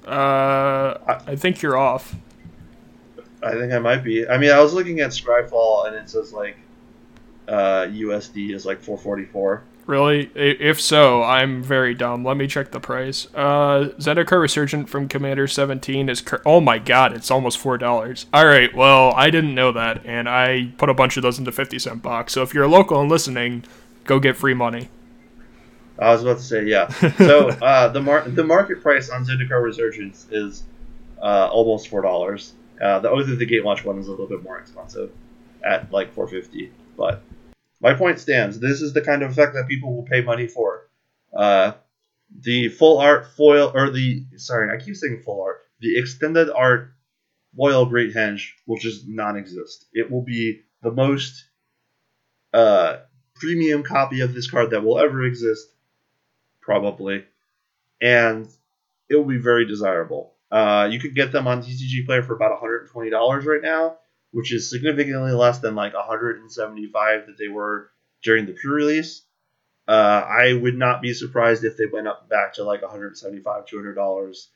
Uh, 0.07 1.19
I, 1.27 1.37
think 1.37 1.63
you're 1.63 1.77
off. 1.77 2.15
I 3.43 3.53
think 3.53 3.73
I 3.73 3.79
might 3.79 4.05
be. 4.05 4.27
I 4.29 4.39
mean, 4.39 4.51
I 4.51 4.61
was 4.61 4.73
looking 4.73 5.01
at 5.01 5.11
Scryfall, 5.11 5.87
and 5.87 5.97
it 5.97 6.09
says 6.11 6.33
like 6.33 6.57
uh, 7.49 7.87
USD 7.87 8.55
is 8.55 8.67
like 8.67 8.81
444. 8.81 9.63
Really? 9.87 10.31
If 10.35 10.81
so, 10.81 11.23
I'm 11.23 11.63
very 11.63 11.95
dumb. 11.95 12.25
Let 12.25 12.39
me 12.39 12.47
check 12.47 12.71
the 12.71 12.81
price. 12.81 13.27
Uh, 13.35 13.91
Zendikar 13.99 14.41
Resurgent 14.41 14.89
from 14.89 15.09
Commander 15.09 15.47
17 15.47 16.09
is. 16.09 16.23
Cur- 16.23 16.41
oh 16.47 16.61
my 16.61 16.79
god, 16.79 17.13
it's 17.13 17.31
almost 17.31 17.63
$4. 17.63 18.25
Alright, 18.35 18.75
well, 18.75 19.13
I 19.15 19.29
didn't 19.29 19.55
know 19.55 19.73
that, 19.73 20.05
and 20.07 20.27
I 20.29 20.73
put 20.79 20.89
a 20.89 20.95
bunch 20.95 21.19
of 21.19 21.23
those 21.23 21.39
into 21.39 21.53
50 21.53 21.79
cent 21.79 22.03
box. 22.03 22.33
So 22.33 22.43
if 22.43 22.55
you're 22.55 22.67
local 22.67 22.99
and 23.01 23.11
listening, 23.11 23.65
go 24.05 24.19
get 24.19 24.37
free 24.37 24.55
money. 24.55 24.89
I 25.99 26.13
was 26.13 26.23
about 26.23 26.39
to 26.39 26.43
say, 26.43 26.65
yeah. 26.65 26.89
So 26.89 27.49
uh, 27.63 27.89
the, 27.89 28.01
mar- 28.01 28.29
the 28.29 28.45
market 28.45 28.83
price 28.83 29.11
on 29.11 29.25
Zendikar 29.25 29.63
Resurgence 29.63 30.27
is 30.31 30.65
uh, 31.23 31.49
almost 31.51 31.91
$4. 31.91 32.53
Uh, 32.81 32.99
the 32.99 33.11
Oath 33.11 33.29
of 33.29 33.39
the 33.39 33.47
Gatewatch 33.47 33.85
one 33.85 33.99
is 33.99 34.09
a 34.09 34.11
little 34.11 34.27
bit 34.27 34.43
more 34.43 34.59
expensive 34.59 35.13
at 35.65 35.91
like 35.93 36.13
450 36.13 36.73
but 36.97 37.23
my 37.81 37.95
point 37.95 38.19
stands. 38.19 38.59
This 38.59 38.81
is 38.81 38.93
the 38.93 39.03
kind 39.03 39.23
of 39.23 39.31
effect 39.31 39.55
that 39.55 39.69
people 39.69 39.95
will 39.95 40.05
pay 40.05 40.23
money 40.23 40.47
for. 40.47 40.89
Uh, 41.37 41.73
the 42.41 42.69
full 42.69 42.99
art 42.99 43.27
foil, 43.37 43.71
or 43.75 43.91
the 43.91 44.25
sorry, 44.37 44.75
I 44.75 44.83
keep 44.83 44.97
saying 44.97 45.23
full 45.25 45.43
art. 45.43 45.63
The 45.81 45.99
extended 45.99 46.51
art 46.51 46.93
foil 47.57 47.87
Great 47.87 48.15
Henge 48.15 48.49
will 48.67 48.79
just 48.79 49.07
non-exist. 49.07 49.87
It 49.93 50.11
will 50.11 50.23
be 50.23 50.63
the 50.83 50.91
most 50.91 51.45
uh, 52.53 52.99
premium 53.35 53.83
copy 53.83 54.21
of 54.21 54.35
this 54.35 54.51
card 54.51 54.71
that 54.71 54.83
will 54.83 54.99
ever 54.99 55.25
exist, 55.25 55.69
probably, 56.65 57.25
and 58.01 58.49
it 59.09 59.17
will 59.17 59.25
be 59.25 59.39
very 59.39 59.67
desirable. 59.67 60.35
Uh, 60.51 60.89
you 60.91 60.99
could 60.99 61.15
get 61.15 61.33
them 61.33 61.47
on 61.47 61.63
TCG 61.63 62.07
Player 62.07 62.23
for 62.23 62.35
about 62.35 62.63
$120 62.63 63.47
right 63.47 63.63
now, 63.63 63.97
which 64.31 64.53
is 64.53 64.71
significantly 64.71 65.33
less 65.33 65.59
than 65.59 65.75
like 65.75 65.95
175 65.95 67.27
that 67.27 67.39
they 67.39 67.49
were 67.49 67.91
during 68.23 68.47
the 68.47 68.53
pre-release. 68.53 69.23
Uh, 69.87 70.25
I 70.27 70.55
would 70.55 70.77
not 70.77 71.03
be 71.03 71.13
surprised 71.13 71.65
if 71.65 71.77
they 71.77 71.87
went 71.87 72.09
up 72.09 72.29
back 72.29 72.55
to 72.55 72.65
like 72.65 72.83
175, 72.83 73.67
$200 73.67 74.47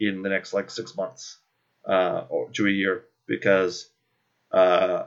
in 0.00 0.22
the 0.22 0.28
next 0.28 0.52
like 0.52 0.70
six 0.70 0.96
months 0.96 1.38
uh, 1.86 2.24
or 2.28 2.50
to 2.50 2.66
a 2.66 2.70
year 2.70 3.04
because 3.26 3.88
uh, 4.50 5.04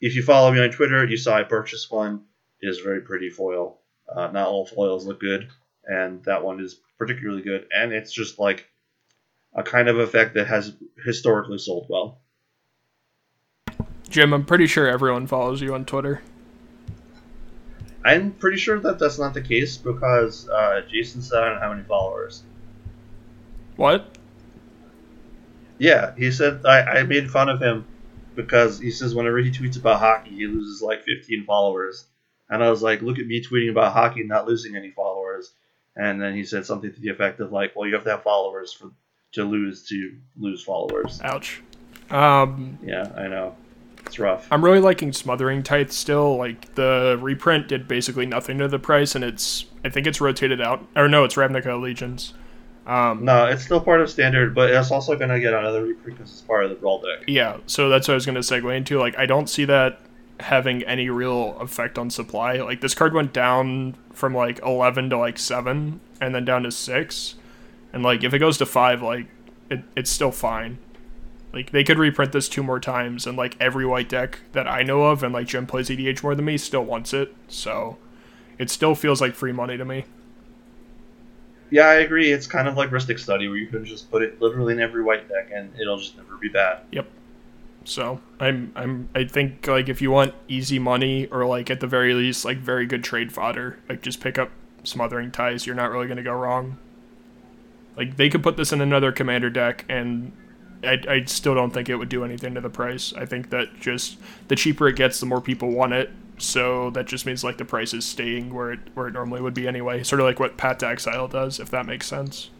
if 0.00 0.14
you 0.14 0.22
follow 0.22 0.52
me 0.52 0.60
on 0.60 0.70
Twitter, 0.70 1.04
you 1.04 1.16
saw 1.16 1.36
I 1.36 1.42
purchased 1.42 1.90
one. 1.90 2.24
It 2.60 2.68
is 2.68 2.78
very 2.80 3.00
pretty 3.00 3.30
foil. 3.30 3.80
Uh, 4.08 4.28
not 4.28 4.48
all 4.48 4.66
foils 4.66 5.06
look 5.06 5.20
good, 5.20 5.48
and 5.90 6.22
that 6.24 6.44
one 6.44 6.60
is 6.60 6.80
particularly 6.98 7.42
good. 7.42 7.66
And 7.74 7.92
it's 7.92 8.12
just 8.12 8.38
like 8.38 8.68
a 9.54 9.62
kind 9.62 9.88
of 9.88 9.98
effect 9.98 10.34
that 10.34 10.46
has 10.46 10.72
historically 11.04 11.58
sold 11.58 11.86
well. 11.88 12.20
Jim, 14.08 14.32
I'm 14.32 14.44
pretty 14.44 14.66
sure 14.66 14.86
everyone 14.86 15.26
follows 15.26 15.60
you 15.60 15.74
on 15.74 15.84
Twitter. 15.84 16.22
I'm 18.04 18.32
pretty 18.32 18.56
sure 18.56 18.78
that 18.80 18.98
that's 18.98 19.18
not 19.18 19.34
the 19.34 19.42
case 19.42 19.76
because 19.76 20.48
uh, 20.48 20.82
Jason 20.90 21.22
said 21.22 21.42
I 21.42 21.50
don't 21.50 21.60
have 21.60 21.72
any 21.72 21.82
followers. 21.82 22.42
What? 23.76 24.16
Yeah, 25.78 26.14
he 26.16 26.30
said 26.30 26.64
I, 26.64 26.82
I 26.82 27.02
made 27.02 27.30
fun 27.30 27.48
of 27.48 27.60
him 27.60 27.84
because 28.34 28.78
he 28.78 28.90
says 28.90 29.14
whenever 29.14 29.38
he 29.38 29.50
tweets 29.50 29.78
about 29.78 30.00
hockey, 30.00 30.30
he 30.30 30.46
loses 30.46 30.82
like 30.82 31.02
15 31.02 31.44
followers. 31.44 32.06
And 32.48 32.64
I 32.64 32.70
was 32.70 32.82
like, 32.82 33.02
look 33.02 33.18
at 33.18 33.26
me 33.26 33.44
tweeting 33.44 33.70
about 33.70 33.92
hockey, 33.92 34.20
and 34.20 34.28
not 34.28 34.46
losing 34.46 34.76
any 34.76 34.90
followers. 34.90 35.52
And 35.96 36.20
then 36.20 36.34
he 36.34 36.44
said 36.44 36.64
something 36.64 36.92
to 36.92 37.00
the 37.00 37.08
effect 37.08 37.40
of 37.40 37.52
like, 37.52 37.74
well, 37.74 37.86
you 37.86 37.94
have 37.94 38.04
to 38.04 38.10
have 38.10 38.22
followers 38.22 38.72
for 38.72 38.90
to 39.32 39.44
lose 39.44 39.86
to 39.88 40.16
lose 40.38 40.62
followers. 40.62 41.20
Ouch. 41.22 41.62
Um, 42.10 42.78
yeah, 42.82 43.12
I 43.16 43.28
know. 43.28 43.54
It's 44.06 44.18
rough. 44.18 44.48
I'm 44.50 44.64
really 44.64 44.80
liking 44.80 45.12
Smothering 45.12 45.62
Tithe 45.62 45.90
still. 45.90 46.36
Like 46.36 46.74
the 46.74 47.18
reprint 47.20 47.68
did 47.68 47.86
basically 47.86 48.26
nothing 48.26 48.58
to 48.58 48.68
the 48.68 48.78
price, 48.78 49.14
and 49.14 49.22
it's 49.22 49.66
I 49.84 49.88
think 49.88 50.06
it's 50.06 50.20
rotated 50.20 50.60
out. 50.60 50.84
Or 50.96 51.08
no, 51.08 51.24
it's 51.24 51.36
Ravnica 51.36 51.66
Allegiance. 51.66 52.34
Um, 52.86 53.24
no, 53.24 53.46
it's 53.46 53.62
still 53.62 53.80
part 53.80 54.00
of 54.00 54.10
standard, 54.10 54.54
but 54.54 54.70
it's 54.70 54.90
also 54.90 55.14
going 55.14 55.30
to 55.30 55.38
get 55.38 55.52
another 55.52 55.84
reprint 55.84 56.18
because 56.18 56.32
it's 56.32 56.40
part 56.40 56.64
of 56.64 56.70
the 56.70 56.76
brawl 56.76 57.00
deck. 57.00 57.24
Yeah, 57.28 57.58
so 57.66 57.88
that's 57.88 58.08
what 58.08 58.14
I 58.14 58.16
was 58.16 58.26
going 58.26 58.34
to 58.34 58.40
segue 58.40 58.76
into. 58.76 58.98
Like, 58.98 59.16
I 59.16 59.26
don't 59.26 59.48
see 59.48 59.64
that 59.66 60.00
having 60.40 60.82
any 60.84 61.10
real 61.10 61.56
effect 61.58 61.98
on 61.98 62.10
supply. 62.10 62.54
Like, 62.56 62.80
this 62.80 62.94
card 62.94 63.12
went 63.12 63.32
down 63.32 63.96
from 64.12 64.34
like 64.34 64.60
11 64.60 65.10
to 65.10 65.18
like 65.18 65.38
7, 65.38 66.00
and 66.20 66.34
then 66.34 66.44
down 66.44 66.62
to 66.64 66.70
6. 66.70 67.34
And 67.92 68.02
like 68.02 68.22
if 68.24 68.34
it 68.34 68.38
goes 68.38 68.58
to 68.58 68.66
five, 68.66 69.02
like 69.02 69.26
it, 69.70 69.82
it's 69.96 70.10
still 70.10 70.30
fine. 70.32 70.78
Like 71.52 71.72
they 71.72 71.82
could 71.82 71.98
reprint 71.98 72.32
this 72.32 72.48
two 72.48 72.62
more 72.62 72.78
times, 72.78 73.26
and 73.26 73.36
like 73.36 73.56
every 73.60 73.86
white 73.86 74.08
deck 74.08 74.40
that 74.52 74.68
I 74.68 74.82
know 74.82 75.04
of, 75.04 75.22
and 75.22 75.34
like 75.34 75.48
Jim 75.48 75.66
plays 75.66 75.88
EDH 75.88 76.22
more 76.22 76.34
than 76.34 76.44
me, 76.44 76.56
still 76.56 76.84
wants 76.84 77.12
it. 77.12 77.34
So 77.48 77.98
it 78.58 78.70
still 78.70 78.94
feels 78.94 79.20
like 79.20 79.34
free 79.34 79.52
money 79.52 79.76
to 79.76 79.84
me. 79.84 80.04
Yeah, 81.70 81.86
I 81.86 81.94
agree. 81.94 82.32
It's 82.32 82.46
kind 82.46 82.66
of 82.66 82.76
like 82.76 82.90
Rhystic 82.90 83.18
Study, 83.18 83.48
where 83.48 83.56
you 83.56 83.68
can 83.68 83.84
just 83.84 84.10
put 84.10 84.22
it 84.22 84.40
literally 84.40 84.74
in 84.74 84.80
every 84.80 85.02
white 85.02 85.28
deck, 85.28 85.50
and 85.54 85.72
it'll 85.80 85.98
just 85.98 86.16
never 86.16 86.36
be 86.36 86.48
bad. 86.48 86.80
Yep. 86.90 87.08
So 87.84 88.20
I'm 88.38 88.72
I'm 88.76 89.08
I 89.14 89.24
think 89.24 89.66
like 89.66 89.88
if 89.88 90.02
you 90.02 90.10
want 90.10 90.34
easy 90.48 90.78
money 90.78 91.26
or 91.26 91.46
like 91.46 91.70
at 91.70 91.80
the 91.80 91.86
very 91.86 92.14
least 92.14 92.44
like 92.44 92.58
very 92.58 92.86
good 92.86 93.02
trade 93.02 93.32
fodder, 93.32 93.78
like 93.88 94.02
just 94.02 94.20
pick 94.20 94.38
up 94.38 94.50
Smothering 94.84 95.30
Tithe. 95.30 95.64
You're 95.64 95.74
not 95.74 95.90
really 95.90 96.06
gonna 96.06 96.22
go 96.22 96.34
wrong. 96.34 96.78
Like 97.96 98.16
they 98.16 98.28
could 98.28 98.42
put 98.42 98.56
this 98.56 98.72
in 98.72 98.80
another 98.80 99.12
commander 99.12 99.50
deck, 99.50 99.84
and 99.88 100.32
I, 100.82 101.02
I 101.08 101.24
still 101.24 101.54
don't 101.54 101.72
think 101.72 101.88
it 101.88 101.96
would 101.96 102.08
do 102.08 102.24
anything 102.24 102.54
to 102.54 102.60
the 102.60 102.70
price. 102.70 103.12
I 103.14 103.26
think 103.26 103.50
that 103.50 103.80
just 103.80 104.18
the 104.48 104.56
cheaper 104.56 104.88
it 104.88 104.96
gets, 104.96 105.20
the 105.20 105.26
more 105.26 105.40
people 105.40 105.70
want 105.70 105.92
it. 105.92 106.10
So 106.38 106.90
that 106.90 107.06
just 107.06 107.26
means 107.26 107.44
like 107.44 107.58
the 107.58 107.66
price 107.66 107.92
is 107.92 108.06
staying 108.06 108.54
where 108.54 108.72
it 108.72 108.80
where 108.94 109.08
it 109.08 109.12
normally 109.12 109.42
would 109.42 109.54
be 109.54 109.68
anyway. 109.68 110.02
Sort 110.02 110.20
of 110.20 110.26
like 110.26 110.40
what 110.40 110.56
Path 110.56 110.78
to 110.78 110.88
Exile 110.88 111.28
does, 111.28 111.60
if 111.60 111.70
that 111.70 111.86
makes 111.86 112.06
sense. 112.06 112.50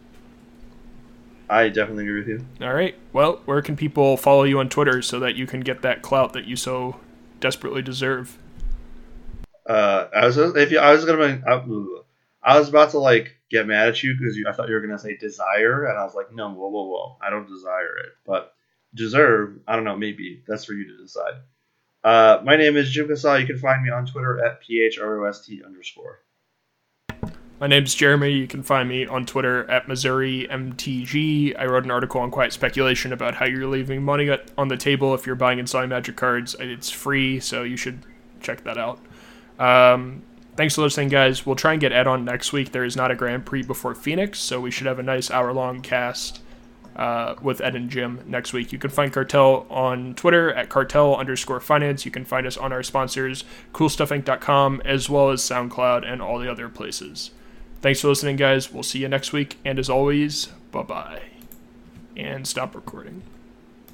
I 1.51 1.67
definitely 1.67 2.05
agree 2.05 2.19
with 2.19 2.29
you. 2.29 2.65
All 2.65 2.73
right. 2.73 2.95
Well, 3.11 3.41
where 3.43 3.61
can 3.61 3.75
people 3.75 4.15
follow 4.15 4.43
you 4.43 4.59
on 4.59 4.69
Twitter 4.69 5.01
so 5.01 5.19
that 5.19 5.35
you 5.35 5.45
can 5.45 5.59
get 5.59 5.81
that 5.81 6.01
clout 6.01 6.31
that 6.31 6.45
you 6.45 6.55
so 6.55 6.95
desperately 7.41 7.81
deserve? 7.81 8.37
Uh, 9.67 10.07
I 10.15 10.25
was 10.25 10.37
if 10.37 10.71
you, 10.71 10.79
I 10.79 10.93
was 10.93 11.03
gonna 11.03 11.43
I, 11.45 11.61
I 12.41 12.57
was 12.57 12.69
about 12.69 12.91
to 12.91 12.99
like 12.99 13.35
get 13.49 13.67
mad 13.67 13.89
at 13.89 14.01
you 14.01 14.15
because 14.17 14.37
I 14.47 14.53
thought 14.53 14.69
you 14.69 14.75
were 14.75 14.81
gonna 14.81 14.97
say 14.97 15.17
desire, 15.17 15.87
and 15.87 15.99
I 15.99 16.05
was 16.05 16.15
like, 16.15 16.33
no, 16.33 16.49
whoa, 16.49 16.69
whoa, 16.69 16.85
whoa, 16.85 17.17
I 17.21 17.29
don't 17.29 17.49
desire 17.49 17.97
it, 17.97 18.13
but 18.25 18.53
deserve, 18.95 19.59
I 19.67 19.75
don't 19.75 19.83
know, 19.83 19.97
maybe 19.97 20.43
that's 20.47 20.63
for 20.63 20.73
you 20.73 20.87
to 20.87 21.03
decide. 21.03 21.33
Uh, 22.01 22.41
my 22.45 22.55
name 22.55 22.77
is 22.77 22.89
Jim 22.89 23.09
Casal. 23.09 23.39
You 23.39 23.45
can 23.45 23.57
find 23.57 23.83
me 23.83 23.89
on 23.89 24.05
Twitter 24.05 24.43
at 24.43 24.63
phrost 24.63 25.49
underscore. 25.65 26.19
My 27.61 27.67
name's 27.67 27.93
Jeremy. 27.93 28.31
You 28.31 28.47
can 28.47 28.63
find 28.63 28.89
me 28.89 29.05
on 29.05 29.27
Twitter 29.27 29.69
at 29.69 29.87
Missouri 29.87 30.47
MTG. 30.49 31.55
I 31.59 31.67
wrote 31.67 31.83
an 31.83 31.91
article 31.91 32.19
on 32.19 32.31
Quiet 32.31 32.53
Speculation 32.53 33.13
about 33.13 33.35
how 33.35 33.45
you're 33.45 33.67
leaving 33.67 34.01
money 34.01 34.35
on 34.57 34.67
the 34.67 34.77
table 34.77 35.13
if 35.13 35.27
you're 35.27 35.35
buying 35.35 35.59
and 35.59 35.69
selling 35.69 35.89
Magic 35.89 36.15
cards. 36.15 36.55
It's 36.59 36.89
free, 36.89 37.39
so 37.39 37.61
you 37.61 37.77
should 37.77 37.99
check 38.39 38.63
that 38.63 38.79
out. 38.79 38.99
Um, 39.59 40.23
thanks 40.55 40.73
for 40.73 40.81
listening, 40.81 41.09
guys. 41.09 41.45
We'll 41.45 41.55
try 41.55 41.73
and 41.73 41.79
get 41.79 41.91
Ed 41.91 42.07
on 42.07 42.25
next 42.25 42.51
week. 42.51 42.71
There 42.71 42.83
is 42.83 42.95
not 42.95 43.11
a 43.11 43.15
Grand 43.15 43.45
Prix 43.45 43.61
before 43.61 43.93
Phoenix, 43.93 44.39
so 44.39 44.59
we 44.59 44.71
should 44.71 44.87
have 44.87 44.97
a 44.97 45.03
nice 45.03 45.29
hour 45.29 45.53
long 45.53 45.81
cast 45.81 46.41
uh, 46.95 47.35
with 47.43 47.61
Ed 47.61 47.75
and 47.75 47.91
Jim 47.91 48.23
next 48.25 48.53
week. 48.53 48.73
You 48.73 48.79
can 48.79 48.89
find 48.89 49.13
Cartel 49.13 49.67
on 49.69 50.15
Twitter 50.15 50.51
at 50.51 50.69
cartel 50.69 51.15
underscore 51.15 51.59
finance. 51.59 52.05
You 52.05 52.11
can 52.11 52.25
find 52.25 52.47
us 52.47 52.57
on 52.57 52.73
our 52.73 52.81
sponsors, 52.81 53.43
coolstuffinc.com, 53.71 54.81
as 54.83 55.11
well 55.11 55.29
as 55.29 55.43
SoundCloud 55.43 56.11
and 56.11 56.23
all 56.23 56.39
the 56.39 56.49
other 56.49 56.67
places. 56.67 57.29
Thanks 57.81 57.99
for 58.01 58.09
listening, 58.09 58.35
guys. 58.35 58.71
We'll 58.71 58.83
see 58.83 58.99
you 58.99 59.07
next 59.07 59.33
week. 59.33 59.57
And 59.65 59.79
as 59.79 59.89
always, 59.89 60.47
bye 60.71 60.83
bye. 60.83 61.23
And 62.15 62.47
stop 62.47 62.75
recording. 62.75 63.23